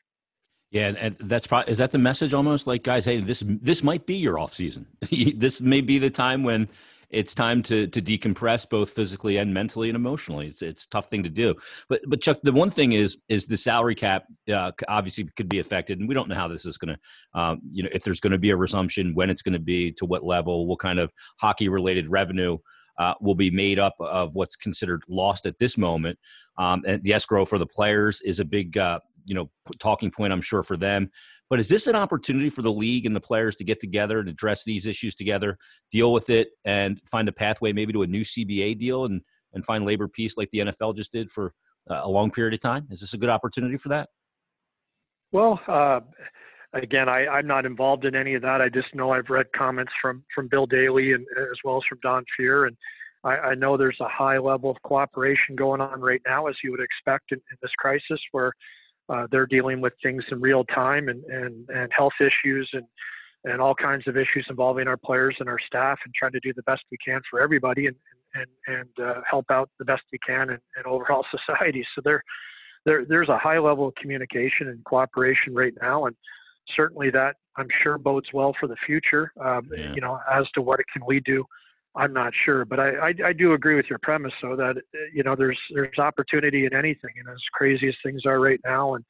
Yeah, 0.72 0.94
and, 0.98 1.16
that's 1.20 1.48
probably 1.48 1.72
is 1.72 1.80
that 1.80 1.92
the 1.92 1.98
message 1.98 2.34
almost 2.34 2.68
like 2.68 2.84
guys, 2.84 3.06
hey, 3.06 3.22
this 3.22 3.44
this 3.46 3.84
might 3.84 4.06
be 4.06 4.16
your 4.16 4.38
off 4.38 4.54
season. 4.54 4.86
this 5.36 5.62
may 5.62 5.82
be 5.82 5.98
the 5.98 6.12
time 6.12 6.44
when 6.44 6.70
it's 7.10 7.34
time 7.34 7.64
to 7.64 7.88
to 7.88 8.02
decompress 8.02 8.70
both 8.70 8.92
physically 8.92 9.38
and 9.38 9.52
mentally 9.52 9.90
and 9.90 9.96
emotionally. 9.96 10.48
It's 10.48 10.62
it's 10.62 10.86
a 10.86 10.90
tough 10.90 11.10
thing 11.10 11.24
to 11.24 11.30
do. 11.30 11.56
But 11.88 12.02
but 12.08 12.22
Chuck, 12.22 12.38
the 12.44 12.52
one 12.52 12.70
thing 12.70 12.92
is 12.92 13.18
is 13.30 13.48
the 13.48 13.58
salary 13.58 13.96
cap 13.96 14.26
uh, 14.54 14.72
obviously 14.88 15.26
could 15.36 15.50
be 15.50 15.60
affected, 15.60 16.00
and 16.00 16.08
we 16.08 16.14
don't 16.14 16.30
know 16.30 16.36
how 16.36 16.48
this 16.48 16.68
is 16.68 16.78
going 16.78 16.96
to, 16.96 17.40
um, 17.40 17.62
you 17.72 17.82
know, 17.82 17.90
if 17.92 18.04
there's 18.04 18.20
going 18.20 18.32
to 18.32 18.38
be 18.38 18.52
a 18.52 18.56
resumption, 18.56 19.16
when 19.16 19.32
it's 19.32 19.42
going 19.42 19.54
to 19.54 19.60
be, 19.60 19.92
to 19.94 20.06
what 20.06 20.24
level, 20.24 20.68
what 20.68 20.80
kind 20.80 21.00
of 21.00 21.12
hockey 21.42 21.68
related 21.68 22.10
revenue. 22.10 22.58
Uh, 23.00 23.14
will 23.22 23.34
be 23.36 23.50
made 23.50 23.80
up 23.80 23.96
of 24.02 24.36
what's 24.36 24.58
considered 24.58 25.02
lost 25.08 25.46
at 25.46 25.58
this 25.58 25.78
moment. 25.78 26.20
Um, 26.58 26.84
and 26.86 27.02
the 27.02 27.14
escrow 27.14 27.46
for 27.46 27.58
the 27.58 27.66
players 27.66 28.20
is 28.20 28.42
a 28.42 28.46
big 28.46 28.78
uh, 28.78 29.00
you 29.26 29.36
know 29.36 29.50
talking 29.80 30.12
point 30.12 30.34
i'm 30.34 30.42
sure 30.42 30.64
for 30.64 30.76
them. 30.76 31.10
But 31.50 31.60
is 31.60 31.68
this 31.68 31.88
an 31.88 31.96
opportunity 31.96 32.50
for 32.50 32.62
the 32.62 32.72
league 32.72 33.06
and 33.06 33.16
the 33.16 33.22
players 33.22 33.56
to 33.56 33.64
get 33.64 33.80
together 33.80 34.20
and 34.20 34.30
address 34.30 34.64
these 34.66 34.86
issues 34.86 35.16
together 35.16 35.58
deal 35.92 36.12
with 36.14 36.30
it 36.30 36.50
and 36.66 37.02
find 37.10 37.28
a 37.30 37.32
pathway 37.32 37.72
maybe 37.74 37.94
to 37.94 38.04
a 38.04 38.08
new 38.08 38.24
cba 38.24 38.78
deal 38.78 39.06
and 39.06 39.22
and 39.54 39.66
find 39.66 39.86
labor 39.86 40.08
peace 40.08 40.38
like 40.38 40.50
the 40.52 40.60
nfl 40.60 40.96
just 40.96 41.12
did 41.12 41.32
for 41.32 41.54
uh, 41.90 42.02
a 42.04 42.10
long 42.10 42.30
period 42.30 42.54
of 42.54 42.62
time? 42.62 42.86
Is 42.92 43.00
this 43.00 43.14
a 43.14 43.18
good 43.18 43.30
opportunity 43.30 43.78
for 43.78 43.90
that? 43.90 44.10
Well 45.32 45.62
uh, 45.68 46.02
again 46.74 47.10
I, 47.10 47.28
i'm 47.28 47.48
not 47.48 47.66
involved 47.66 48.06
in 48.06 48.16
any 48.16 48.36
of 48.36 48.42
that 48.44 48.62
i 48.62 48.70
just 48.70 48.94
know 48.94 49.12
i've 49.12 49.30
read 49.30 49.48
comments 49.56 49.92
from 50.02 50.24
from 50.34 50.48
bill 50.48 50.66
daly 50.66 51.14
and 51.14 51.26
as 51.38 51.58
well 51.64 51.78
as 51.78 51.84
from 51.90 52.00
don 52.02 52.24
Fehr, 52.40 52.68
and 52.68 52.78
I, 53.24 53.38
I 53.38 53.56
know 53.56 53.78
there's 53.78 54.00
a 54.00 54.08
high 54.08 54.38
level 54.38 54.70
of 54.70 54.82
cooperation 54.84 55.56
going 55.56 55.82
on 55.82 56.00
right 56.00 56.22
now, 56.26 56.48
as 56.48 56.56
you 56.64 56.72
would 56.72 56.80
expect 56.80 57.32
in, 57.32 57.38
in 57.38 57.58
this 57.62 57.72
crisis, 57.78 58.20
where 58.32 58.54
uh, 59.10 59.28
they're 59.32 59.48
dealing 59.48 59.82
with 59.82 59.94
things 60.02 60.24
in 60.32 60.40
real 60.40 60.64
time 60.66 61.10
and, 61.10 61.24
and, 61.26 61.68
and 61.70 61.92
health 61.96 62.14
issues 62.20 62.70
and, 62.74 62.86
and 63.46 63.62
all 63.62 63.76
kinds 63.76 64.08
of 64.08 64.16
issues 64.16 64.46
involving 64.50 64.88
our 64.88 64.98
players 64.98 65.36
and 65.40 65.50
our 65.50 65.60
staff 65.66 65.98
and 66.06 66.14
trying 66.14 66.32
to 66.32 66.40
do 66.42 66.54
the 66.54 66.64
best 66.64 66.84
we 66.92 66.98
can 67.06 67.20
for 67.30 67.42
everybody 67.42 67.88
and, 67.88 67.96
and, 68.36 68.46
and 68.68 69.08
uh, 69.08 69.22
help 69.30 69.46
out 69.50 69.70
the 69.80 69.86
best 69.86 70.04
we 70.12 70.20
can 70.26 70.50
in, 70.50 70.60
in 70.78 70.86
overall 70.86 71.26
society. 71.48 71.86
So 71.96 72.02
there, 72.04 72.24
there, 72.86 73.04
there's 73.06 73.30
a 73.30 73.38
high 73.38 73.60
level 73.60 73.88
of 73.88 73.96
communication 73.96 74.70
and 74.70 74.84
cooperation 74.86 75.54
right 75.54 75.74
now. 75.82 76.06
And 76.06 76.16
certainly 76.76 77.10
that 77.12 77.36
I'm 77.58 77.68
sure 77.84 77.98
bodes 77.98 78.28
well 78.34 78.56
for 78.60 78.68
the 78.68 78.76
future, 78.86 79.32
um, 79.44 79.70
yeah. 79.76 79.94
you 79.94 80.02
know, 80.02 80.20
as 80.32 80.46
to 80.56 80.62
what 80.62 80.80
it 80.80 80.86
can 80.94 81.04
lead 81.08 81.26
to 81.26 81.46
I'm 81.96 82.14
not 82.14 82.34
sure, 82.46 82.66
but 82.66 82.80
I, 82.80 82.90
I, 82.90 83.14
I 83.26 83.34
do 83.34 83.54
agree 83.54 83.76
with 83.76 83.88
your 83.90 84.00
premise, 84.04 84.34
though 84.42 84.56
that 84.56 84.76
you 85.14 85.24
know 85.24 85.36
there's 85.36 85.60
there's 85.74 85.98
opportunity 85.98 86.66
in 86.66 86.74
anything, 86.74 87.12
and 87.18 87.28
as 87.28 87.42
crazy 87.54 87.88
as 87.88 87.96
things 88.04 88.22
are 88.26 88.40
right 88.40 88.60
now, 88.64 88.94
and 88.94 89.04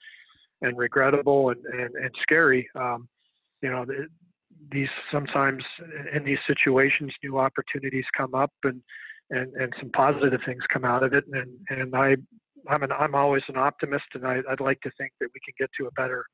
and 0.62 0.78
regrettable 0.78 1.50
and 1.50 1.64
and, 1.66 1.96
and 1.96 2.12
scary, 2.22 2.70
um, 2.76 3.08
you 3.62 3.70
know, 3.70 3.86
these 4.72 4.88
sometimes 5.12 5.64
in 6.16 6.24
these 6.24 6.38
situations, 6.48 7.12
new 7.22 7.38
opportunities 7.38 8.06
come 8.18 8.34
up, 8.34 8.52
and 8.64 8.82
and 9.30 9.54
and 9.56 9.74
some 9.80 9.92
positive 9.92 10.40
things 10.46 10.64
come 10.72 10.86
out 10.86 11.04
of 11.04 11.14
it, 11.14 11.26
and 11.34 11.52
and 11.70 11.94
I 11.94 12.16
I'm 12.70 12.84
an 12.84 12.94
I'm 12.94 13.14
always 13.14 13.44
an 13.50 13.58
optimist, 13.58 14.06
and 14.14 14.26
I, 14.26 14.40
I'd 14.50 14.62
like 14.62 14.80
to 14.82 14.92
think 14.98 15.12
that 15.20 15.30
we 15.34 15.42
can 15.44 15.54
get 15.60 15.70
to 15.80 15.88
a 15.88 15.92
better 15.92 16.26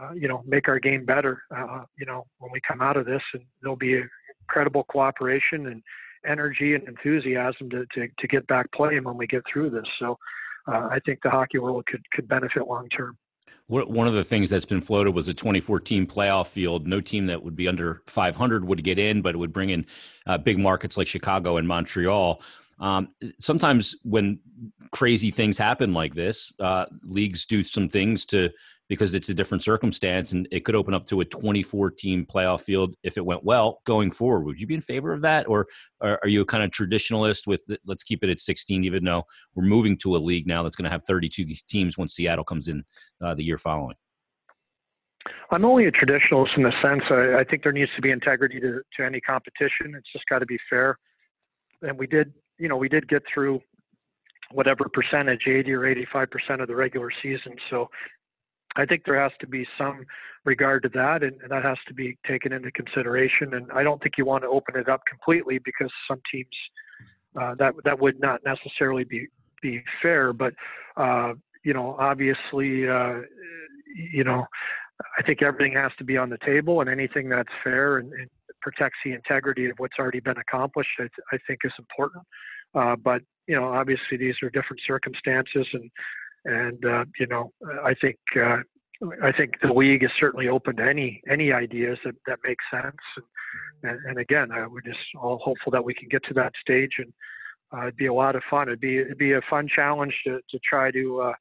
uh, 0.00 0.12
you 0.14 0.28
know, 0.28 0.42
make 0.46 0.68
our 0.68 0.78
game 0.78 1.04
better, 1.04 1.42
uh, 1.54 1.82
you 1.98 2.06
know, 2.06 2.24
when 2.38 2.50
we 2.52 2.60
come 2.66 2.80
out 2.80 2.96
of 2.96 3.06
this, 3.06 3.22
and 3.34 3.42
there'll 3.60 3.76
be 3.76 4.00
incredible 4.40 4.84
cooperation 4.84 5.66
and 5.66 5.82
energy 6.26 6.74
and 6.74 6.86
enthusiasm 6.88 7.70
to, 7.70 7.84
to, 7.94 8.08
to 8.18 8.28
get 8.28 8.46
back 8.46 8.70
playing 8.72 9.04
when 9.04 9.16
we 9.16 9.26
get 9.26 9.42
through 9.50 9.70
this. 9.70 9.86
So 9.98 10.18
uh, 10.66 10.88
I 10.90 10.98
think 11.04 11.20
the 11.22 11.30
hockey 11.30 11.58
world 11.58 11.84
could, 11.86 12.02
could 12.12 12.28
benefit 12.28 12.66
long 12.66 12.88
term. 12.90 13.16
One 13.66 14.06
of 14.06 14.14
the 14.14 14.24
things 14.24 14.48
that's 14.48 14.64
been 14.64 14.80
floated 14.80 15.10
was 15.10 15.28
a 15.28 15.34
2014 15.34 16.06
playoff 16.06 16.46
field. 16.46 16.86
No 16.86 17.02
team 17.02 17.26
that 17.26 17.42
would 17.42 17.54
be 17.54 17.68
under 17.68 18.02
500 18.06 18.64
would 18.64 18.82
get 18.82 18.98
in, 18.98 19.20
but 19.20 19.34
it 19.34 19.38
would 19.38 19.52
bring 19.52 19.68
in 19.68 19.84
uh, 20.26 20.38
big 20.38 20.58
markets 20.58 20.96
like 20.96 21.06
Chicago 21.06 21.58
and 21.58 21.68
Montreal. 21.68 22.40
Um, 22.80 23.08
sometimes 23.38 23.94
when 24.04 24.38
crazy 24.90 25.30
things 25.30 25.58
happen 25.58 25.92
like 25.92 26.14
this, 26.14 26.50
uh, 26.60 26.86
leagues 27.02 27.44
do 27.44 27.62
some 27.62 27.90
things 27.90 28.24
to 28.26 28.50
because 28.88 29.14
it's 29.14 29.28
a 29.28 29.34
different 29.34 29.62
circumstance 29.62 30.32
and 30.32 30.48
it 30.50 30.64
could 30.64 30.74
open 30.74 30.94
up 30.94 31.06
to 31.06 31.20
a 31.20 31.24
24 31.24 31.90
team 31.92 32.26
playoff 32.26 32.62
field 32.62 32.94
if 33.02 33.16
it 33.16 33.24
went 33.24 33.44
well 33.44 33.80
going 33.84 34.10
forward. 34.10 34.44
Would 34.44 34.60
you 34.60 34.66
be 34.66 34.74
in 34.74 34.80
favor 34.80 35.12
of 35.12 35.20
that? 35.22 35.46
Or 35.46 35.66
are, 36.00 36.20
you 36.24 36.40
a 36.40 36.46
kind 36.46 36.64
of 36.64 36.70
traditionalist 36.70 37.46
with 37.46 37.60
let's 37.84 38.02
keep 38.02 38.24
it 38.24 38.30
at 38.30 38.40
16, 38.40 38.84
even 38.84 39.04
though 39.04 39.24
we're 39.54 39.64
moving 39.64 39.96
to 39.98 40.16
a 40.16 40.18
league 40.18 40.46
now 40.46 40.62
that's 40.62 40.76
going 40.76 40.84
to 40.84 40.90
have 40.90 41.04
32 41.04 41.44
teams 41.68 41.98
when 41.98 42.08
Seattle 42.08 42.44
comes 42.44 42.68
in 42.68 42.84
uh, 43.22 43.34
the 43.34 43.44
year 43.44 43.58
following? 43.58 43.94
I'm 45.50 45.64
only 45.64 45.86
a 45.86 45.92
traditionalist 45.92 46.56
in 46.56 46.62
the 46.62 46.72
sense 46.82 47.02
I, 47.10 47.40
I 47.40 47.44
think 47.44 47.62
there 47.62 47.72
needs 47.72 47.90
to 47.96 48.02
be 48.02 48.10
integrity 48.10 48.60
to, 48.60 48.80
to 48.96 49.04
any 49.04 49.20
competition. 49.20 49.94
It's 49.94 50.10
just 50.12 50.24
got 50.30 50.38
to 50.38 50.46
be 50.46 50.58
fair. 50.70 50.98
And 51.82 51.98
we 51.98 52.06
did, 52.06 52.32
you 52.58 52.68
know, 52.68 52.76
we 52.76 52.88
did 52.88 53.08
get 53.08 53.22
through 53.32 53.60
whatever 54.50 54.88
percentage, 54.92 55.42
80 55.46 55.72
or 55.72 55.86
85 55.86 56.30
percent 56.30 56.60
of 56.62 56.68
the 56.68 56.74
regular 56.74 57.10
season. 57.22 57.54
So 57.70 57.90
I 58.78 58.86
think 58.86 59.02
there 59.04 59.20
has 59.20 59.32
to 59.40 59.46
be 59.46 59.66
some 59.76 60.04
regard 60.44 60.84
to 60.84 60.88
that, 60.90 61.22
and, 61.22 61.40
and, 61.42 61.50
that 61.50 61.64
has 61.64 61.76
to 61.88 61.94
be 61.94 62.16
taken 62.26 62.52
into 62.52 62.70
consideration. 62.70 63.54
And 63.54 63.70
I 63.72 63.82
don't 63.82 64.00
think 64.02 64.14
you 64.16 64.24
want 64.24 64.44
to 64.44 64.48
open 64.48 64.76
it 64.76 64.88
up 64.88 65.02
completely 65.08 65.58
because 65.58 65.90
some 66.08 66.20
teams 66.32 66.48
uh, 67.38 67.54
that 67.58 67.74
that 67.84 67.98
would 67.98 68.20
not 68.20 68.40
necessarily 68.44 69.04
be 69.04 69.26
be 69.60 69.82
fair. 70.00 70.32
But 70.32 70.54
uh, 70.96 71.34
you 71.64 71.74
know, 71.74 71.96
obviously, 71.98 72.88
uh, 72.88 73.20
you 73.94 74.24
know, 74.24 74.46
I 75.18 75.22
think 75.22 75.42
everything 75.42 75.74
has 75.74 75.92
to 75.98 76.04
be 76.04 76.16
on 76.16 76.30
the 76.30 76.38
table, 76.44 76.80
and 76.80 76.88
anything 76.88 77.28
that's 77.28 77.52
fair 77.62 77.98
and, 77.98 78.12
and 78.12 78.30
protects 78.62 78.98
the 79.04 79.12
integrity 79.12 79.66
of 79.66 79.78
what's 79.78 79.98
already 79.98 80.20
been 80.20 80.38
accomplished, 80.38 80.90
I, 80.98 81.02
th- 81.02 81.12
I 81.32 81.38
think 81.46 81.60
is 81.64 81.72
important. 81.78 82.24
Uh, 82.74 82.96
but 82.96 83.22
you 83.46 83.56
know, 83.56 83.64
obviously, 83.64 84.16
these 84.18 84.34
are 84.42 84.50
different 84.50 84.80
circumstances, 84.86 85.66
and 85.72 85.90
and 86.48 86.84
uh, 86.84 87.04
you 87.18 87.26
know, 87.26 87.52
I 87.84 87.94
think 88.00 88.16
uh, 88.36 88.58
I 89.22 89.32
think 89.32 89.52
the 89.62 89.72
league 89.72 90.02
is 90.02 90.10
certainly 90.18 90.48
open 90.48 90.76
to 90.76 90.82
any 90.82 91.22
any 91.30 91.52
ideas 91.52 91.98
that, 92.04 92.14
that 92.26 92.38
make 92.46 92.58
sense. 92.72 92.96
And 93.82 93.98
and, 94.06 94.18
again, 94.18 94.50
uh, 94.50 94.66
we're 94.70 94.80
just 94.80 94.98
all 95.20 95.38
hopeful 95.38 95.70
that 95.72 95.84
we 95.84 95.94
can 95.94 96.08
get 96.08 96.24
to 96.24 96.34
that 96.34 96.52
stage, 96.60 96.94
and 96.98 97.12
uh, 97.72 97.82
it'd 97.82 97.96
be 97.96 98.06
a 98.06 98.14
lot 98.14 98.34
of 98.34 98.42
fun. 98.50 98.68
It'd 98.68 98.80
be 98.80 98.98
it'd 98.98 99.18
be 99.18 99.32
a 99.32 99.40
fun 99.48 99.68
challenge 99.68 100.14
to 100.26 100.40
to 100.50 100.58
try 100.68 100.90
to 100.90 101.20
uh, 101.20 101.32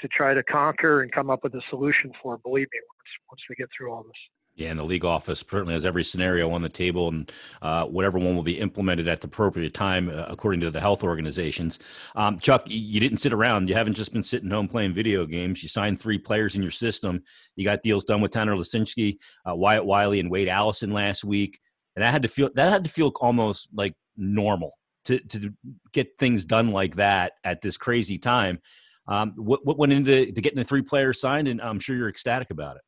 to 0.00 0.08
try 0.08 0.34
to 0.34 0.42
conquer 0.42 1.02
and 1.02 1.12
come 1.12 1.30
up 1.30 1.40
with 1.44 1.54
a 1.54 1.62
solution 1.70 2.12
for. 2.22 2.38
Believe 2.38 2.68
me, 2.72 2.80
once 2.88 3.10
once 3.30 3.40
we 3.48 3.54
get 3.56 3.68
through 3.76 3.92
all 3.92 4.02
this. 4.02 4.37
Yeah, 4.58 4.70
and 4.70 4.78
the 4.78 4.84
league 4.84 5.04
office 5.04 5.44
certainly 5.48 5.74
has 5.74 5.86
every 5.86 6.02
scenario 6.02 6.50
on 6.50 6.62
the 6.62 6.68
table, 6.68 7.08
and 7.08 7.30
uh, 7.62 7.84
whatever 7.84 8.18
one 8.18 8.34
will 8.34 8.42
be 8.42 8.58
implemented 8.58 9.06
at 9.06 9.20
the 9.20 9.28
appropriate 9.28 9.72
time, 9.72 10.08
uh, 10.08 10.24
according 10.26 10.60
to 10.62 10.70
the 10.72 10.80
health 10.80 11.04
organizations. 11.04 11.78
Um, 12.16 12.40
Chuck, 12.40 12.64
you 12.66 12.98
didn't 12.98 13.18
sit 13.18 13.32
around. 13.32 13.68
You 13.68 13.76
haven't 13.76 13.94
just 13.94 14.12
been 14.12 14.24
sitting 14.24 14.50
home 14.50 14.66
playing 14.66 14.94
video 14.94 15.26
games. 15.26 15.62
You 15.62 15.68
signed 15.68 16.00
three 16.00 16.18
players 16.18 16.56
in 16.56 16.62
your 16.62 16.72
system. 16.72 17.22
You 17.54 17.64
got 17.64 17.82
deals 17.82 18.04
done 18.04 18.20
with 18.20 18.32
Tanner 18.32 18.56
Laczynski, 18.56 19.18
uh, 19.46 19.54
Wyatte 19.54 19.84
Wylie, 19.84 20.18
and 20.18 20.28
Wade 20.28 20.48
Allison 20.48 20.90
last 20.90 21.24
week, 21.24 21.60
and 21.94 22.04
that 22.04 22.10
had 22.10 22.22
to 22.22 22.28
feel 22.28 22.50
that 22.56 22.68
had 22.68 22.82
to 22.82 22.90
feel 22.90 23.12
almost 23.20 23.68
like 23.72 23.94
normal 24.16 24.72
to 25.04 25.20
to 25.20 25.52
get 25.92 26.18
things 26.18 26.44
done 26.44 26.72
like 26.72 26.96
that 26.96 27.34
at 27.44 27.62
this 27.62 27.76
crazy 27.76 28.18
time. 28.18 28.58
Um, 29.06 29.34
what, 29.36 29.64
what 29.64 29.78
went 29.78 29.92
into 29.92 30.32
to 30.32 30.40
getting 30.40 30.58
the 30.58 30.64
three 30.64 30.82
players 30.82 31.20
signed, 31.20 31.46
and 31.46 31.62
I'm 31.62 31.78
sure 31.78 31.96
you're 31.96 32.10
ecstatic 32.10 32.50
about 32.50 32.76
it. 32.76 32.82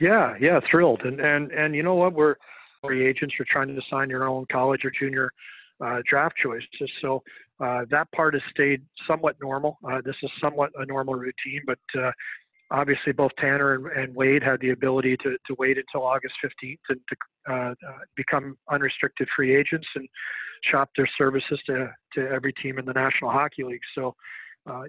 Yeah, 0.00 0.34
yeah, 0.40 0.60
thrilled. 0.70 1.02
And 1.02 1.20
and 1.20 1.50
and 1.52 1.74
you 1.74 1.82
know 1.82 1.94
what? 1.94 2.14
We're 2.14 2.36
free 2.82 3.06
agents. 3.06 3.34
You're 3.38 3.46
trying 3.50 3.74
to 3.74 3.82
sign 3.90 4.10
your 4.10 4.28
own 4.28 4.46
college 4.50 4.84
or 4.84 4.90
junior 4.90 5.32
uh, 5.84 5.98
draft 6.08 6.36
choices. 6.42 6.90
So 7.00 7.22
uh, 7.60 7.84
that 7.90 8.10
part 8.12 8.34
has 8.34 8.42
stayed 8.50 8.82
somewhat 9.06 9.36
normal. 9.40 9.78
Uh, 9.88 10.00
this 10.04 10.14
is 10.22 10.30
somewhat 10.40 10.70
a 10.76 10.86
normal 10.86 11.14
routine, 11.14 11.62
but 11.66 11.78
uh, 11.98 12.10
obviously 12.70 13.12
both 13.12 13.32
Tanner 13.38 13.74
and, 13.74 13.86
and, 13.86 14.14
Wade 14.14 14.42
had 14.42 14.60
the 14.60 14.70
ability 14.70 15.16
to, 15.18 15.36
to 15.46 15.56
wait 15.58 15.78
until 15.78 16.06
August 16.06 16.34
15th 16.44 16.78
and 16.88 17.00
to 17.08 17.52
uh, 17.52 17.54
uh, 17.54 17.74
become 18.16 18.56
unrestricted 18.70 19.28
free 19.34 19.56
agents 19.56 19.86
and 19.94 20.08
shop 20.70 20.90
their 20.96 21.08
services 21.16 21.58
to, 21.66 21.92
to 22.14 22.28
every 22.28 22.52
team 22.52 22.78
in 22.78 22.84
the 22.84 22.92
National 22.92 23.30
Hockey 23.30 23.64
League. 23.64 23.80
So, 23.94 24.14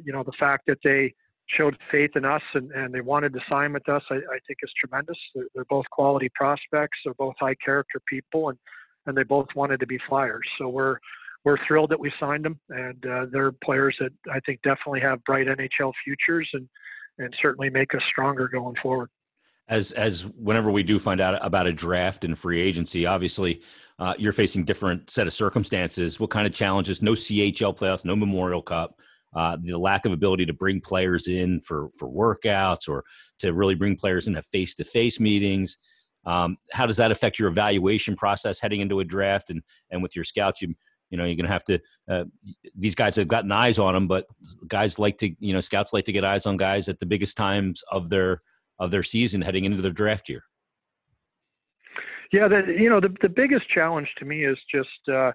you 0.03 0.11
know, 0.11 0.23
the 0.23 0.33
fact 0.37 0.65
that 0.67 0.79
they 0.83 1.13
showed 1.57 1.77
faith 1.91 2.11
in 2.15 2.25
us 2.25 2.41
and, 2.53 2.71
and 2.71 2.93
they 2.93 3.01
wanted 3.01 3.33
to 3.33 3.39
sign 3.49 3.73
with 3.73 3.87
us, 3.89 4.03
I, 4.09 4.15
I 4.15 4.39
think 4.47 4.59
is 4.61 4.71
tremendous. 4.79 5.17
They're, 5.33 5.45
they're, 5.53 5.65
both 5.65 5.85
quality 5.91 6.29
prospects. 6.35 6.97
They're 7.03 7.13
both 7.15 7.35
high 7.39 7.55
character 7.55 7.99
people, 8.07 8.49
and 8.49 8.57
and 9.05 9.17
they 9.17 9.23
both 9.23 9.47
wanted 9.55 9.79
to 9.79 9.87
be 9.87 9.99
Flyers. 10.07 10.47
So 10.57 10.69
we're 10.69 10.97
we're 11.45 11.57
thrilled 11.67 11.89
that 11.91 11.99
we 11.99 12.11
signed 12.19 12.45
them, 12.45 12.59
and 12.69 13.05
uh, 13.05 13.25
they're 13.31 13.51
players 13.63 13.95
that 13.99 14.11
I 14.31 14.39
think 14.41 14.61
definitely 14.61 15.01
have 15.01 15.23
bright 15.23 15.47
NHL 15.47 15.93
futures 16.03 16.49
and 16.53 16.67
and 17.17 17.33
certainly 17.41 17.69
make 17.69 17.93
us 17.95 18.01
stronger 18.09 18.47
going 18.47 18.75
forward. 18.81 19.09
As 19.67 19.91
as 19.91 20.25
whenever 20.25 20.71
we 20.71 20.83
do 20.83 20.99
find 20.99 21.21
out 21.21 21.43
about 21.45 21.67
a 21.67 21.73
draft 21.73 22.23
and 22.23 22.37
free 22.37 22.61
agency, 22.61 23.05
obviously 23.05 23.61
uh, 23.97 24.13
you're 24.17 24.33
facing 24.33 24.65
different 24.65 25.09
set 25.09 25.27
of 25.27 25.33
circumstances. 25.33 26.19
What 26.19 26.29
kind 26.29 26.47
of 26.47 26.53
challenges? 26.53 27.01
No 27.01 27.13
CHL 27.13 27.77
playoffs, 27.77 28.05
no 28.05 28.15
Memorial 28.15 28.61
Cup 28.61 28.99
uh, 29.35 29.57
the 29.61 29.77
lack 29.77 30.05
of 30.05 30.11
ability 30.11 30.45
to 30.45 30.53
bring 30.53 30.81
players 30.81 31.27
in 31.27 31.61
for 31.61 31.89
for 31.97 32.09
workouts 32.09 32.87
or 32.87 33.03
to 33.39 33.53
really 33.53 33.75
bring 33.75 33.95
players 33.95 34.27
into 34.27 34.41
face 34.41 34.75
to 34.75 34.83
face 34.83 35.19
meetings. 35.19 35.77
Um, 36.25 36.57
how 36.71 36.85
does 36.85 36.97
that 36.97 37.11
affect 37.11 37.39
your 37.39 37.47
evaluation 37.47 38.15
process 38.15 38.59
heading 38.59 38.81
into 38.81 38.99
a 38.99 39.05
draft 39.05 39.49
and 39.49 39.61
and 39.91 40.01
with 40.01 40.15
your 40.15 40.25
scouts? 40.25 40.61
You 40.61 40.73
you 41.09 41.17
know 41.17 41.25
you're 41.25 41.35
going 41.35 41.45
to 41.45 41.51
have 41.51 41.63
to. 41.65 41.79
Uh, 42.09 42.23
these 42.75 42.95
guys 42.95 43.15
have 43.15 43.27
gotten 43.27 43.51
eyes 43.51 43.79
on 43.79 43.93
them, 43.93 44.07
but 44.07 44.25
guys 44.67 44.99
like 44.99 45.17
to 45.19 45.29
you 45.39 45.53
know 45.53 45.59
scouts 45.59 45.93
like 45.93 46.05
to 46.05 46.11
get 46.11 46.25
eyes 46.25 46.45
on 46.45 46.57
guys 46.57 46.89
at 46.89 46.99
the 46.99 47.05
biggest 47.05 47.37
times 47.37 47.83
of 47.91 48.09
their 48.09 48.41
of 48.79 48.91
their 48.91 49.03
season 49.03 49.41
heading 49.41 49.65
into 49.65 49.81
their 49.81 49.91
draft 49.91 50.29
year. 50.29 50.43
Yeah, 52.31 52.47
the, 52.47 52.75
you 52.77 52.89
know 52.89 52.99
the 52.99 53.15
the 53.21 53.29
biggest 53.29 53.67
challenge 53.69 54.07
to 54.17 54.25
me 54.25 54.45
is 54.45 54.57
just 54.71 54.89
uh, 55.07 55.31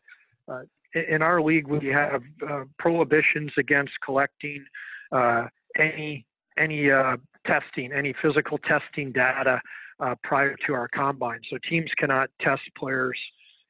uh, 0.51 0.62
in 0.95 1.22
our 1.22 1.42
league 1.42 1.66
we 1.66 1.88
have 1.88 2.22
uh, 2.49 2.64
prohibitions 2.78 3.51
against 3.59 3.92
collecting 4.05 4.64
uh, 5.12 5.47
any 5.78 6.24
any 6.59 6.90
uh, 6.90 7.16
testing, 7.47 7.92
any 7.92 8.14
physical 8.22 8.59
testing 8.59 9.12
data 9.12 9.61
uh, 10.01 10.14
prior 10.22 10.57
to 10.66 10.72
our 10.72 10.88
combine. 10.88 11.40
So 11.51 11.59
teams 11.68 11.90
cannot 11.99 12.30
test 12.40 12.62
players 12.78 13.18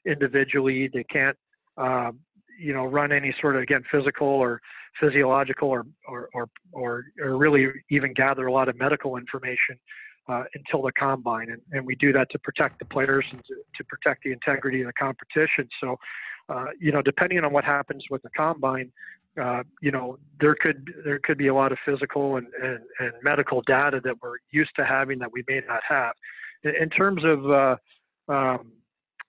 individually. 0.07 0.91
They 0.93 1.05
can't, 1.05 1.37
uh, 1.79 2.12
you 2.61 2.72
know, 2.72 2.85
run 2.85 3.11
any 3.12 3.35
sort 3.41 3.57
of 3.57 3.62
again 3.62 3.83
physical 3.91 4.29
or 4.29 4.61
physiological 5.01 5.68
or 5.68 5.87
or 6.07 6.29
or, 6.35 6.49
or, 6.72 7.05
or 7.20 7.37
really 7.37 7.68
even 7.91 8.12
gather 8.12 8.47
a 8.47 8.53
lot 8.53 8.68
of 8.68 8.79
medical 8.79 9.16
information. 9.16 9.79
Uh, 10.27 10.45
until 10.55 10.81
the 10.81 10.93
combine, 10.93 11.51
and, 11.51 11.61
and 11.72 11.85
we 11.85 11.95
do 11.97 12.11
that 12.11 12.27
to 12.31 12.39
protect 12.39 12.79
the 12.79 12.85
players 12.87 13.27
and 13.31 13.45
to, 13.45 13.57
to 13.77 13.85
protect 13.85 14.22
the 14.25 14.33
integrity 14.33 14.81
of 14.81 14.87
the 14.87 14.93
competition. 14.95 15.68
So, 15.83 15.99
uh, 16.49 16.67
you 16.79 16.93
know, 16.93 17.03
depending 17.03 17.43
on 17.45 17.53
what 17.53 17.65
happens 17.65 18.05
with 18.11 18.23
the 18.23 18.31
combine, 18.37 18.91
uh, 19.41 19.63
you 19.81 19.91
know, 19.91 20.19
there 20.41 20.55
could 20.55 20.93
there 21.05 21.19
could 21.19 21.39
be 21.39 21.49
a 21.49 21.55
lot 21.55 21.73
of 21.73 21.79
physical 21.85 22.37
and, 22.37 22.47
and, 22.63 22.79
and, 23.01 23.13
medical 23.23 23.63
data 23.63 24.01
that 24.05 24.15
we're 24.23 24.37
used 24.53 24.71
to 24.77 24.85
having 24.85 25.19
that 25.19 25.33
we 25.33 25.43
may 25.49 25.61
not 25.67 25.81
have. 25.89 26.15
In, 26.63 26.73
in 26.83 26.91
terms 26.91 27.23
of 27.25 27.51
uh, 27.51 27.77
um, 28.33 28.73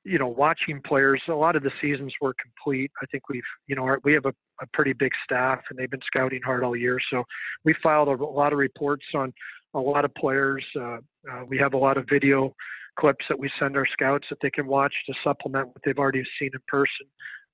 you 0.04 0.20
know 0.20 0.28
watching 0.28 0.80
players, 0.86 1.22
a 1.28 1.34
lot 1.34 1.56
of 1.56 1.64
the 1.64 1.72
seasons 1.82 2.14
were 2.22 2.36
complete. 2.42 2.92
I 3.02 3.08
think 3.08 3.30
we've 3.30 3.42
you 3.66 3.76
know 3.76 3.84
our, 3.84 4.00
we 4.04 4.14
have 4.14 4.26
a, 4.26 4.34
a, 4.62 4.68
pretty 4.74 4.94
big 4.94 5.12
staff 5.24 5.60
and 5.70 5.80
they've 5.80 5.90
been 5.90 6.00
scouting 6.06 6.42
hard 6.44 6.64
all 6.64 6.76
year. 6.76 7.00
So 7.12 7.24
we 7.64 7.74
filed 7.82 8.08
a, 8.08 8.12
a 8.12 8.24
lot 8.24 8.54
of 8.54 8.60
reports 8.60 9.06
on 9.16 9.34
a 9.74 9.80
lot 9.80 10.06
of 10.06 10.14
players. 10.14 10.64
Uh, 10.80 10.98
uh, 11.32 11.46
we 11.48 11.58
have 11.58 11.74
a 11.74 11.78
lot 11.78 11.98
of 11.98 12.06
video 12.08 12.54
clips 13.00 13.26
that 13.30 13.38
we 13.38 13.50
send 13.60 13.76
our 13.76 13.88
scouts 13.92 14.26
that 14.30 14.38
they 14.42 14.50
can 14.50 14.68
watch 14.68 14.94
to 15.08 15.14
supplement 15.24 15.68
what 15.68 15.78
they've 15.84 15.98
already 15.98 16.24
seen 16.40 16.52
in 16.54 16.60
person. 16.68 17.08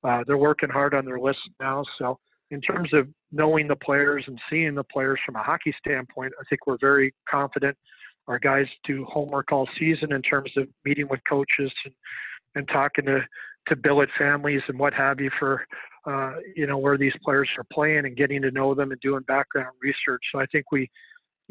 Uh, 0.04 0.24
they're 0.26 0.38
working 0.38 0.70
hard 0.70 0.94
on 0.94 1.06
their 1.06 1.20
list 1.20 1.40
now. 1.60 1.84
So, 2.00 2.18
in 2.50 2.60
terms 2.60 2.90
of 2.94 3.08
knowing 3.32 3.68
the 3.68 3.76
players 3.76 4.26
and 4.28 4.38
seeing 4.50 4.76
the 4.76 4.84
players 4.84 5.20
from 5.26 5.38
a 5.38 5.44
hockey 5.44 5.74
standpoint, 5.80 6.34
I 6.40 6.44
think 6.50 6.68
we're 6.68 6.78
very 6.80 7.14
confident. 7.30 7.78
Our 8.28 8.40
guys 8.40 8.66
do 8.86 9.06
homework 9.06 9.52
all 9.52 9.68
season 9.80 10.12
in 10.12 10.22
terms 10.22 10.52
of 10.58 10.68
meeting 10.84 11.08
with 11.10 11.22
coaches 11.28 11.72
and, 11.86 11.94
and 12.56 12.68
talking 12.68 13.06
to, 13.06 13.22
to 13.68 13.76
billet 13.76 14.10
families 14.18 14.62
and 14.68 14.78
what 14.78 14.94
have 14.94 15.20
you 15.22 15.32
for, 15.40 15.66
uh, 16.06 16.34
you 16.56 16.68
know, 16.68 16.78
where 16.78 16.98
these 16.98 17.14
players 17.24 17.50
are 17.58 17.66
playing 17.72 18.06
and 18.06 18.18
getting 18.18 18.42
to 18.42 18.52
know 18.52 18.76
them 18.76 18.92
and 18.92 19.00
doing 19.00 19.24
background 19.28 19.74
research. 19.82 20.22
So 20.34 20.40
I 20.40 20.46
think 20.48 20.66
we, 20.72 20.90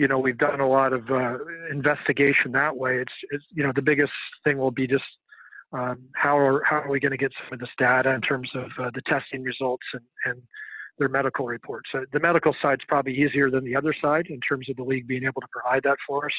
you 0.01 0.09
know, 0.09 0.19
we've 0.19 0.39
done 0.39 0.61
a 0.61 0.67
lot 0.67 0.95
of 0.95 1.11
uh, 1.11 1.37
investigation 1.71 2.53
that 2.53 2.75
way. 2.75 3.01
It's, 3.01 3.13
it's, 3.33 3.45
you 3.51 3.63
know, 3.63 3.71
the 3.75 3.83
biggest 3.83 4.13
thing 4.45 4.57
will 4.57 4.71
be 4.71 4.87
just 4.87 5.05
um, 5.75 5.99
how 6.15 6.39
are 6.39 6.65
how 6.65 6.81
are 6.81 6.89
we 6.89 6.99
going 6.99 7.13
to 7.13 7.19
get 7.19 7.33
some 7.39 7.53
of 7.53 7.61
this 7.61 7.69
data 7.77 8.11
in 8.15 8.23
terms 8.23 8.49
of 8.55 8.71
uh, 8.83 8.91
the 8.95 9.03
testing 9.03 9.43
results 9.43 9.85
and, 9.93 10.03
and 10.25 10.43
their 10.99 11.11
medical 11.11 11.45
reports. 11.45 11.91
So 11.93 12.07
the 12.15 12.19
medical 12.19 12.57
side's 12.63 12.81
probably 12.89 13.15
easier 13.15 13.51
than 13.51 13.63
the 13.63 13.77
other 13.77 13.95
side 14.01 14.29
in 14.31 14.41
terms 14.41 14.71
of 14.71 14.77
the 14.77 14.85
league 14.85 15.07
being 15.07 15.25
able 15.25 15.43
to 15.43 15.49
provide 15.53 15.83
that 15.83 15.99
for 16.07 16.25
us. 16.25 16.33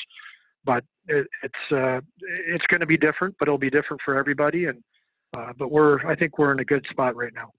But 0.66 0.84
it, 1.08 1.28
it's 1.44 1.72
uh, 1.72 2.02
it's 2.48 2.66
going 2.66 2.82
to 2.82 2.88
be 2.88 2.98
different, 2.98 3.36
but 3.38 3.48
it'll 3.48 3.60
be 3.60 3.70
different 3.70 4.02
for 4.04 4.18
everybody. 4.18 4.66
And 4.66 4.84
uh, 5.38 5.54
but 5.56 5.70
we're 5.70 6.04
I 6.10 6.16
think 6.16 6.40
we're 6.40 6.52
in 6.52 6.60
a 6.62 6.66
good 6.66 6.86
spot 6.90 7.16
right 7.16 7.34
now. 7.36 7.52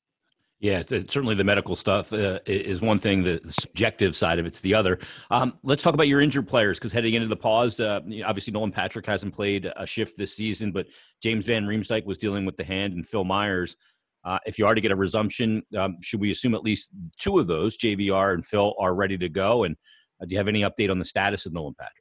Yeah, 0.63 0.85
certainly 0.87 1.35
the 1.35 1.43
medical 1.43 1.75
stuff 1.75 2.13
uh, 2.13 2.39
is 2.47 2.81
one 2.81 3.01
thing. 3.01 3.25
The 3.25 3.41
subjective 3.49 4.15
side 4.15 4.39
of 4.39 4.47
it's 4.47 4.61
the 4.61 4.75
other. 4.75 5.01
Um, 5.29 5.59
let's 5.65 5.83
talk 5.83 5.93
about 5.93 6.07
your 6.07 6.21
injured 6.21 6.47
players 6.47 6.79
because 6.79 6.93
heading 6.93 7.15
into 7.15 7.27
the 7.27 7.37
pause, 7.37 7.81
uh, 7.81 7.99
obviously 8.25 8.53
Nolan 8.53 8.71
Patrick 8.71 9.05
hasn't 9.05 9.35
played 9.35 9.69
a 9.75 9.85
shift 9.85 10.17
this 10.17 10.37
season, 10.37 10.71
but 10.71 10.87
James 11.21 11.47
Van 11.47 11.65
Riemsdyk 11.65 12.05
was 12.07 12.17
dealing 12.17 12.45
with 12.45 12.57
the 12.57 12.63
hand, 12.63 12.93
and 12.93 13.05
Phil 13.05 13.25
Myers. 13.25 13.77
Uh, 14.25 14.39
if 14.47 14.57
you 14.57 14.65
are 14.65 14.77
to 14.77 14.81
get 14.81 14.93
a 14.93 14.97
resumption, 14.97 15.65
um, 15.77 15.97
should 16.01 16.21
we 16.21 16.31
assume 16.31 16.55
at 16.55 16.63
least 16.63 16.91
two 17.19 17.41
of 17.41 17.49
those, 17.49 17.77
JVR 17.77 18.33
and 18.33 18.47
Phil, 18.47 18.73
are 18.79 18.95
ready 18.95 19.19
to 19.19 19.29
go? 19.29 19.65
And 19.65 19.77
uh, 20.23 20.27
do 20.27 20.35
you 20.35 20.39
have 20.39 20.47
any 20.47 20.61
update 20.61 20.93
on 20.93 21.01
the 21.01 21.05
status 21.05 21.45
of 21.45 21.53
Nolan 21.53 21.75
Patrick? 21.75 21.97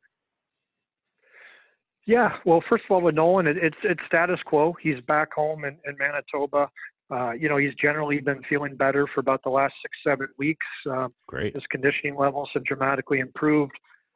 Yeah, 2.05 2.37
well, 2.45 2.63
first 2.69 2.83
of 2.87 2.91
all, 2.93 3.01
with 3.01 3.15
Nolan, 3.15 3.47
it, 3.47 3.57
it's 3.57 3.77
it's 3.83 4.01
status 4.05 4.39
quo. 4.45 4.75
He's 4.79 5.01
back 5.07 5.33
home 5.33 5.65
in, 5.65 5.77
in 5.85 5.97
Manitoba. 5.97 6.69
Uh, 7.11 7.31
you 7.31 7.49
know, 7.49 7.57
he's 7.57 7.73
generally 7.75 8.19
been 8.19 8.41
feeling 8.49 8.75
better 8.75 9.05
for 9.13 9.19
about 9.19 9.43
the 9.43 9.49
last 9.49 9.73
six, 9.81 9.97
seven 10.05 10.27
weeks. 10.37 10.65
Um, 10.89 11.13
Great. 11.27 11.53
His 11.53 11.63
conditioning 11.69 12.15
levels 12.15 12.49
have 12.53 12.63
dramatically 12.63 13.19
improved. 13.19 13.73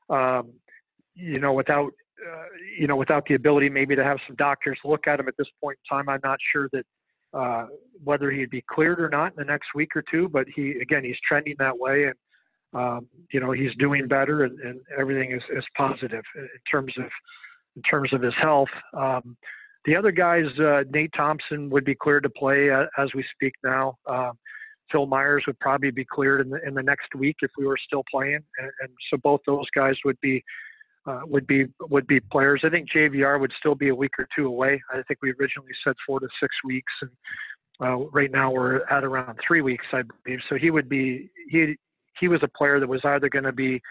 Um, 0.10 0.54
you 1.14 1.39
know, 1.39 1.54
without 1.54 1.91
uh, 2.26 2.43
you 2.80 2.88
know, 2.88 2.96
without 2.96 3.26
the 3.28 3.36
ability 3.36 3.70
maybe 3.70 3.96
to 3.96 4.04
have 4.04 4.18
some 4.26 4.36
doctors 4.38 4.80
look 4.86 5.08
at 5.08 5.20
him 5.20 5.28
at 5.28 5.36
this 5.38 5.48
point 5.62 5.78
in 5.84 5.98
time, 5.98 6.08
I'm 6.08 6.22
not 6.24 6.39
sure 6.54 6.70
that 6.72 6.86
uh, 7.34 7.68
whether 8.04 8.32
he'd 8.32 8.50
be 8.50 8.64
cleared 8.70 9.02
or 9.02 9.10
not 9.10 9.32
in 9.32 9.36
the 9.38 9.43
next 9.43 9.68
week 9.76 9.89
or 9.96 10.04
two. 10.10 10.30
But 10.30 10.48
he, 10.56 10.72
again, 10.82 11.04
he's 11.04 11.18
trending 11.28 11.56
that 11.60 11.78
way, 11.78 12.06
and 12.06 12.16
um, 12.74 13.08
you 13.32 13.39
know, 13.41 13.52
he's 13.52 13.76
doing 13.78 14.08
better, 14.08 14.43
and, 14.46 14.58
and 14.60 14.80
everything 14.98 15.34
is, 15.34 15.41
is 15.56 15.64
positive 15.76 16.24
in 16.36 16.48
terms 16.72 16.93
of 16.98 17.06
in 17.76 17.82
terms 17.82 18.14
of 18.14 18.22
his 18.22 18.34
health. 18.41 18.70
Um, 18.93 19.36
the 19.86 19.95
other 19.95 20.11
guys, 20.11 20.45
uh, 20.59 20.83
Nate 20.91 21.11
Thompson 21.15 21.69
would 21.69 21.86
be 21.86 21.95
cleared 21.95 22.23
to 22.23 22.29
play 22.29 22.69
uh, 22.69 22.86
as 22.97 23.09
we 23.13 23.23
speak 23.36 23.53
now. 23.63 23.97
Um, 24.07 24.33
Phil 24.91 25.05
Myers 25.05 25.43
would 25.47 25.59
probably 25.59 25.91
be 25.91 26.05
cleared 26.05 26.41
in 26.41 26.49
the, 26.49 26.65
in 26.65 26.73
the 26.73 26.83
next 26.83 27.15
week 27.15 27.38
if 27.41 27.51
we 27.57 27.65
were 27.65 27.77
still 27.86 28.03
playing, 28.09 28.41
and, 28.59 28.71
and 28.81 28.89
so 29.09 29.17
both 29.17 29.41
those 29.45 29.65
guys 29.75 29.95
would 30.05 30.19
be 30.21 30.43
uh, 31.07 31.21
would 31.25 31.45
be 31.45 31.65
would 31.81 32.07
be 32.07 32.19
players. 32.19 32.61
I 32.63 32.69
think 32.69 32.89
JVR 32.91 33.39
would 33.39 33.53
still 33.59 33.75
be 33.75 33.89
a 33.89 33.95
week 33.95 34.11
or 34.17 34.27
two 34.36 34.47
away. 34.47 34.81
I 34.91 35.01
think 35.07 35.19
we 35.21 35.33
originally 35.39 35.71
said 35.83 35.95
four 36.05 36.19
to 36.19 36.27
six 36.39 36.55
weeks, 36.63 36.91
and 37.01 37.11
uh, 37.81 37.97
right 38.11 38.31
now 38.31 38.51
we're 38.51 38.86
at 38.89 39.03
around 39.03 39.38
three 39.45 39.61
weeks, 39.61 39.86
I 39.93 40.01
believe. 40.23 40.39
So 40.49 40.55
he 40.55 40.71
would 40.71 40.89
be 40.89 41.29
he 41.49 41.75
he 42.19 42.27
was 42.27 42.41
a 42.43 42.47
player 42.47 42.79
that 42.79 42.88
was 42.88 43.01
either 43.03 43.29
going 43.29 43.45
to 43.45 43.51
be 43.51 43.81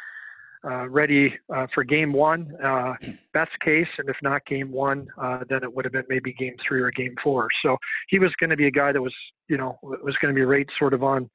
uh, 0.65 0.89
ready 0.89 1.33
uh, 1.55 1.67
for 1.75 1.85
game 1.85 2.13
one, 2.13 2.51
uh, 2.65 2.95
best 3.33 3.53
case, 3.65 3.87
and 3.99 4.09
if 4.09 4.17
not 4.23 4.45
game 4.47 4.73
one, 4.73 5.07
uh, 5.21 5.41
then 5.49 5.63
it 5.63 5.73
would 5.73 5.85
have 5.85 5.93
been 5.93 6.05
maybe 6.09 6.33
game 6.33 6.55
three 6.67 6.81
or 6.81 6.91
game 6.91 7.15
four. 7.23 7.49
So 7.63 7.77
he 8.09 8.19
was 8.19 8.33
going 8.41 8.51
to 8.51 8.57
be 8.57 8.67
a 8.67 8.71
guy 8.71 8.93
that 8.93 9.01
was, 9.01 9.15
you 9.49 9.57
know, 9.57 9.79
was 9.83 10.17
going 10.21 10.35
to 10.35 10.39
be 10.39 10.45
right 10.45 10.67
sort 10.79 10.95
of 10.95 11.03
on. 11.03 11.29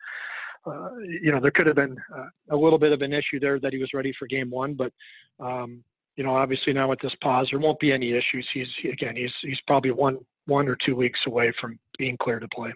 Uh, 0.66 0.90
you 1.22 1.32
know, 1.32 1.40
there 1.40 1.52
could 1.52 1.68
have 1.68 1.76
been 1.76 1.98
uh, 2.16 2.28
a 2.52 2.58
little 2.58 2.80
bit 2.80 2.92
of 2.92 3.02
an 3.02 3.14
issue 3.14 3.40
there 3.40 3.60
that 3.60 3.72
he 3.72 3.80
was 3.80 3.90
ready 3.94 4.14
for 4.18 4.28
game 4.28 4.50
one, 4.50 4.74
but 4.74 4.92
um, 5.40 5.84
you 6.16 6.24
know, 6.24 6.36
obviously 6.36 6.74
now 6.74 6.90
with 6.90 7.00
this 7.00 7.16
pause, 7.22 7.48
there 7.50 7.60
won't 7.60 7.80
be 7.80 7.94
any 7.94 8.12
issues. 8.12 8.48
He's 8.54 8.68
again, 8.92 9.16
he's 9.16 9.32
he's 9.42 9.60
probably 9.68 9.92
one 9.92 10.18
one 10.48 10.68
or 10.68 10.78
two 10.86 10.96
weeks 10.96 11.20
away 11.28 11.54
from 11.62 11.80
being 11.98 12.18
clear 12.18 12.40
to 12.40 12.48
play 12.50 12.74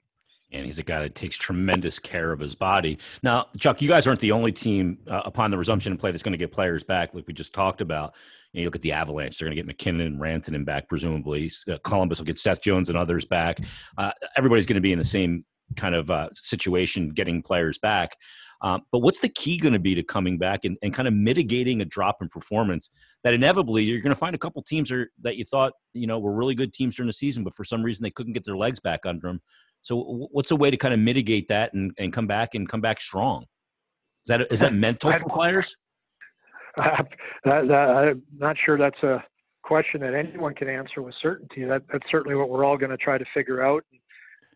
and 0.54 0.66
he's 0.66 0.80
a 0.80 0.84
guy 0.84 1.02
that 1.02 1.16
takes 1.16 1.36
tremendous 1.38 2.00
care 2.00 2.32
of 2.32 2.40
his 2.40 2.56
body. 2.56 3.00
Now, 3.22 3.48
Chuck, 3.60 3.82
you 3.82 3.90
guys 3.90 4.08
aren't 4.08 4.20
the 4.20 4.32
only 4.32 4.52
team 4.52 5.00
uh, 5.08 5.22
upon 5.26 5.52
the 5.52 5.58
resumption 5.58 5.92
of 5.92 6.00
play 6.00 6.12
that's 6.12 6.24
going 6.24 6.34
to 6.34 6.38
get 6.38 6.52
players 6.52 6.84
back, 6.84 7.14
like 7.14 7.28
we 7.28 7.34
just 7.34 7.54
talked 7.54 7.82
about. 7.82 8.14
You, 8.52 8.60
know, 8.60 8.62
you 8.62 8.68
look 8.68 8.76
at 8.76 8.82
the 8.82 8.92
Avalanche; 8.92 9.38
they're 9.38 9.48
going 9.48 9.56
to 9.56 9.62
get 9.62 9.66
MacKinnon 9.66 10.06
and 10.06 10.22
Rantanen 10.22 10.64
back, 10.64 10.88
presumably. 10.88 11.52
Uh, 11.70 11.78
Columbus 11.84 12.20
will 12.20 12.26
get 12.26 12.38
Seth 12.38 12.62
Jones 12.62 12.90
and 12.90 12.98
others 12.98 13.26
back. 13.26 13.60
Uh, 13.98 14.12
everybody's 14.38 14.66
going 14.66 14.76
to 14.76 14.82
be 14.82 14.92
in 14.92 15.00
the 15.00 15.04
same 15.04 15.44
kind 15.76 15.96
of 15.96 16.12
uh, 16.12 16.30
situation, 16.34 17.10
getting 17.10 17.42
players 17.42 17.80
back. 17.80 18.16
Um, 18.62 18.84
but 18.94 19.00
what's 19.00 19.20
the 19.20 19.30
key 19.30 19.58
going 19.58 19.74
to 19.74 19.80
be 19.80 19.94
to 19.94 20.04
coming 20.04 20.38
back 20.38 20.64
and, 20.64 20.78
and 20.82 20.94
kind 20.94 21.08
of 21.08 21.14
mitigating 21.14 21.82
a 21.82 21.86
drop 21.86 22.22
in 22.22 22.30
performance 22.30 22.90
that 23.24 23.34
inevitably 23.34 23.84
you're 23.84 24.00
going 24.00 24.16
to 24.16 24.20
find 24.20 24.34
a 24.34 24.38
couple 24.40 24.62
teams 24.62 24.90
are, 24.90 25.12
that 25.22 25.36
you 25.36 25.44
thought 25.44 25.74
you 25.94 26.08
know 26.08 26.18
were 26.18 26.34
really 26.34 26.56
good 26.56 26.74
teams 26.74 26.96
during 26.96 27.08
the 27.08 27.14
season, 27.14 27.44
but 27.44 27.54
for 27.54 27.66
some 27.66 27.84
reason 27.84 28.04
they 28.04 28.12
couldn't 28.12 28.34
get 28.34 28.46
their 28.46 28.56
legs 28.56 28.80
back 28.80 29.02
under 29.06 29.28
them. 29.28 29.42
So 29.84 30.28
what's 30.32 30.52
a 30.52 30.56
way 30.56 30.72
to 30.72 30.78
kind 30.78 30.94
of 30.94 31.00
mitigate 31.00 31.50
that 31.50 31.74
and, 31.74 31.92
and 31.98 32.12
come 32.12 32.26
back 32.26 32.56
and 32.56 32.68
come 32.68 32.82
back 32.82 33.00
strong? 33.00 33.42
Is 33.42 34.28
that 34.28 34.52
is 34.52 34.60
that 34.62 34.74
mental 34.88 35.14
for 35.14 35.30
players? 35.30 35.76
Uh, 36.78 37.04
that, 37.46 37.68
that, 37.68 37.74
I'm 37.74 38.24
not 38.38 38.56
sure 38.66 38.78
that's 38.78 39.02
a 39.04 39.24
question 39.64 40.02
that 40.02 40.14
anyone 40.14 40.54
can 40.56 40.70
answer 40.70 41.02
with 41.02 41.14
certainty. 41.22 41.66
That, 41.66 41.84
that's 41.92 42.06
certainly 42.10 42.36
what 42.36 42.50
we're 42.50 42.66
all 42.66 42.78
going 42.78 42.92
to 42.92 42.98
try 42.98 43.18
to 43.18 43.26
figure 43.34 43.62
out. 43.62 43.84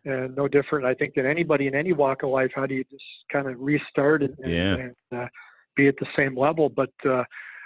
And 0.04 0.34
no 0.34 0.48
different, 0.48 0.86
I 0.86 0.94
think, 0.94 1.14
than 1.14 1.26
anybody 1.26 1.66
in 1.66 1.74
any 1.74 1.92
walk 1.92 2.22
of 2.22 2.30
life. 2.30 2.50
How 2.54 2.66
do 2.66 2.74
you 2.74 2.84
just 2.84 3.04
kind 3.30 3.46
of 3.46 3.56
restart 3.58 4.22
and, 4.22 4.36
yeah. 4.44 4.76
and 4.76 4.94
uh, 5.14 5.26
be 5.76 5.88
at 5.88 5.96
the 6.00 6.06
same 6.16 6.38
level? 6.38 6.70
But 6.70 6.90
uh, 7.06 7.24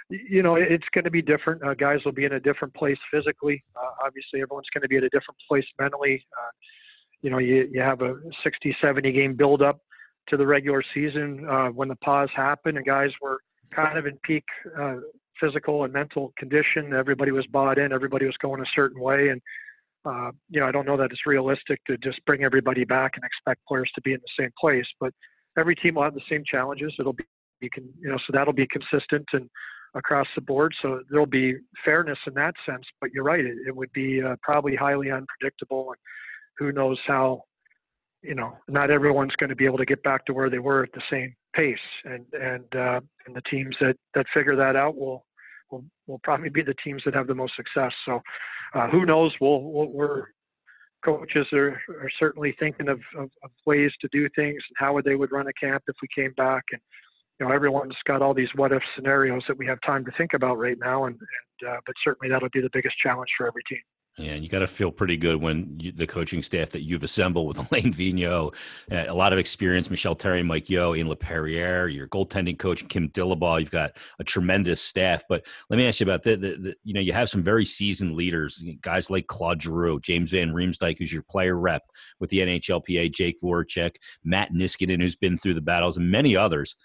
you 0.09 0.43
know, 0.43 0.55
it's 0.55 0.85
going 0.93 1.05
to 1.05 1.11
be 1.11 1.21
different. 1.21 1.63
Uh, 1.63 1.73
guys 1.73 1.99
will 2.03 2.11
be 2.11 2.25
in 2.25 2.33
a 2.33 2.39
different 2.39 2.73
place 2.73 2.97
physically. 3.11 3.63
Uh, 3.75 4.05
obviously, 4.05 4.41
everyone's 4.41 4.67
going 4.73 4.81
to 4.81 4.87
be 4.87 4.97
at 4.97 5.03
a 5.03 5.09
different 5.09 5.37
place 5.47 5.65
mentally. 5.79 6.25
Uh, 6.37 6.51
you 7.23 7.29
know, 7.29 7.39
you, 7.39 7.67
you 7.71 7.81
have 7.81 8.01
a 8.01 8.15
60, 8.43 8.75
70 8.79 9.11
game 9.11 9.35
build-up 9.35 9.79
to 10.27 10.37
the 10.37 10.45
regular 10.45 10.83
season 10.93 11.47
uh, 11.49 11.67
when 11.69 11.87
the 11.87 11.95
pause 11.95 12.29
happened 12.35 12.77
and 12.77 12.85
guys 12.85 13.09
were 13.21 13.39
kind 13.73 13.97
of 13.97 14.05
in 14.05 14.17
peak 14.23 14.43
uh, 14.79 14.97
physical 15.39 15.85
and 15.85 15.93
mental 15.93 16.33
condition. 16.37 16.93
Everybody 16.93 17.31
was 17.31 17.47
bought 17.47 17.79
in. 17.79 17.91
Everybody 17.91 18.25
was 18.25 18.35
going 18.41 18.61
a 18.61 18.65
certain 18.75 19.01
way. 19.01 19.29
And, 19.29 19.41
uh, 20.05 20.31
you 20.49 20.59
know, 20.59 20.67
I 20.67 20.71
don't 20.71 20.85
know 20.85 20.97
that 20.97 21.11
it's 21.11 21.25
realistic 21.25 21.79
to 21.87 21.97
just 21.97 22.23
bring 22.25 22.43
everybody 22.43 22.83
back 22.83 23.13
and 23.15 23.23
expect 23.23 23.65
players 23.67 23.89
to 23.95 24.01
be 24.01 24.13
in 24.13 24.19
the 24.19 24.43
same 24.43 24.51
place. 24.59 24.85
But 24.99 25.13
every 25.57 25.75
team 25.75 25.95
will 25.95 26.03
have 26.03 26.13
the 26.13 26.21
same 26.29 26.43
challenges. 26.45 26.93
It'll 26.99 27.13
be, 27.13 27.23
you 27.61 27.69
can, 27.69 27.89
you 27.99 28.09
know, 28.09 28.17
so 28.17 28.31
that'll 28.33 28.53
be 28.53 28.67
consistent 28.67 29.25
and 29.31 29.49
across 29.95 30.27
the 30.35 30.41
board. 30.41 30.73
So 30.81 31.01
there'll 31.09 31.25
be 31.25 31.55
fairness 31.85 32.17
in 32.27 32.33
that 32.33 32.53
sense. 32.65 32.83
But 32.99 33.11
you're 33.13 33.23
right. 33.23 33.43
It, 33.43 33.55
it 33.67 33.75
would 33.75 33.91
be 33.93 34.21
uh, 34.21 34.35
probably 34.41 34.75
highly 34.75 35.09
unpredictable. 35.09 35.89
And, 35.89 35.97
who 36.57 36.71
knows 36.71 36.99
how 37.07 37.43
you 38.21 38.35
know 38.35 38.57
not 38.67 38.89
everyone's 38.89 39.35
going 39.37 39.49
to 39.49 39.55
be 39.55 39.65
able 39.65 39.77
to 39.77 39.85
get 39.85 40.01
back 40.03 40.25
to 40.25 40.33
where 40.33 40.49
they 40.49 40.59
were 40.59 40.83
at 40.83 40.91
the 40.93 41.01
same 41.11 41.35
pace. 41.53 41.77
And 42.05 42.25
and 42.33 42.75
uh, 42.75 42.99
and 43.25 43.35
the 43.35 43.41
teams 43.49 43.75
that 43.79 43.95
that 44.15 44.25
figure 44.33 44.55
that 44.55 44.75
out 44.75 44.95
will 44.95 45.25
will 45.71 45.83
will 46.07 46.19
probably 46.23 46.49
be 46.49 46.61
the 46.61 46.75
teams 46.83 47.01
that 47.05 47.13
have 47.13 47.27
the 47.27 47.35
most 47.35 47.53
success. 47.55 47.91
So 48.05 48.21
uh, 48.73 48.89
who 48.89 49.05
knows? 49.05 49.31
We'll, 49.39 49.61
we'll 49.61 49.91
we're 49.91 50.25
coaches 51.05 51.47
are, 51.51 51.81
are 51.89 52.09
certainly 52.17 52.55
thinking 52.59 52.87
of, 52.87 52.97
of, 53.17 53.29
of, 53.43 53.51
ways 53.65 53.91
to 53.99 54.07
do 54.13 54.29
things 54.37 54.61
and 54.69 54.75
how 54.77 54.97
they 55.03 55.15
would 55.15 55.33
run 55.33 55.47
a 55.47 55.53
camp 55.53 55.83
if 55.89 55.95
we 56.01 56.07
came 56.15 56.31
back. 56.37 56.63
And 56.71 56.79
you 57.39 57.45
know 57.45 57.53
everyone's 57.53 57.97
got 58.07 58.21
all 58.21 58.33
these 58.33 58.47
what 58.55 58.71
if 58.71 58.81
scenarios 58.95 59.43
that 59.47 59.57
we 59.57 59.65
have 59.67 59.79
time 59.85 60.05
to 60.05 60.11
think 60.17 60.31
about 60.33 60.57
right 60.57 60.77
now. 60.79 61.05
And, 61.05 61.15
and 61.15 61.69
uh, 61.69 61.79
but 61.85 61.95
certainly 62.03 62.31
that'll 62.31 62.49
be 62.49 62.61
the 62.61 62.69
biggest 62.73 62.97
challenge 62.97 63.29
for 63.37 63.47
every 63.47 63.63
team 63.67 63.81
and 64.19 64.43
you 64.43 64.49
got 64.49 64.59
to 64.59 64.67
feel 64.67 64.91
pretty 64.91 65.17
good 65.17 65.41
when 65.41 65.77
you, 65.79 65.91
the 65.91 66.05
coaching 66.05 66.43
staff 66.43 66.69
that 66.69 66.83
you've 66.83 67.03
assembled 67.03 67.47
with 67.47 67.57
Alain 67.71 67.93
Vigneault, 67.93 68.53
uh, 68.91 69.05
a 69.07 69.13
lot 69.13 69.33
of 69.33 69.39
experience, 69.39 69.89
Michel 69.89 70.15
Therrien, 70.15 70.45
Mike 70.45 70.69
Yeo, 70.69 70.93
Ian 70.93 71.07
LaPerriere, 71.07 71.93
your 71.93 72.07
goaltending 72.07 72.57
coach, 72.59 72.87
Kim 72.89 73.09
Dillabaugh. 73.09 73.59
You've 73.59 73.71
got 73.71 73.97
a 74.19 74.23
tremendous 74.23 74.81
staff. 74.81 75.23
But 75.27 75.45
let 75.69 75.77
me 75.77 75.87
ask 75.87 75.99
you 75.99 76.05
about 76.05 76.21
the, 76.21 76.75
you 76.83 76.93
know, 76.93 77.01
you 77.01 77.11
have 77.11 77.29
some 77.29 77.41
very 77.41 77.65
seasoned 77.65 78.15
leaders, 78.15 78.63
guys 78.81 79.09
like 79.09 79.25
Claude 79.27 79.61
Giroux, 79.61 79.99
James 79.99 80.31
Van 80.31 80.53
Riemsdyk, 80.53 80.99
who's 80.99 81.13
your 81.13 81.23
player 81.23 81.57
rep 81.57 81.81
with 82.19 82.29
the 82.29 82.39
NHLPA, 82.39 83.11
Jake 83.13 83.37
Voracek, 83.41 83.95
Matt 84.23 84.53
Niskanen, 84.53 85.01
who's 85.01 85.15
been 85.15 85.37
through 85.37 85.55
the 85.55 85.61
battles, 85.61 85.97
and 85.97 86.11
many 86.11 86.37
others. 86.37 86.75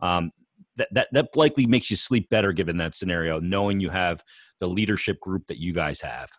Um, 0.00 0.30
that, 0.76 0.88
that, 0.92 1.08
that 1.12 1.36
likely 1.36 1.66
makes 1.66 1.90
you 1.90 1.96
sleep 1.96 2.30
better 2.30 2.52
given 2.52 2.78
that 2.78 2.94
scenario, 2.94 3.40
knowing 3.40 3.80
you 3.80 3.90
have 3.90 4.22
the 4.60 4.68
leadership 4.68 5.20
group 5.20 5.46
that 5.48 5.58
you 5.58 5.72
guys 5.72 6.00
have. 6.00 6.30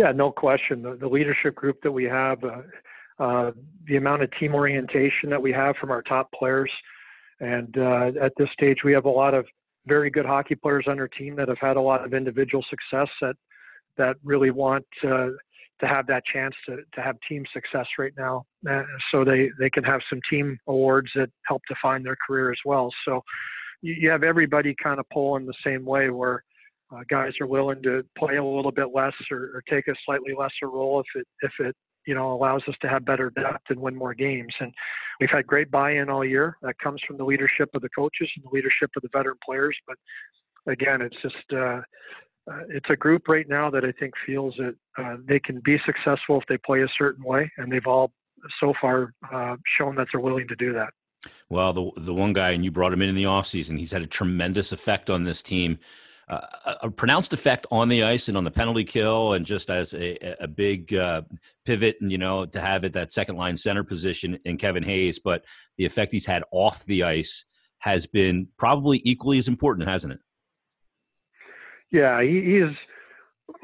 Yeah, 0.00 0.12
no 0.12 0.32
question. 0.32 0.80
The, 0.80 0.96
the 0.96 1.06
leadership 1.06 1.54
group 1.54 1.82
that 1.82 1.92
we 1.92 2.04
have, 2.04 2.42
uh, 2.42 3.22
uh, 3.22 3.50
the 3.86 3.96
amount 3.96 4.22
of 4.22 4.30
team 4.38 4.54
orientation 4.54 5.28
that 5.28 5.42
we 5.42 5.52
have 5.52 5.76
from 5.76 5.90
our 5.90 6.00
top 6.00 6.32
players, 6.32 6.70
and 7.40 7.76
uh, 7.76 8.12
at 8.18 8.32
this 8.38 8.48
stage, 8.54 8.78
we 8.82 8.94
have 8.94 9.04
a 9.04 9.10
lot 9.10 9.34
of 9.34 9.44
very 9.86 10.08
good 10.08 10.24
hockey 10.24 10.54
players 10.54 10.86
on 10.88 10.98
our 10.98 11.08
team 11.08 11.36
that 11.36 11.48
have 11.48 11.58
had 11.58 11.76
a 11.76 11.80
lot 11.80 12.02
of 12.02 12.14
individual 12.14 12.64
success 12.70 13.08
that 13.20 13.36
that 13.98 14.16
really 14.24 14.50
want 14.50 14.86
uh, 15.04 15.28
to 15.80 15.86
have 15.86 16.06
that 16.06 16.24
chance 16.24 16.54
to, 16.64 16.76
to 16.94 17.02
have 17.02 17.16
team 17.28 17.44
success 17.52 17.86
right 17.98 18.14
now. 18.16 18.46
Uh, 18.70 18.82
so 19.10 19.22
they, 19.22 19.50
they 19.58 19.68
can 19.68 19.84
have 19.84 20.00
some 20.08 20.20
team 20.30 20.58
awards 20.66 21.10
that 21.14 21.28
help 21.46 21.60
define 21.68 22.02
their 22.02 22.16
career 22.26 22.50
as 22.50 22.58
well. 22.64 22.90
So 23.04 23.22
you, 23.82 23.94
you 23.98 24.10
have 24.10 24.22
everybody 24.22 24.74
kind 24.82 24.98
of 24.98 25.06
pulling 25.10 25.44
the 25.44 25.54
same 25.62 25.84
way 25.84 26.08
where 26.08 26.42
uh, 26.92 27.00
guys 27.08 27.32
are 27.40 27.46
willing 27.46 27.82
to 27.82 28.04
play 28.18 28.36
a 28.36 28.44
little 28.44 28.72
bit 28.72 28.88
less 28.94 29.12
or, 29.30 29.50
or, 29.54 29.62
take 29.68 29.86
a 29.88 29.94
slightly 30.04 30.32
lesser 30.36 30.68
role 30.68 31.00
if 31.00 31.20
it 31.20 31.26
if 31.42 31.52
it 31.66 31.76
you 32.06 32.14
know 32.14 32.32
allows 32.32 32.62
us 32.68 32.74
to 32.80 32.88
have 32.88 33.04
better 33.04 33.30
depth 33.30 33.64
and 33.68 33.78
win 33.78 33.94
more 33.94 34.14
games. 34.14 34.52
And 34.60 34.72
we've 35.20 35.30
had 35.30 35.46
great 35.46 35.70
buy-in 35.70 36.10
all 36.10 36.24
year. 36.24 36.56
That 36.62 36.78
comes 36.78 37.00
from 37.06 37.16
the 37.16 37.24
leadership 37.24 37.68
of 37.74 37.82
the 37.82 37.88
coaches 37.90 38.28
and 38.36 38.44
the 38.44 38.54
leadership 38.54 38.90
of 38.96 39.02
the 39.02 39.08
veteran 39.12 39.38
players. 39.44 39.76
But 39.86 39.96
again, 40.66 41.02
it's 41.02 41.16
just 41.22 41.36
uh, 41.52 41.80
uh, 42.50 42.62
it's 42.68 42.90
a 42.90 42.96
group 42.96 43.28
right 43.28 43.48
now 43.48 43.70
that 43.70 43.84
I 43.84 43.92
think 43.92 44.14
feels 44.26 44.54
that 44.58 44.74
uh, 44.98 45.16
they 45.26 45.38
can 45.38 45.60
be 45.64 45.78
successful 45.86 46.40
if 46.40 46.46
they 46.48 46.58
play 46.58 46.82
a 46.82 46.88
certain 46.98 47.24
way, 47.24 47.50
and 47.58 47.70
they've 47.70 47.86
all 47.86 48.10
so 48.58 48.72
far 48.80 49.12
uh, 49.32 49.56
shown 49.78 49.94
that 49.96 50.08
they're 50.12 50.20
willing 50.20 50.48
to 50.48 50.56
do 50.56 50.72
that. 50.72 50.90
Well, 51.50 51.72
the 51.72 51.90
the 51.98 52.14
one 52.14 52.32
guy, 52.32 52.50
and 52.50 52.64
you 52.64 52.70
brought 52.70 52.92
him 52.92 53.02
in 53.02 53.10
in 53.10 53.14
the 53.14 53.24
offseason, 53.24 53.78
he's 53.78 53.92
had 53.92 54.02
a 54.02 54.06
tremendous 54.06 54.72
effect 54.72 55.10
on 55.10 55.24
this 55.24 55.42
team 55.42 55.78
a 56.30 56.90
pronounced 56.90 57.32
effect 57.32 57.66
on 57.70 57.88
the 57.88 58.04
ice 58.04 58.28
and 58.28 58.36
on 58.36 58.44
the 58.44 58.50
penalty 58.50 58.84
kill, 58.84 59.32
and 59.32 59.44
just 59.44 59.70
as 59.70 59.94
a, 59.94 60.36
a 60.40 60.48
big 60.48 60.94
uh, 60.94 61.22
pivot, 61.64 61.96
and 62.00 62.12
you 62.12 62.18
know, 62.18 62.46
to 62.46 62.60
have 62.60 62.84
it 62.84 62.92
that 62.92 63.12
second 63.12 63.36
line 63.36 63.56
center 63.56 63.82
position 63.82 64.38
in 64.44 64.56
Kevin 64.56 64.82
Hayes. 64.82 65.18
But 65.18 65.44
the 65.76 65.84
effect 65.84 66.12
he's 66.12 66.26
had 66.26 66.44
off 66.52 66.84
the 66.84 67.04
ice 67.04 67.46
has 67.78 68.06
been 68.06 68.48
probably 68.58 69.00
equally 69.04 69.38
as 69.38 69.48
important, 69.48 69.88
hasn't 69.88 70.12
it? 70.12 70.20
Yeah, 71.90 72.22
he, 72.22 72.58
is. 72.58 72.74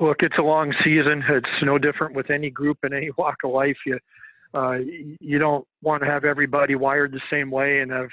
Look, 0.01 0.17
it's 0.21 0.37
a 0.39 0.43
long 0.43 0.75
season. 0.83 1.23
It's 1.29 1.47
no 1.63 1.79
different 1.79 2.15
with 2.15 2.31
any 2.31 2.51
group 2.51 2.79
in 2.83 2.93
any 2.93 3.11
walk 3.19 3.37
of 3.45 3.53
life. 3.53 3.77
You 3.87 3.99
uh, 4.55 4.79
you 5.21 5.39
don't 5.39 5.67
want 5.83 6.03
to 6.03 6.09
have 6.09 6.25
everybody 6.25 6.75
wired 6.75 7.13
the 7.13 7.21
same 7.31 7.51
way 7.51 7.81
and 7.81 7.93
have 7.93 8.09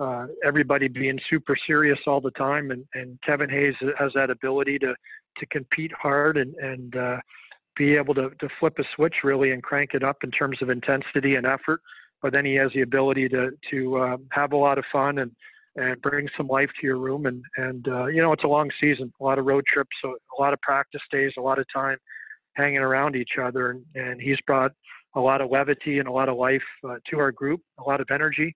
uh, 0.00 0.26
everybody 0.44 0.88
being 0.88 1.18
super 1.30 1.56
serious 1.66 1.98
all 2.06 2.20
the 2.20 2.30
time. 2.32 2.70
And, 2.70 2.84
and 2.94 3.18
Kevin 3.24 3.50
Hayes 3.50 3.74
has 3.98 4.12
that 4.14 4.30
ability 4.30 4.78
to, 4.80 4.94
to 5.38 5.46
compete 5.46 5.92
hard 5.92 6.36
and, 6.36 6.54
and 6.56 6.96
uh, 6.96 7.16
be 7.76 7.94
able 7.96 8.14
to, 8.14 8.30
to 8.40 8.48
flip 8.58 8.74
a 8.78 8.84
switch 8.94 9.14
really 9.22 9.52
and 9.52 9.62
crank 9.62 9.90
it 9.94 10.02
up 10.02 10.18
in 10.24 10.30
terms 10.30 10.58
of 10.62 10.70
intensity 10.70 11.36
and 11.36 11.46
effort. 11.46 11.80
But 12.22 12.32
then 12.32 12.44
he 12.44 12.54
has 12.54 12.70
the 12.74 12.82
ability 12.82 13.28
to, 13.30 13.50
to 13.70 13.96
uh, 13.98 14.16
have 14.30 14.52
a 14.52 14.56
lot 14.56 14.78
of 14.78 14.84
fun 14.90 15.18
and, 15.18 15.30
and 15.76 16.00
bring 16.00 16.28
some 16.36 16.48
life 16.48 16.70
to 16.80 16.86
your 16.86 16.98
room. 16.98 17.26
And, 17.26 17.42
and 17.56 17.86
uh, 17.88 18.06
you 18.06 18.22
know, 18.22 18.32
it's 18.32 18.44
a 18.44 18.48
long 18.48 18.70
season, 18.80 19.12
a 19.20 19.24
lot 19.24 19.38
of 19.38 19.44
road 19.44 19.64
trips, 19.72 19.90
so 20.02 20.16
a 20.38 20.40
lot 20.40 20.52
of 20.52 20.60
practice 20.60 21.02
days, 21.10 21.32
a 21.36 21.42
lot 21.42 21.58
of 21.58 21.66
time 21.72 21.98
hanging 22.54 22.78
around 22.78 23.16
each 23.16 23.32
other. 23.40 23.70
And, 23.70 23.84
and 23.94 24.20
he's 24.20 24.38
brought 24.46 24.72
a 25.16 25.20
lot 25.20 25.40
of 25.40 25.50
levity 25.50 25.98
and 25.98 26.08
a 26.08 26.12
lot 26.12 26.28
of 26.28 26.36
life 26.36 26.62
uh, 26.88 26.96
to 27.10 27.18
our 27.18 27.30
group, 27.30 27.60
a 27.78 27.88
lot 27.88 28.00
of 28.00 28.06
energy 28.10 28.54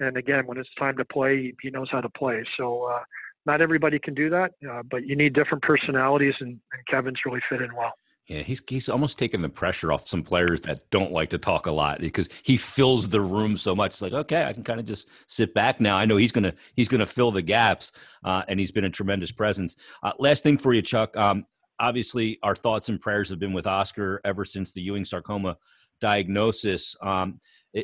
and 0.00 0.16
again, 0.16 0.46
when 0.46 0.58
it's 0.58 0.68
time 0.78 0.96
to 0.96 1.04
play, 1.04 1.52
he 1.60 1.70
knows 1.70 1.88
how 1.90 2.00
to 2.00 2.08
play. 2.08 2.44
So 2.56 2.84
uh, 2.84 3.00
not 3.46 3.60
everybody 3.60 3.98
can 3.98 4.14
do 4.14 4.30
that, 4.30 4.52
uh, 4.70 4.82
but 4.90 5.06
you 5.06 5.16
need 5.16 5.32
different 5.32 5.62
personalities, 5.62 6.34
and, 6.40 6.60
and 6.72 6.86
Kevin's 6.88 7.18
really 7.24 7.40
fit 7.48 7.62
in 7.62 7.74
well. 7.74 7.92
Yeah, 8.26 8.42
he's 8.42 8.62
he's 8.68 8.90
almost 8.90 9.18
taken 9.18 9.40
the 9.40 9.48
pressure 9.48 9.90
off 9.90 10.06
some 10.06 10.22
players 10.22 10.60
that 10.62 10.90
don't 10.90 11.12
like 11.12 11.30
to 11.30 11.38
talk 11.38 11.66
a 11.66 11.70
lot 11.70 12.00
because 12.00 12.28
he 12.42 12.58
fills 12.58 13.08
the 13.08 13.22
room 13.22 13.56
so 13.56 13.74
much. 13.74 13.92
It's 13.92 14.02
like, 14.02 14.12
okay, 14.12 14.44
I 14.44 14.52
can 14.52 14.62
kind 14.62 14.78
of 14.78 14.84
just 14.84 15.08
sit 15.28 15.54
back 15.54 15.80
now. 15.80 15.96
I 15.96 16.04
know 16.04 16.18
he's 16.18 16.32
gonna 16.32 16.52
he's 16.76 16.88
gonna 16.88 17.06
fill 17.06 17.30
the 17.30 17.40
gaps, 17.40 17.90
uh, 18.22 18.42
and 18.46 18.60
he's 18.60 18.70
been 18.70 18.84
a 18.84 18.90
tremendous 18.90 19.32
presence. 19.32 19.76
Uh, 20.02 20.12
last 20.18 20.42
thing 20.42 20.58
for 20.58 20.74
you, 20.74 20.82
Chuck. 20.82 21.16
Um, 21.16 21.46
obviously, 21.80 22.38
our 22.42 22.54
thoughts 22.54 22.90
and 22.90 23.00
prayers 23.00 23.30
have 23.30 23.38
been 23.38 23.54
with 23.54 23.66
Oskar 23.66 24.20
ever 24.26 24.44
since 24.44 24.72
the 24.72 24.82
Ewing 24.82 25.06
sarcoma 25.06 25.56
diagnosis. 25.98 26.96
Um, 27.00 27.40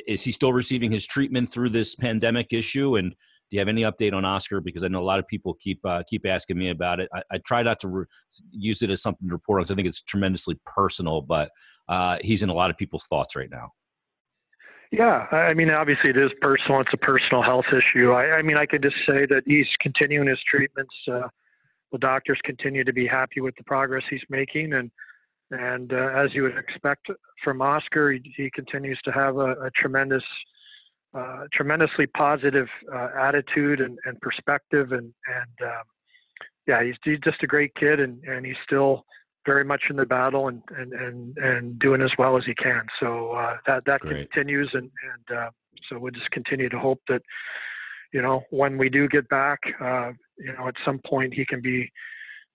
is 0.07 0.23
he 0.23 0.31
still 0.31 0.53
receiving 0.53 0.91
his 0.91 1.05
treatment 1.05 1.49
through 1.49 1.69
this 1.69 1.95
pandemic 1.95 2.53
issue? 2.53 2.95
And 2.95 3.11
do 3.11 3.17
you 3.51 3.59
have 3.59 3.67
any 3.67 3.83
update 3.83 4.13
on 4.13 4.25
Oskar? 4.25 4.61
Because 4.61 4.83
I 4.83 4.87
know 4.87 5.01
a 5.01 5.05
lot 5.05 5.19
of 5.19 5.27
people 5.27 5.53
keep 5.55 5.79
uh, 5.85 6.03
keep 6.07 6.25
asking 6.25 6.57
me 6.57 6.69
about 6.69 6.99
it. 6.99 7.09
I, 7.13 7.21
I 7.31 7.37
try 7.39 7.61
not 7.63 7.79
to 7.81 7.87
re- 7.87 8.05
use 8.51 8.81
it 8.81 8.89
as 8.89 9.01
something 9.01 9.29
to 9.29 9.33
report 9.33 9.59
on 9.59 9.63
because 9.63 9.71
I 9.71 9.75
think 9.75 9.87
it's 9.87 10.01
tremendously 10.01 10.59
personal, 10.65 11.21
but 11.21 11.51
uh, 11.87 12.17
he's 12.21 12.43
in 12.43 12.49
a 12.49 12.53
lot 12.53 12.69
of 12.69 12.77
people's 12.77 13.05
thoughts 13.07 13.35
right 13.35 13.49
now. 13.51 13.69
Yeah, 14.91 15.27
I 15.31 15.53
mean, 15.53 15.71
obviously 15.71 16.11
it 16.11 16.17
is 16.17 16.31
personal. 16.41 16.79
It's 16.79 16.93
a 16.93 16.97
personal 16.97 17.41
health 17.41 17.65
issue. 17.69 18.11
I, 18.11 18.37
I 18.37 18.41
mean, 18.41 18.55
I 18.55 18.65
could 18.65 18.81
just 18.81 18.95
say 19.07 19.25
that 19.29 19.43
he's 19.45 19.67
continuing 19.81 20.27
his 20.27 20.39
treatments. 20.49 20.93
Uh, 21.11 21.27
the 21.91 21.97
doctors 21.97 22.39
continue 22.43 22.83
to 22.83 22.93
be 22.93 23.05
happy 23.05 23.41
with 23.41 23.55
the 23.57 23.63
progress 23.63 24.03
he's 24.09 24.23
making, 24.29 24.73
and 24.73 24.91
and 25.51 25.93
uh, 25.93 26.09
as 26.15 26.33
you 26.33 26.43
would 26.43 26.57
expect 26.57 27.07
from 27.43 27.61
Oskar, 27.61 28.11
he, 28.11 28.33
he 28.35 28.49
continues 28.51 28.99
to 29.05 29.11
have 29.11 29.37
a, 29.37 29.51
a 29.51 29.71
tremendous 29.75 30.23
uh, 31.15 31.45
tremendously 31.53 32.07
positive 32.07 32.67
uh, 32.93 33.07
attitude 33.17 33.79
and, 33.79 33.97
and, 34.05 34.19
perspective, 34.21 34.91
and 34.91 35.13
and 35.27 35.69
um, 35.69 35.83
yeah, 36.67 36.83
he's, 36.83 36.95
he's 37.03 37.19
just 37.23 37.41
a 37.43 37.47
great 37.47 37.73
kid, 37.75 37.99
and, 37.99 38.21
and 38.23 38.45
he's 38.45 38.55
still 38.65 39.05
very 39.45 39.63
much 39.63 39.83
in 39.89 39.95
the 39.95 40.05
battle 40.05 40.47
and 40.47 40.61
and 40.77 40.93
and, 40.93 41.37
and 41.37 41.79
doing 41.79 42.01
as 42.01 42.11
well 42.17 42.37
as 42.37 42.43
he 42.45 42.53
can. 42.55 42.81
So 42.99 43.31
uh, 43.31 43.57
that 43.67 43.85
that 43.85 44.01
great. 44.01 44.29
continues, 44.31 44.69
and 44.73 44.89
and 45.29 45.37
uh, 45.37 45.49
so 45.89 45.99
we'll 45.99 46.11
just 46.11 46.29
continue 46.31 46.69
to 46.69 46.79
hope 46.79 46.99
that 47.07 47.21
you 48.11 48.21
know 48.21 48.43
when 48.49 48.77
we 48.77 48.89
do 48.89 49.07
get 49.07 49.27
back, 49.29 49.59
uh, 49.79 50.11
you 50.37 50.53
know, 50.53 50.67
at 50.67 50.75
some 50.83 50.99
point 51.05 51.33
he 51.33 51.45
can 51.45 51.61
be 51.61 51.89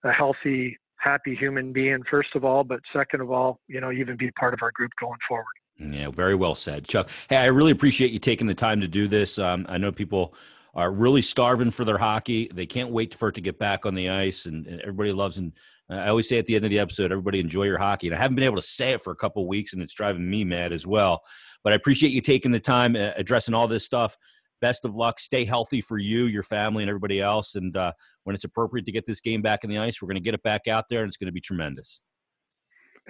a 0.03 0.11
healthy, 0.11 0.77
happy 1.01 1.35
human 1.35 1.73
being 1.73 2.03
first 2.09 2.29
of 2.35 2.45
all, 2.45 2.63
but 2.63 2.79
second 2.93 3.21
of 3.21 3.31
all, 3.31 3.59
you 3.67 3.81
know, 3.81 3.91
even 3.91 4.15
be 4.17 4.31
part 4.31 4.53
of 4.53 4.59
our 4.61 4.71
group 4.71 4.91
going 4.99 5.17
forward. 5.27 5.45
Yeah, 5.77 6.09
very 6.09 6.35
well 6.35 6.55
said, 6.55 6.87
Chuck. 6.87 7.09
Hey, 7.29 7.37
I 7.37 7.47
really 7.47 7.71
appreciate 7.71 8.11
you 8.11 8.19
taking 8.19 8.47
the 8.47 8.53
time 8.53 8.81
to 8.81 8.87
do 8.87 9.07
this. 9.07 9.39
Um, 9.39 9.65
I 9.67 9.77
know 9.77 9.91
people 9.91 10.35
are 10.75 10.91
really 10.91 11.21
starving 11.21 11.71
for 11.71 11.83
their 11.83 11.97
hockey. 11.97 12.49
They 12.53 12.65
can't 12.65 12.91
wait 12.91 13.15
for 13.15 13.29
it 13.29 13.35
to 13.35 13.41
get 13.41 13.57
back 13.57 13.85
on 13.85 13.95
the 13.95 14.09
ice, 14.09 14.45
and, 14.45 14.67
and 14.67 14.79
everybody 14.81 15.11
loves. 15.11 15.37
And 15.37 15.53
I 15.89 16.09
always 16.09 16.29
say 16.29 16.37
at 16.37 16.45
the 16.45 16.55
end 16.55 16.65
of 16.65 16.71
the 16.71 16.79
episode, 16.79 17.11
everybody 17.11 17.39
enjoy 17.39 17.63
your 17.63 17.77
hockey. 17.79 18.07
And 18.07 18.15
I 18.15 18.19
haven't 18.19 18.35
been 18.35 18.45
able 18.45 18.57
to 18.57 18.61
say 18.61 18.91
it 18.91 19.01
for 19.01 19.11
a 19.11 19.15
couple 19.15 19.47
weeks, 19.47 19.73
and 19.73 19.81
it's 19.81 19.93
driving 19.93 20.29
me 20.29 20.43
mad 20.43 20.71
as 20.71 20.85
well. 20.85 21.23
But 21.63 21.73
I 21.73 21.75
appreciate 21.75 22.11
you 22.11 22.21
taking 22.21 22.51
the 22.51 22.59
time 22.59 22.95
uh, 22.95 23.11
addressing 23.17 23.53
all 23.53 23.67
this 23.67 23.85
stuff. 23.85 24.15
Best 24.61 24.85
of 24.85 24.95
luck. 24.95 25.19
Stay 25.19 25.43
healthy 25.43 25.81
for 25.81 25.97
you, 25.97 26.25
your 26.25 26.43
family, 26.43 26.83
and 26.83 26.89
everybody 26.89 27.19
else. 27.19 27.55
And 27.55 27.75
uh, 27.75 27.91
when 28.23 28.35
it's 28.35 28.45
appropriate 28.45 28.85
to 28.85 28.91
get 28.91 29.05
this 29.05 29.19
game 29.19 29.41
back 29.41 29.63
in 29.63 29.69
the 29.69 29.77
ice, 29.77 30.01
we're 30.01 30.07
going 30.07 30.15
to 30.15 30.21
get 30.21 30.33
it 30.33 30.43
back 30.43 30.67
out 30.67 30.85
there, 30.89 31.01
and 31.01 31.09
it's 31.09 31.17
going 31.17 31.27
to 31.27 31.33
be 31.33 31.41
tremendous. 31.41 32.01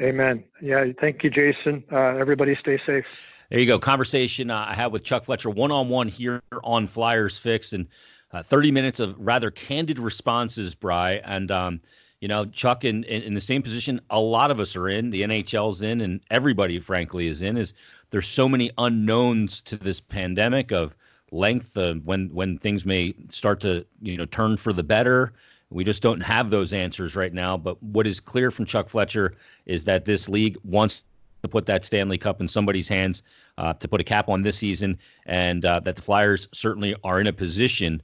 Amen. 0.02 0.44
Yeah, 0.62 0.86
thank 1.00 1.24
you, 1.24 1.30
Jason. 1.30 1.84
Uh, 1.92 2.16
everybody 2.18 2.58
stay 2.60 2.80
safe. 2.86 3.06
There 3.50 3.60
you 3.60 3.66
go. 3.66 3.78
Conversation 3.78 4.50
uh, 4.50 4.66
I 4.70 4.74
had 4.74 4.94
with 4.94 5.04
Chuck 5.04 5.26
Fletcher 5.26 5.50
one 5.50 5.72
on 5.72 5.90
one 5.90 6.08
here 6.08 6.42
on 6.64 6.88
Flyers 6.88 7.38
Fix 7.38 7.74
and 7.74 7.88
uh, 8.32 8.42
30 8.42 8.72
minutes 8.72 9.00
of 9.02 9.16
rather 9.20 9.52
candid 9.52 10.00
responses, 10.00 10.74
Bry. 10.74 11.22
And, 11.26 11.52
um, 11.52 11.82
you 12.22 12.30
know, 12.30 12.46
Chuck 12.46 12.86
in, 12.86 13.04
in, 13.04 13.24
in, 13.24 13.34
the 13.34 13.42
same 13.42 13.62
position 13.62 14.00
a 14.10 14.20
lot 14.20 14.52
of 14.52 14.62
us 14.62 14.76
are 14.78 14.88
in, 14.88 15.10
the 15.10 15.24
NHL's 15.24 15.82
in, 15.82 16.00
and 16.00 16.22
everybody, 16.32 16.80
frankly, 16.80 17.28
is 17.28 17.42
in, 17.42 17.58
is 17.58 17.74
there's 18.10 18.28
so 18.28 18.48
many 18.48 18.72
unknowns 18.78 19.62
to 19.64 19.76
this 19.76 20.00
pandemic 20.00 20.72
of 20.72 20.96
length, 21.32 21.78
uh, 21.78 21.96
when, 21.96 22.28
when 22.30 22.58
things 22.58 22.86
may 22.86 23.16
start 23.30 23.60
to, 23.62 23.86
you 24.02 24.18
know, 24.18 24.26
turn 24.26 24.58
for 24.58 24.74
the 24.74 24.84
better. 24.84 25.34
We 25.70 25.84
just 25.86 26.04
don't 26.04 26.22
have 26.22 26.50
those 26.50 26.74
answers 26.74 27.16
right 27.16 27.34
now. 27.34 27.58
But 27.58 27.82
what 27.82 28.06
is 28.06 28.20
clear 28.20 28.52
from 28.52 28.66
Chuck 28.66 28.90
Fletcher 28.90 29.36
is 29.66 29.86
that 29.86 30.06
this 30.06 30.28
league 30.28 30.58
wants 30.66 31.04
to 31.44 31.48
put 31.48 31.66
that 31.66 31.86
Stanley 31.86 32.18
Cup 32.18 32.42
in 32.42 32.48
somebody's 32.48 32.88
hands 32.88 33.24
uh, 33.58 33.74
to 33.74 33.88
put 33.88 34.02
a 34.02 34.04
cap 34.04 34.30
on 34.30 34.42
this 34.42 34.58
season, 34.58 34.98
and 35.26 35.66
uh, 35.66 35.80
that 35.80 35.96
the 35.96 36.02
Flyers 36.02 36.48
certainly 36.52 36.96
are 37.04 37.20
in 37.20 37.28
a 37.28 37.34
position 37.34 38.02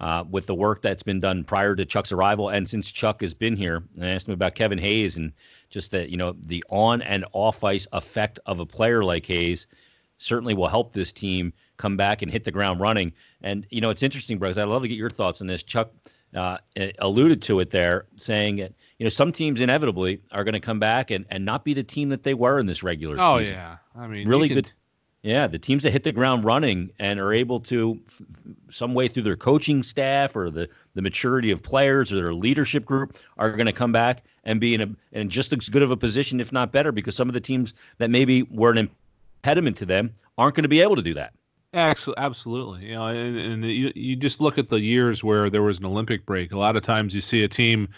uh, 0.00 0.24
with 0.30 0.46
the 0.46 0.54
work 0.54 0.82
that's 0.82 1.02
been 1.02 1.20
done 1.20 1.44
prior 1.44 1.76
to 1.76 1.84
Chuck's 1.84 2.12
arrival 2.12 2.48
and 2.48 2.68
since 2.68 2.90
Chuck 2.90 3.20
has 3.20 3.32
been 3.32 3.56
here. 3.56 3.84
And 3.94 4.04
I 4.04 4.10
asked 4.10 4.26
him 4.26 4.34
about 4.34 4.54
Kevin 4.54 4.78
Hayes 4.78 5.16
and 5.16 5.32
just 5.70 5.90
that 5.92 6.10
you 6.10 6.16
know 6.16 6.34
the 6.42 6.62
on 6.68 7.02
and 7.02 7.24
off 7.32 7.64
ice 7.64 7.86
effect 7.92 8.38
of 8.46 8.58
a 8.58 8.66
player 8.66 9.04
like 9.04 9.26
Hayes 9.26 9.66
certainly 10.22 10.54
will 10.54 10.68
help 10.68 10.92
this 10.92 11.12
team 11.12 11.52
come 11.76 11.96
back 11.96 12.22
and 12.22 12.30
hit 12.30 12.44
the 12.44 12.50
ground 12.50 12.80
running. 12.80 13.12
And 13.42 13.66
you 13.70 13.80
know 13.80 13.90
it's 13.90 14.02
interesting, 14.02 14.38
Brooks. 14.38 14.58
I'd 14.58 14.64
love 14.64 14.82
to 14.82 14.88
get 14.88 14.98
your 14.98 15.10
thoughts 15.10 15.40
on 15.40 15.46
this. 15.46 15.62
Chuck 15.62 15.90
uh, 16.34 16.58
alluded 16.98 17.42
to 17.42 17.60
it 17.60 17.70
there, 17.70 18.06
saying 18.16 18.56
that 18.56 18.72
you 18.98 19.04
know 19.04 19.10
some 19.10 19.32
teams 19.32 19.60
inevitably 19.60 20.20
are 20.30 20.44
going 20.44 20.54
to 20.54 20.60
come 20.60 20.78
back 20.78 21.10
and, 21.10 21.26
and 21.30 21.44
not 21.44 21.64
be 21.64 21.74
the 21.74 21.82
team 21.82 22.08
that 22.10 22.22
they 22.22 22.34
were 22.34 22.58
in 22.58 22.66
this 22.66 22.82
regular 22.82 23.16
oh, 23.18 23.38
season. 23.38 23.54
Oh 23.54 23.58
yeah, 23.58 23.76
I 23.96 24.06
mean 24.06 24.28
really 24.28 24.48
good. 24.48 24.72
Yeah, 25.22 25.46
the 25.46 25.58
teams 25.58 25.84
that 25.84 25.92
hit 25.92 26.02
the 26.02 26.10
ground 26.10 26.44
running 26.44 26.90
and 26.98 27.20
are 27.20 27.32
able 27.32 27.60
to, 27.60 28.00
f- 28.08 28.22
some 28.70 28.92
way 28.92 29.06
through 29.06 29.22
their 29.22 29.36
coaching 29.36 29.84
staff 29.84 30.34
or 30.34 30.50
the, 30.50 30.68
the 30.94 31.02
maturity 31.02 31.52
of 31.52 31.62
players 31.62 32.12
or 32.12 32.16
their 32.16 32.34
leadership 32.34 32.84
group, 32.84 33.16
are 33.38 33.52
going 33.52 33.66
to 33.66 33.72
come 33.72 33.92
back 33.92 34.24
and 34.42 34.58
be 34.58 34.74
in 34.74 34.80
a 34.80 34.88
in 35.12 35.30
just 35.30 35.52
as 35.52 35.68
good 35.68 35.82
of 35.82 35.92
a 35.92 35.96
position, 35.96 36.40
if 36.40 36.50
not 36.50 36.72
better, 36.72 36.90
because 36.90 37.14
some 37.14 37.28
of 37.28 37.34
the 37.34 37.40
teams 37.40 37.72
that 37.98 38.10
maybe 38.10 38.42
were 38.44 38.72
an 38.72 38.90
impediment 39.42 39.76
to 39.78 39.86
them 39.86 40.14
aren't 40.38 40.54
going 40.54 40.62
to 40.62 40.68
be 40.68 40.80
able 40.80 40.96
to 40.96 41.02
do 41.02 41.14
that. 41.14 41.32
Absolutely, 41.74 42.86
you 42.86 42.94
know, 42.94 43.06
and, 43.06 43.38
and 43.38 43.64
you, 43.64 43.90
you 43.94 44.14
just 44.14 44.42
look 44.42 44.58
at 44.58 44.68
the 44.68 44.80
years 44.80 45.24
where 45.24 45.48
there 45.48 45.62
was 45.62 45.78
an 45.78 45.86
Olympic 45.86 46.26
break. 46.26 46.52
A 46.52 46.58
lot 46.58 46.76
of 46.76 46.82
times 46.82 47.14
you 47.14 47.22
see 47.22 47.44
a 47.44 47.48
team 47.48 47.88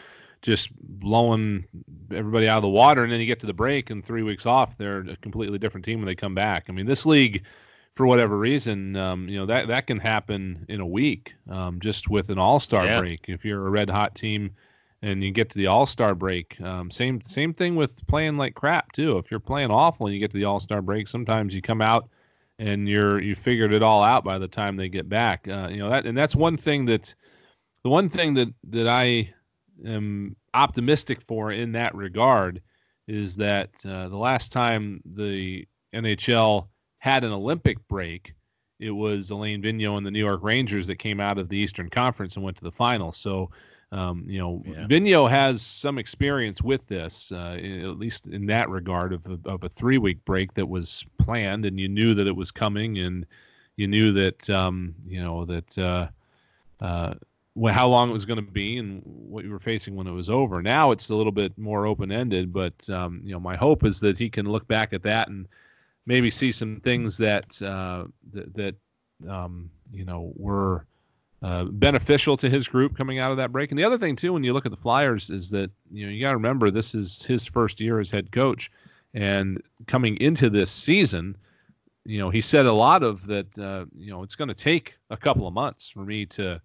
just 0.42 0.70
blowing 0.80 1.64
everybody 2.12 2.48
out 2.48 2.58
of 2.58 2.62
the 2.62 2.68
water, 2.68 3.02
and 3.02 3.10
then 3.10 3.18
you 3.18 3.26
get 3.26 3.40
to 3.40 3.46
the 3.46 3.52
break 3.52 3.90
and 3.90 4.04
three 4.04 4.22
weeks 4.22 4.46
off, 4.46 4.78
they're 4.78 5.00
a 5.00 5.16
completely 5.16 5.58
different 5.58 5.84
team 5.84 5.98
when 5.98 6.06
they 6.06 6.14
come 6.14 6.36
back. 6.36 6.66
I 6.68 6.72
mean, 6.72 6.86
this 6.86 7.04
league, 7.04 7.42
for 7.94 8.06
whatever 8.06 8.38
reason, 8.38 8.94
um, 8.94 9.28
you 9.28 9.38
know 9.38 9.46
that 9.46 9.66
that 9.66 9.88
can 9.88 9.98
happen 9.98 10.64
in 10.68 10.80
a 10.80 10.86
week, 10.86 11.34
um, 11.50 11.80
just 11.80 12.08
with 12.08 12.30
an 12.30 12.38
All 12.38 12.60
Star 12.60 12.86
yeah. 12.86 13.00
break. 13.00 13.24
If 13.26 13.44
you're 13.44 13.66
a 13.66 13.70
red 13.70 13.90
hot 13.90 14.14
team 14.14 14.54
and 15.04 15.22
you 15.22 15.30
get 15.30 15.50
to 15.50 15.58
the 15.58 15.66
All 15.66 15.84
Star 15.84 16.14
break, 16.14 16.58
um, 16.62 16.90
same 16.90 17.20
same 17.20 17.52
thing 17.52 17.76
with 17.76 18.04
playing 18.06 18.38
like 18.38 18.54
crap 18.54 18.90
too. 18.92 19.18
If 19.18 19.30
you're 19.30 19.38
playing 19.38 19.70
awful 19.70 20.06
and 20.06 20.14
you 20.14 20.20
get 20.20 20.30
to 20.30 20.38
the 20.38 20.46
All 20.46 20.58
Star 20.58 20.80
break, 20.80 21.08
sometimes 21.08 21.54
you 21.54 21.60
come 21.60 21.82
out 21.82 22.08
and 22.58 22.88
you're 22.88 23.20
you 23.20 23.34
figured 23.34 23.74
it 23.74 23.82
all 23.82 24.02
out 24.02 24.24
by 24.24 24.38
the 24.38 24.48
time 24.48 24.76
they 24.76 24.88
get 24.88 25.06
back. 25.06 25.46
Uh, 25.46 25.68
you 25.70 25.76
know 25.76 25.90
that, 25.90 26.06
and 26.06 26.16
that's 26.16 26.34
one 26.34 26.56
thing 26.56 26.86
that 26.86 27.14
the 27.82 27.90
one 27.90 28.08
thing 28.08 28.32
that 28.34 28.48
that 28.70 28.88
I 28.88 29.30
am 29.84 30.36
optimistic 30.54 31.20
for 31.20 31.52
in 31.52 31.72
that 31.72 31.94
regard 31.94 32.62
is 33.06 33.36
that 33.36 33.68
uh, 33.86 34.08
the 34.08 34.16
last 34.16 34.52
time 34.52 35.02
the 35.04 35.68
NHL 35.94 36.68
had 36.96 37.24
an 37.24 37.32
Olympic 37.32 37.76
break, 37.88 38.32
it 38.80 38.92
was 38.92 39.28
Alain 39.28 39.62
Vigneault 39.62 39.98
and 39.98 40.06
the 40.06 40.10
New 40.10 40.24
York 40.24 40.42
Rangers 40.42 40.86
that 40.86 40.96
came 40.96 41.20
out 41.20 41.36
of 41.36 41.50
the 41.50 41.58
Eastern 41.58 41.90
Conference 41.90 42.36
and 42.36 42.44
went 42.44 42.56
to 42.56 42.64
the 42.64 42.72
finals. 42.72 43.18
So 43.18 43.50
um, 43.94 44.24
you 44.26 44.40
know, 44.40 44.60
yeah. 44.66 45.28
Has 45.28 45.62
some 45.62 45.98
experience 45.98 46.62
with 46.62 46.84
this, 46.88 47.30
uh, 47.30 47.56
at 47.60 47.96
least 47.96 48.26
in 48.26 48.44
that 48.46 48.68
regard, 48.68 49.12
of 49.12 49.24
a, 49.26 49.38
of 49.48 49.62
a 49.62 49.68
three 49.68 49.98
week 49.98 50.24
break 50.24 50.52
that 50.54 50.68
was 50.68 51.04
planned, 51.18 51.64
and 51.64 51.78
you 51.78 51.88
knew 51.88 52.12
that 52.14 52.26
it 52.26 52.34
was 52.34 52.50
coming, 52.50 52.98
and 52.98 53.24
you 53.76 53.86
knew 53.86 54.12
that 54.12 54.50
um, 54.50 54.96
you 55.06 55.22
know 55.22 55.44
that 55.44 55.78
uh, 55.78 56.08
uh, 56.80 57.14
how 57.70 57.86
long 57.86 58.10
it 58.10 58.12
was 58.12 58.24
going 58.24 58.44
to 58.44 58.50
be 58.50 58.78
and 58.78 59.00
what 59.04 59.44
you 59.44 59.50
were 59.50 59.60
facing 59.60 59.94
when 59.94 60.08
it 60.08 60.12
was 60.12 60.28
over. 60.28 60.60
Now 60.60 60.90
it's 60.90 61.10
a 61.10 61.14
little 61.14 61.32
bit 61.32 61.56
more 61.56 61.86
open 61.86 62.10
ended, 62.10 62.52
but 62.52 62.90
um, 62.90 63.20
you 63.22 63.30
know, 63.30 63.40
my 63.40 63.54
hope 63.54 63.84
is 63.84 64.00
that 64.00 64.18
he 64.18 64.28
can 64.28 64.46
look 64.46 64.66
back 64.66 64.92
at 64.92 65.04
that 65.04 65.28
and 65.28 65.46
maybe 66.04 66.30
see 66.30 66.50
some 66.50 66.80
things 66.80 67.16
that 67.18 67.62
uh, 67.62 68.06
that, 68.32 68.54
that 68.54 68.74
um, 69.30 69.70
you 69.92 70.04
know 70.04 70.32
were 70.34 70.84
uh, 71.44 71.64
beneficial 71.64 72.38
to 72.38 72.48
his 72.48 72.66
group 72.66 72.96
coming 72.96 73.18
out 73.18 73.30
of 73.30 73.36
that 73.36 73.52
break. 73.52 73.70
And 73.70 73.78
the 73.78 73.84
other 73.84 73.98
thing 73.98 74.16
too, 74.16 74.32
when 74.32 74.42
you 74.42 74.54
look 74.54 74.64
at 74.64 74.70
the 74.70 74.78
Flyers, 74.78 75.28
is 75.28 75.50
that 75.50 75.70
you 75.92 76.06
know 76.06 76.10
you 76.10 76.18
got 76.18 76.30
to 76.30 76.36
remember 76.36 76.70
this 76.70 76.94
is 76.94 77.22
his 77.22 77.44
first 77.44 77.82
year 77.82 78.00
as 78.00 78.10
head 78.10 78.32
coach, 78.32 78.70
and 79.12 79.62
coming 79.86 80.16
into 80.22 80.48
this 80.48 80.70
season, 80.70 81.36
you 82.06 82.18
know 82.18 82.30
he 82.30 82.40
said 82.40 82.64
a 82.64 82.72
lot 82.72 83.02
of 83.02 83.26
that. 83.26 83.58
Uh, 83.58 83.84
you 83.94 84.10
know 84.10 84.22
it's 84.22 84.34
going 84.34 84.48
to 84.48 84.54
take 84.54 84.96
a 85.10 85.18
couple 85.18 85.46
of 85.46 85.52
months 85.52 85.90
for 85.90 86.06
me 86.06 86.24
to 86.24 86.58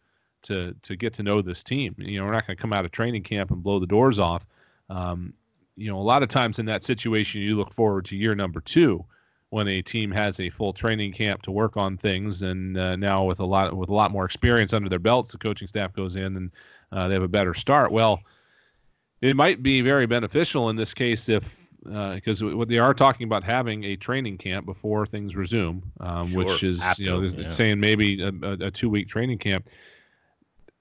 to 0.43 0.73
to 0.81 0.95
get 0.95 1.13
to 1.15 1.23
know 1.23 1.41
this 1.41 1.61
team. 1.61 1.93
You 1.97 2.17
know 2.17 2.25
we're 2.25 2.31
not 2.31 2.47
going 2.47 2.55
to 2.55 2.61
come 2.61 2.71
out 2.71 2.85
of 2.85 2.91
training 2.91 3.23
camp 3.23 3.51
and 3.51 3.61
blow 3.61 3.79
the 3.79 3.85
doors 3.85 4.17
off. 4.17 4.47
Um, 4.89 5.33
you 5.75 5.91
know 5.91 5.99
a 5.99 6.01
lot 6.01 6.23
of 6.23 6.29
times 6.29 6.57
in 6.57 6.65
that 6.67 6.83
situation 6.83 7.41
you 7.41 7.57
look 7.57 7.73
forward 7.73 8.05
to 8.05 8.15
year 8.15 8.33
number 8.33 8.61
two 8.61 9.03
when 9.51 9.67
a 9.67 9.81
team 9.81 10.11
has 10.11 10.39
a 10.39 10.49
full 10.49 10.73
training 10.73 11.11
camp 11.11 11.41
to 11.43 11.51
work 11.51 11.75
on 11.77 11.97
things, 11.97 12.43
and 12.43 12.77
uh, 12.77 12.95
now 12.95 13.23
with 13.23 13.39
a 13.39 13.45
lot 13.45 13.75
with 13.75 13.89
a 13.89 13.93
lot 13.93 14.11
more 14.11 14.25
experience 14.25 14.73
under 14.73 14.89
their 14.89 14.99
belts, 14.99 15.31
the 15.31 15.37
coaching 15.37 15.67
staff 15.67 15.93
goes 15.93 16.15
in 16.15 16.37
and 16.37 16.51
uh, 16.91 17.07
they 17.07 17.15
have 17.15 17.23
a 17.23 17.27
better 17.27 17.53
start. 17.53 17.91
Well, 17.91 18.19
it 19.21 19.35
might 19.35 19.63
be 19.63 19.81
very 19.81 20.05
beneficial 20.05 20.69
in 20.69 20.75
this 20.75 20.93
case 20.93 21.29
if 21.29 21.69
because 21.83 22.43
uh, 22.43 22.65
they 22.67 22.77
are 22.77 22.93
talking 22.93 23.25
about 23.25 23.43
having 23.43 23.85
a 23.85 23.95
training 23.95 24.37
camp 24.37 24.65
before 24.65 25.05
things 25.05 25.35
resume, 25.35 25.81
um, 26.01 26.27
sure, 26.27 26.43
which 26.43 26.63
is 26.63 26.99
you 26.99 27.05
know 27.07 27.21
yeah. 27.21 27.47
saying 27.47 27.79
maybe 27.79 28.21
a, 28.21 28.31
a, 28.43 28.51
a 28.67 28.71
two 28.71 28.89
week 28.89 29.07
training 29.07 29.37
camp 29.37 29.69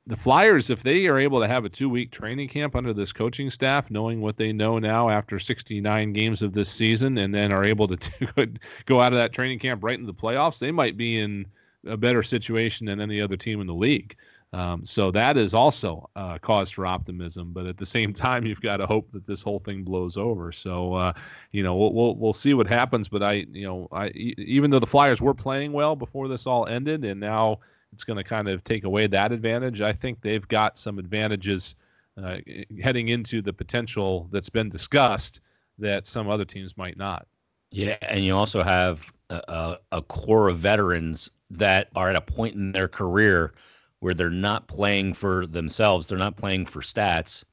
the 0.09 0.16
Flyers, 0.16 0.70
if 0.70 0.82
they 0.82 1.06
are 1.06 1.18
able 1.18 1.38
to 1.38 1.46
have 1.46 1.66
a 1.66 1.68
two 1.68 1.90
week 1.90 2.11
training 2.11 2.48
camp 2.48 2.74
under 2.74 2.94
this 2.94 3.12
coaching 3.12 3.50
staff, 3.50 3.90
knowing 3.90 4.22
what 4.22 4.38
they 4.38 4.54
know 4.54 4.78
now 4.78 5.11
after 5.11 5.38
69 5.38 6.14
games 6.14 6.40
of 6.40 6.54
this 6.54 6.70
season, 6.70 7.18
and 7.18 7.34
then 7.34 7.52
are 7.52 7.62
able 7.62 7.86
to 7.86 8.48
go 8.86 9.02
out 9.02 9.12
of 9.12 9.18
that 9.18 9.34
training 9.34 9.59
camp 9.59 9.84
right 9.84 9.98
into 9.98 10.11
the 10.11 10.18
playoffs, 10.18 10.59
they 10.59 10.72
might 10.72 10.96
be 10.96 11.18
in 11.18 11.44
a 11.86 11.96
better 11.96 12.22
situation 12.22 12.86
than 12.86 13.02
any 13.02 13.20
other 13.20 13.36
team 13.36 13.61
in 13.61 13.66
the 13.66 13.74
league. 13.74 14.16
Um, 14.54 14.82
so 14.82 15.11
that 15.11 15.36
is 15.36 15.52
also 15.52 16.09
uh, 16.16 16.38
cause 16.38 16.70
for 16.70 16.86
optimism. 16.86 17.52
But 17.52 17.66
at 17.66 17.76
the 17.76 17.84
same 17.84 18.14
time, 18.14 18.46
you've 18.46 18.62
got 18.62 18.78
to 18.78 18.86
hope 18.86 19.12
that 19.12 19.26
this 19.26 19.42
whole 19.42 19.59
thing 19.59 19.84
blows 19.84 20.16
over. 20.16 20.52
So 20.52 20.94
uh, 20.94 21.12
you 21.52 21.62
know 21.62 21.76
we'll, 21.76 21.92
we'll, 21.92 22.16
we'll 22.16 22.32
see 22.32 22.54
what 22.54 22.66
happens. 22.66 23.09
But 23.09 23.22
I 23.22 23.44
you 23.52 23.66
know 23.66 23.88
I 23.92 24.09
even 24.09 24.70
though 24.70 24.78
the 24.78 24.86
Flyers 24.86 25.20
were 25.20 25.34
playing 25.34 25.72
well 25.72 25.96
before 25.96 26.28
this 26.28 26.46
all 26.46 26.66
ended, 26.66 27.04
and 27.04 27.20
now 27.20 27.61
it's 27.93 28.05
going 28.05 28.16
to 28.16 28.24
kind 28.24 28.49
of 28.49 28.64
take 28.64 28.84
away 28.84 29.07
that 29.09 29.32
advantage. 29.32 29.80
I 29.80 29.93
think 29.93 30.20
they've 30.20 30.47
got 30.49 30.78
some 30.78 30.99
advantages 30.99 31.74
uh, 32.22 32.39
heading 32.82 33.09
into 33.09 33.41
the 33.43 33.53
potential 33.53 34.28
that's 34.30 34.49
been 34.49 34.68
discussed 34.68 35.41
that 35.78 36.07
some 36.07 36.28
other 36.28 36.45
teams 36.45 36.76
might 36.76 36.97
not. 36.97 37.26
Yeah, 37.70 37.97
and 38.03 38.24
you 38.24 38.34
also 38.34 38.62
have 38.62 39.12
a, 39.30 39.76
a, 39.93 40.03
core 40.03 40.49
of 40.49 40.59
veterans 40.59 41.30
that 41.51 41.89
are 41.95 42.11
at 42.11 42.16
a 42.16 42.20
point 42.20 42.55
in 42.55 42.72
their 42.72 42.89
career 42.89 43.53
where 44.01 44.14
they're 44.14 44.30
not 44.30 44.68
playing 44.68 45.12
for 45.12 45.47
themselves, 45.47 46.07
they're 46.07 46.18
not 46.18 46.36
playing 46.36 46.66
for 46.66 46.80
stats. 46.80 47.45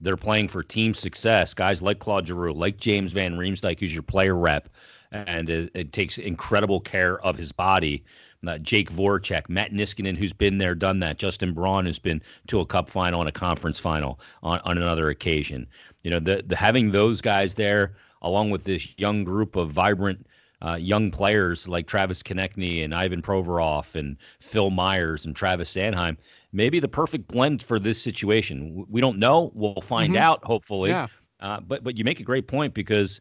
They're 0.00 0.16
playing 0.16 0.48
for 0.48 0.62
team 0.62 0.92
success. 0.92 1.54
Guys 1.54 1.80
like 1.80 1.98
Claude 1.98 2.26
Giroux, 2.26 2.52
like 2.52 2.76
James 2.76 3.12
Van 3.12 3.36
Riemsdyk, 3.36 3.80
who's 3.80 3.94
your 3.94 4.02
player 4.02 4.34
rep, 4.34 4.68
and 5.12 5.48
it, 5.48 5.70
it 5.74 5.92
takes 5.92 6.18
incredible 6.18 6.80
care 6.80 7.20
of 7.24 7.38
his 7.38 7.52
body 7.52 8.04
uh, 8.48 8.58
Jake 8.58 8.90
Voracek, 8.90 9.48
Matt 9.48 9.72
Niskanen, 9.72 10.16
who's 10.16 10.32
been 10.32 10.58
there, 10.58 10.74
done 10.74 11.00
that. 11.00 11.18
Justin 11.18 11.52
Braun, 11.52 11.86
who's 11.86 11.98
been 11.98 12.22
to 12.48 12.60
a 12.60 12.66
Cup 12.66 12.90
final 12.90 13.20
and 13.20 13.28
a 13.28 13.32
conference 13.32 13.78
final 13.78 14.20
on, 14.42 14.60
on 14.64 14.78
another 14.78 15.08
occasion. 15.10 15.66
You 16.02 16.10
know, 16.10 16.20
the, 16.20 16.42
the 16.46 16.56
having 16.56 16.90
those 16.90 17.20
guys 17.20 17.54
there, 17.54 17.94
along 18.22 18.50
with 18.50 18.64
this 18.64 18.94
young 18.98 19.24
group 19.24 19.56
of 19.56 19.70
vibrant 19.70 20.26
uh, 20.64 20.76
young 20.76 21.10
players 21.10 21.68
like 21.68 21.86
Travis 21.86 22.22
Konecny 22.22 22.84
and 22.84 22.94
Ivan 22.94 23.20
Provorov 23.20 23.94
and 23.94 24.16
Phil 24.40 24.70
Myers 24.70 25.26
and 25.26 25.36
Travis 25.36 25.74
Sanheim, 25.74 26.16
maybe 26.52 26.80
the 26.80 26.88
perfect 26.88 27.28
blend 27.28 27.62
for 27.62 27.78
this 27.78 28.00
situation. 28.00 28.86
We 28.88 29.00
don't 29.00 29.18
know. 29.18 29.52
We'll 29.54 29.80
find 29.82 30.14
mm-hmm. 30.14 30.22
out, 30.22 30.44
hopefully. 30.44 30.90
Yeah. 30.90 31.08
Uh, 31.40 31.60
but 31.60 31.84
but 31.84 31.98
you 31.98 32.04
make 32.04 32.20
a 32.20 32.22
great 32.22 32.46
point 32.46 32.72
because, 32.72 33.20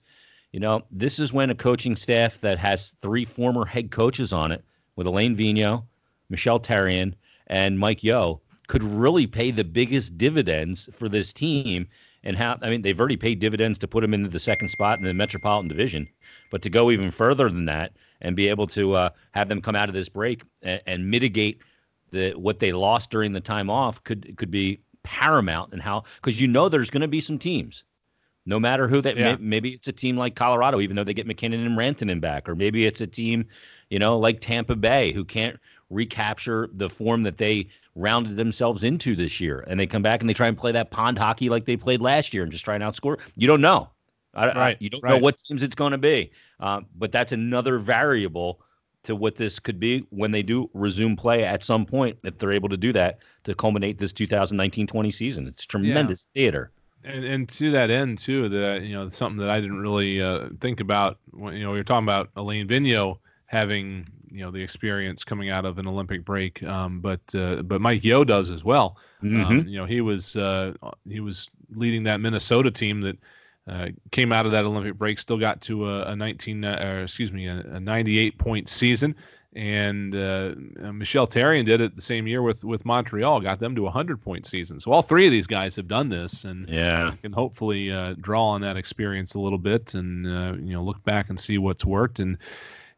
you 0.53 0.59
know, 0.59 0.83
this 0.91 1.19
is 1.19 1.33
when 1.33 1.49
a 1.49 1.55
coaching 1.55 1.95
staff 1.95 2.39
that 2.41 2.57
has 2.57 2.93
three 3.01 3.25
former 3.25 3.65
head 3.65 3.91
coaches 3.91 4.31
on 4.31 4.51
it 4.51 4.63
with 4.95 5.07
Alain 5.07 5.35
Vigneault, 5.35 5.83
Michel 6.29 6.59
Therrien, 6.59 7.13
and 7.47 7.79
Mike 7.79 8.03
Yeo 8.03 8.41
could 8.67 8.83
really 8.83 9.27
pay 9.27 9.51
the 9.51 9.63
biggest 9.63 10.17
dividends 10.17 10.89
for 10.93 11.09
this 11.09 11.33
team. 11.33 11.87
And 12.23 12.37
how, 12.37 12.57
I 12.61 12.69
mean, 12.69 12.81
they've 12.81 12.99
already 12.99 13.17
paid 13.17 13.39
dividends 13.39 13.77
to 13.79 13.87
put 13.87 14.01
them 14.01 14.13
into 14.13 14.29
the 14.29 14.39
second 14.39 14.69
spot 14.69 14.97
in 14.97 15.05
the 15.05 15.13
Metropolitan 15.13 15.67
Division, 15.67 16.07
but 16.49 16.61
to 16.61 16.69
go 16.69 16.89
even 16.89 17.11
further 17.11 17.49
than 17.49 17.65
that 17.65 17.93
and 18.21 18.35
be 18.35 18.47
able 18.47 18.67
to 18.67 18.93
uh, 18.93 19.09
have 19.31 19.49
them 19.49 19.61
come 19.61 19.75
out 19.75 19.89
of 19.89 19.95
this 19.95 20.07
break 20.07 20.43
and, 20.61 20.81
and 20.87 21.11
mitigate 21.11 21.61
the 22.11 22.31
what 22.33 22.59
they 22.59 22.71
lost 22.71 23.09
during 23.09 23.33
the 23.33 23.41
time 23.41 23.69
off 23.69 24.01
could 24.03 24.37
could 24.37 24.51
be 24.51 24.79
paramount 25.01 25.73
and 25.73 25.81
how 25.81 26.03
because 26.15 26.39
you 26.39 26.47
know 26.47 26.69
there's 26.69 26.89
going 26.89 27.01
to 27.01 27.07
be 27.07 27.19
some 27.19 27.37
teams 27.37 27.83
no 28.45 28.59
matter 28.59 28.87
who 28.87 29.01
that 29.01 29.17
yeah. 29.17 29.35
may, 29.35 29.41
maybe 29.41 29.69
it's 29.71 29.87
a 29.87 29.93
team 29.93 30.17
like 30.17 30.35
Colorado, 30.35 30.81
even 30.81 30.95
though 30.95 31.03
they 31.03 31.13
get 31.13 31.27
MacKinnon 31.27 31.65
and 31.65 31.77
Rantanen 31.77 32.19
back, 32.19 32.49
or 32.49 32.55
maybe 32.55 32.85
it's 32.85 33.01
a 33.01 33.07
team 33.07 33.45
you 33.93 33.99
know, 33.99 34.17
like 34.17 34.41
Tampa 34.41 34.75
Bay, 34.75 35.11
who 35.11 35.23
can't 35.23 35.59
recapture 35.91 36.67
the 36.73 36.89
form 36.89 37.21
that 37.21 37.37
they 37.37 37.69
rounded 37.93 38.37
themselves 38.37 38.83
into 38.83 39.15
this 39.15 39.39
year. 39.39 39.63
And 39.67 39.79
they 39.79 39.85
come 39.85 40.01
back 40.01 40.21
and 40.21 40.27
they 40.27 40.33
try 40.33 40.47
and 40.47 40.57
play 40.57 40.71
that 40.71 40.89
pond 40.89 41.19
hockey 41.19 41.47
like 41.47 41.65
they 41.65 41.77
played 41.77 42.01
last 42.01 42.33
year 42.33 42.41
and 42.41 42.51
just 42.51 42.65
try 42.65 42.73
and 42.73 42.83
outscore. 42.83 43.19
You 43.35 43.45
don't 43.45 43.61
know. 43.61 43.91
I, 44.33 44.47
right. 44.47 44.57
I, 44.57 44.77
you 44.79 44.89
don't 44.89 45.03
right. 45.03 45.11
know 45.11 45.17
what 45.19 45.37
teams 45.37 45.61
it's 45.61 45.75
going 45.75 45.91
to 45.91 45.99
be. 45.99 46.31
Uh, 46.59 46.81
but 46.95 47.11
that's 47.11 47.33
another 47.33 47.77
variable 47.77 48.61
to 49.03 49.15
what 49.15 49.35
this 49.35 49.59
could 49.59 49.79
be 49.79 50.07
when 50.09 50.31
they 50.31 50.41
do 50.41 50.71
resume 50.73 51.15
play 51.15 51.43
at 51.43 51.61
some 51.61 51.85
point, 51.85 52.17
if 52.23 52.39
they're 52.39 52.51
able 52.51 52.69
to 52.69 52.77
do 52.77 52.93
that 52.93 53.19
to 53.43 53.53
culminate 53.53 53.99
this 53.99 54.11
2019-20 54.11 55.13
season. 55.13 55.45
It's 55.45 55.67
tremendous 55.67 56.27
yeah. 56.33 56.41
theater. 56.41 56.71
And, 57.05 57.25
and 57.25 57.49
to 57.49 57.71
that 57.71 57.89
end 57.89 58.17
too, 58.17 58.49
that 58.49 58.83
you 58.83 58.93
know 58.93 59.09
something 59.09 59.37
that 59.37 59.49
I 59.49 59.59
didn't 59.59 59.81
really 59.81 60.21
uh, 60.21 60.49
think 60.59 60.79
about 60.79 61.17
when 61.31 61.53
you 61.55 61.63
know 61.63 61.71
we 61.71 61.77
were 61.77 61.83
talking 61.83 62.05
about 62.05 62.29
Alain 62.35 62.67
Vigneault 62.67 63.17
having 63.45 64.07
you 64.31 64.39
know 64.39 64.51
the 64.51 64.61
experience 64.61 65.23
coming 65.23 65.49
out 65.49 65.65
of 65.65 65.77
an 65.77 65.87
Olympic 65.87 66.25
break. 66.25 66.63
Um, 66.63 66.99
but 66.99 67.21
uh, 67.35 67.61
but 67.63 67.81
Mike 67.81 68.03
Yeo 68.03 68.23
does 68.23 68.49
as 68.49 68.63
well. 68.63 68.97
Mm-hmm. 69.21 69.43
Um, 69.43 69.67
you 69.67 69.77
know 69.77 69.85
he 69.85 70.01
was 70.01 70.35
uh, 70.37 70.73
he 71.07 71.19
was 71.19 71.49
leading 71.75 72.03
that 72.03 72.19
Minnesota 72.19 72.71
team 72.71 73.01
that 73.01 73.17
uh, 73.67 73.87
came 74.11 74.31
out 74.31 74.45
of 74.45 74.51
that 74.51 74.65
Olympic 74.65 74.95
break, 74.95 75.19
still 75.19 75.37
got 75.37 75.61
to 75.61 75.89
a, 75.89 76.03
a 76.07 76.15
19 76.15 76.65
uh, 76.65 76.99
excuse 77.03 77.31
me 77.31 77.47
a, 77.47 77.59
a, 77.73 77.79
98 77.79 78.37
point 78.37 78.67
season. 78.67 79.15
And 79.55 80.15
uh, 80.15 80.55
Michel 80.91 81.27
Therrien 81.27 81.65
did 81.65 81.79
it 81.79 81.95
the 81.95 82.01
same 82.01 82.25
year 82.27 82.41
with 82.41 82.63
with 82.63 82.85
Montreal, 82.85 83.39
got 83.41 83.59
them 83.59 83.75
to 83.75 83.85
a 83.85 83.91
hundred 83.91 84.21
point 84.21 84.47
season. 84.47 84.79
So 84.79 84.91
all 84.91 85.03
three 85.03 85.25
of 85.25 85.31
these 85.31 85.47
guys 85.47 85.75
have 85.75 85.87
done 85.87 86.09
this, 86.09 86.43
and 86.43 86.67
yeah, 86.67 87.13
can 87.21 87.31
hopefully 87.31 87.91
uh, 87.91 88.15
draw 88.19 88.47
on 88.47 88.61
that 88.61 88.77
experience 88.77 89.35
a 89.35 89.39
little 89.39 89.59
bit, 89.59 89.93
and 89.93 90.25
you 90.67 90.73
know 90.73 90.83
look 90.83 91.03
back 91.03 91.29
and 91.29 91.39
see 91.39 91.59
what's 91.59 91.85
worked. 91.85 92.19
And 92.19 92.37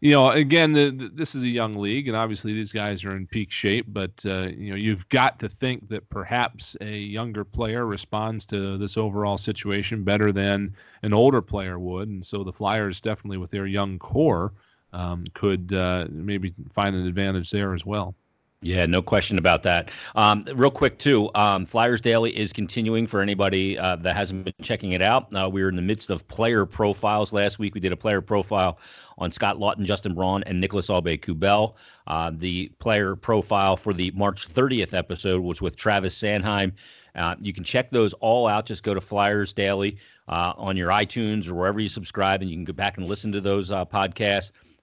you 0.01 0.12
know, 0.12 0.30
again, 0.30 0.74
the, 0.74 0.91
the, 0.91 1.10
this 1.14 1.36
is 1.36 1.43
a 1.43 1.47
young 1.47 1.74
league, 1.74 2.08
and 2.08 2.16
obviously 2.18 2.53
these 2.53 2.72
guys 2.72 3.06
are 3.06 3.16
in 3.16 3.26
peak 3.28 3.51
shape. 3.51 3.86
But 3.89 4.24
uh, 4.26 4.49
you 4.56 4.70
know, 4.70 4.76
you've 4.76 5.08
got 5.10 5.39
to 5.39 5.49
think 5.49 5.88
that 5.89 6.10
perhaps 6.10 6.76
a 6.82 6.97
younger 6.97 7.43
player 7.43 7.86
responds 7.86 8.45
to 8.47 8.78
this 8.78 8.97
overall 8.97 9.38
situation 9.38 10.03
better 10.03 10.32
than 10.32 10.76
an 11.01 11.14
older 11.14 11.41
player 11.41 11.80
would, 11.80 12.10
and 12.10 12.26
so 12.26 12.43
the 12.43 12.53
Flyers 12.53 13.01
definitely, 13.01 13.38
with 13.38 13.51
their 13.51 13.66
young 13.66 13.97
core, 13.97 14.53
um, 14.95 15.25
could 15.33 15.73
uh, 15.73 16.07
maybe 16.09 16.53
find 16.71 16.95
an 16.95 17.05
advantage 17.05 17.51
there 17.51 17.73
as 17.73 17.85
well. 17.85 18.15
Yeah, 18.61 18.87
no 18.87 19.01
question 19.01 19.37
about 19.37 19.61
that. 19.63 19.91
Um, 20.15 20.43
real 20.55 20.71
quick, 20.71 20.97
too, 20.97 21.29
um, 21.35 21.67
Flyers 21.67 22.01
Daily 22.01 22.35
is 22.35 22.51
continuing 22.51 23.05
for 23.05 23.21
anybody 23.21 23.77
uh, 23.77 23.97
that 23.97 24.15
hasn't 24.15 24.45
been 24.45 24.53
checking 24.63 24.93
it 24.93 25.03
out. 25.03 25.27
Uh, 25.35 25.47
we 25.47 25.61
were 25.61 25.69
in 25.69 25.75
the 25.75 25.83
midst 25.83 26.09
of 26.09 26.27
player 26.27 26.65
profiles 26.65 27.31
last 27.31 27.59
week. 27.59 27.75
We 27.75 27.81
did 27.81 27.91
a 27.91 27.97
player 27.97 28.21
profile 28.21 28.79
on 29.19 29.31
Scott 29.31 29.57
Laughton, 29.57 29.83
Justin 29.83 30.15
Braun, 30.15 30.41
and 30.43 30.59
Nicholas 30.59 30.87
Aube-Kubel. 30.87 31.75
Uh, 32.07 32.31
the 32.33 32.69
player 32.79 33.15
profile 33.15 33.77
for 33.77 33.93
the 33.93 34.09
March 34.11 34.47
30th 34.51 34.95
episode 34.95 35.43
was 35.43 35.61
with 35.61 35.75
Travis 35.75 36.17
Sanheim. 36.17 36.71
Uh, 37.13 37.35
you 37.39 37.53
can 37.53 37.63
check 37.63 37.91
those 37.91 38.13
all 38.13 38.47
out. 38.47 38.65
Just 38.65 38.83
go 38.83 38.93
to 38.93 39.01
Flyers 39.01 39.53
Daily 39.53 39.97
uh, 40.27 40.53
on 40.57 40.75
your 40.75 40.89
iTunes 40.89 41.47
or 41.47 41.53
wherever 41.53 41.79
you 41.79 41.89
subscribe, 41.89 42.41
and 42.41 42.49
you 42.49 42.57
can 42.57 42.65
go 42.65 42.73
back 42.73 42.97
and 42.97 43.05
listen 43.05 43.31
to 43.31 43.41
those 43.41 43.69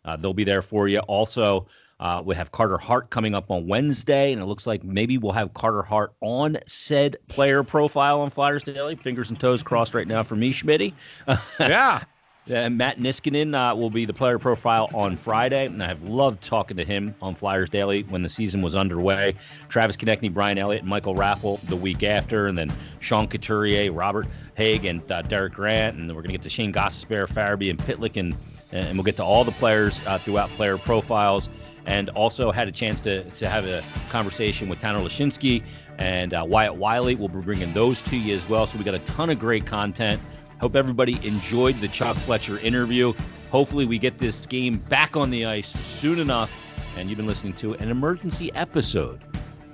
uh, 0.04 0.16
they'll 0.16 0.34
be 0.34 0.44
there 0.44 0.62
for 0.62 0.88
you. 0.88 0.98
Also, 1.00 1.66
uh, 2.00 2.20
we 2.24 2.34
have 2.34 2.50
Carter 2.50 2.78
Hart 2.78 3.10
coming 3.10 3.32
up 3.34 3.50
on 3.50 3.68
Wednesday, 3.68 4.32
and 4.32 4.42
it 4.42 4.46
looks 4.46 4.66
like 4.66 4.82
maybe 4.82 5.18
we'll 5.18 5.32
have 5.32 5.54
Carter 5.54 5.82
Hart 5.82 6.12
on 6.20 6.58
said 6.66 7.16
player 7.28 7.62
profile 7.62 8.20
on 8.20 8.30
Flyers 8.30 8.64
Daily. 8.64 8.96
Fingers 8.96 9.30
and 9.30 9.38
toes 9.38 9.62
crossed 9.62 9.94
right 9.94 10.08
now 10.08 10.24
for 10.24 10.34
me, 10.34 10.52
Schmitty. 10.52 10.94
yeah. 11.60 12.02
And 12.48 12.76
Matt 12.76 12.98
Niskanen 12.98 13.54
uh, 13.54 13.76
will 13.76 13.88
be 13.88 14.04
the 14.04 14.12
player 14.12 14.36
profile 14.40 14.90
on 14.92 15.14
Friday, 15.14 15.66
and 15.66 15.80
I've 15.80 16.02
loved 16.02 16.42
talking 16.42 16.76
to 16.76 16.84
him 16.84 17.14
on 17.22 17.36
Flyers 17.36 17.70
Daily 17.70 18.02
when 18.08 18.22
the 18.22 18.28
season 18.28 18.62
was 18.62 18.74
underway. 18.74 19.36
Travis 19.68 19.96
Konecny, 19.96 20.32
Brian 20.32 20.58
Elliott, 20.58 20.82
and 20.82 20.90
Michael 20.90 21.14
Raffl 21.14 21.60
the 21.68 21.76
week 21.76 22.02
after, 22.02 22.48
and 22.48 22.58
then 22.58 22.72
Sean 22.98 23.28
Couturier, 23.28 23.92
Robert 23.92 24.26
Hägg, 24.58 24.90
and 24.90 25.12
uh, 25.12 25.22
Derek 25.22 25.52
Grant, 25.52 25.96
and 25.96 26.08
then 26.08 26.16
we're 26.16 26.22
going 26.22 26.32
to 26.32 26.38
get 26.38 26.42
to 26.42 26.50
Shane 26.50 26.72
Gostisbehere, 26.72 27.28
Farabee, 27.28 27.70
and 27.70 27.78
Pitlick, 27.78 28.16
and, 28.16 28.34
and 28.72 28.96
we'll 28.96 29.04
get 29.04 29.16
to 29.16 29.24
all 29.24 29.44
the 29.44 29.52
players 29.52 30.00
uh, 30.06 30.18
throughout 30.18 30.50
player 30.50 30.78
profiles 30.78 31.50
and 31.86 32.10
also 32.10 32.50
had 32.50 32.68
a 32.68 32.72
chance 32.72 33.00
to, 33.00 33.24
to 33.30 33.48
have 33.48 33.64
a 33.64 33.84
conversation 34.08 34.68
with 34.68 34.78
Tanner 34.78 35.00
Laczynski 35.00 35.62
and 35.98 36.34
uh, 36.34 36.44
Wyatte 36.44 36.76
Wylie. 36.76 37.14
We'll 37.14 37.28
be 37.28 37.40
bringing 37.40 37.72
those 37.74 38.02
to 38.02 38.16
you 38.16 38.34
as 38.34 38.48
well. 38.48 38.66
So 38.66 38.78
we 38.78 38.84
got 38.84 38.94
a 38.94 39.00
ton 39.00 39.30
of 39.30 39.38
great 39.38 39.66
content. 39.66 40.20
Hope 40.60 40.76
everybody 40.76 41.24
enjoyed 41.26 41.80
the 41.80 41.88
Chuck 41.88 42.16
Fletcher 42.18 42.58
interview. 42.60 43.12
Hopefully, 43.50 43.84
we 43.84 43.98
get 43.98 44.18
this 44.18 44.46
game 44.46 44.78
back 44.78 45.16
on 45.16 45.30
the 45.30 45.44
ice 45.44 45.70
soon 45.84 46.18
enough. 46.18 46.52
And 46.96 47.08
you've 47.08 47.16
been 47.16 47.26
listening 47.26 47.54
to 47.54 47.74
an 47.74 47.90
emergency 47.90 48.52
episode. 48.54 49.20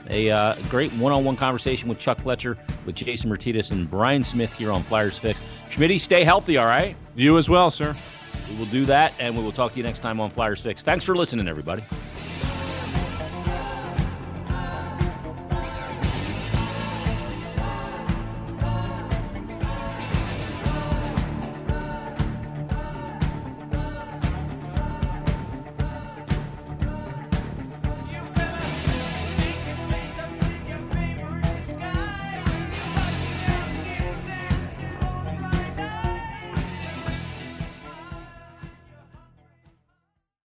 A 0.08 0.30
uh, 0.30 0.56
great 0.70 0.90
one 0.94 1.12
on 1.12 1.24
one 1.24 1.36
conversation 1.36 1.88
with 1.88 1.98
Chuck 1.98 2.18
Fletcher, 2.20 2.56
with 2.86 2.94
Jason 2.94 3.28
Martinez, 3.28 3.70
and 3.70 3.90
Brian 3.90 4.24
Smith 4.24 4.54
here 4.54 4.72
on 4.72 4.82
Flyers 4.82 5.18
Fix. 5.18 5.42
Schmitty, 5.68 6.00
stay 6.00 6.24
healthy, 6.24 6.56
all 6.56 6.64
right? 6.64 6.96
You 7.14 7.36
as 7.36 7.50
well, 7.50 7.70
sir. 7.70 7.94
We 8.50 8.56
will 8.56 8.66
do 8.66 8.84
that, 8.86 9.14
and 9.18 9.36
we 9.36 9.42
will 9.42 9.52
talk 9.52 9.72
to 9.72 9.78
you 9.78 9.84
next 9.84 10.00
time 10.00 10.20
on 10.20 10.30
Flyers 10.30 10.60
Fix. 10.60 10.82
Thanks 10.82 11.04
for 11.04 11.14
listening, 11.14 11.48
everybody. 11.48 11.82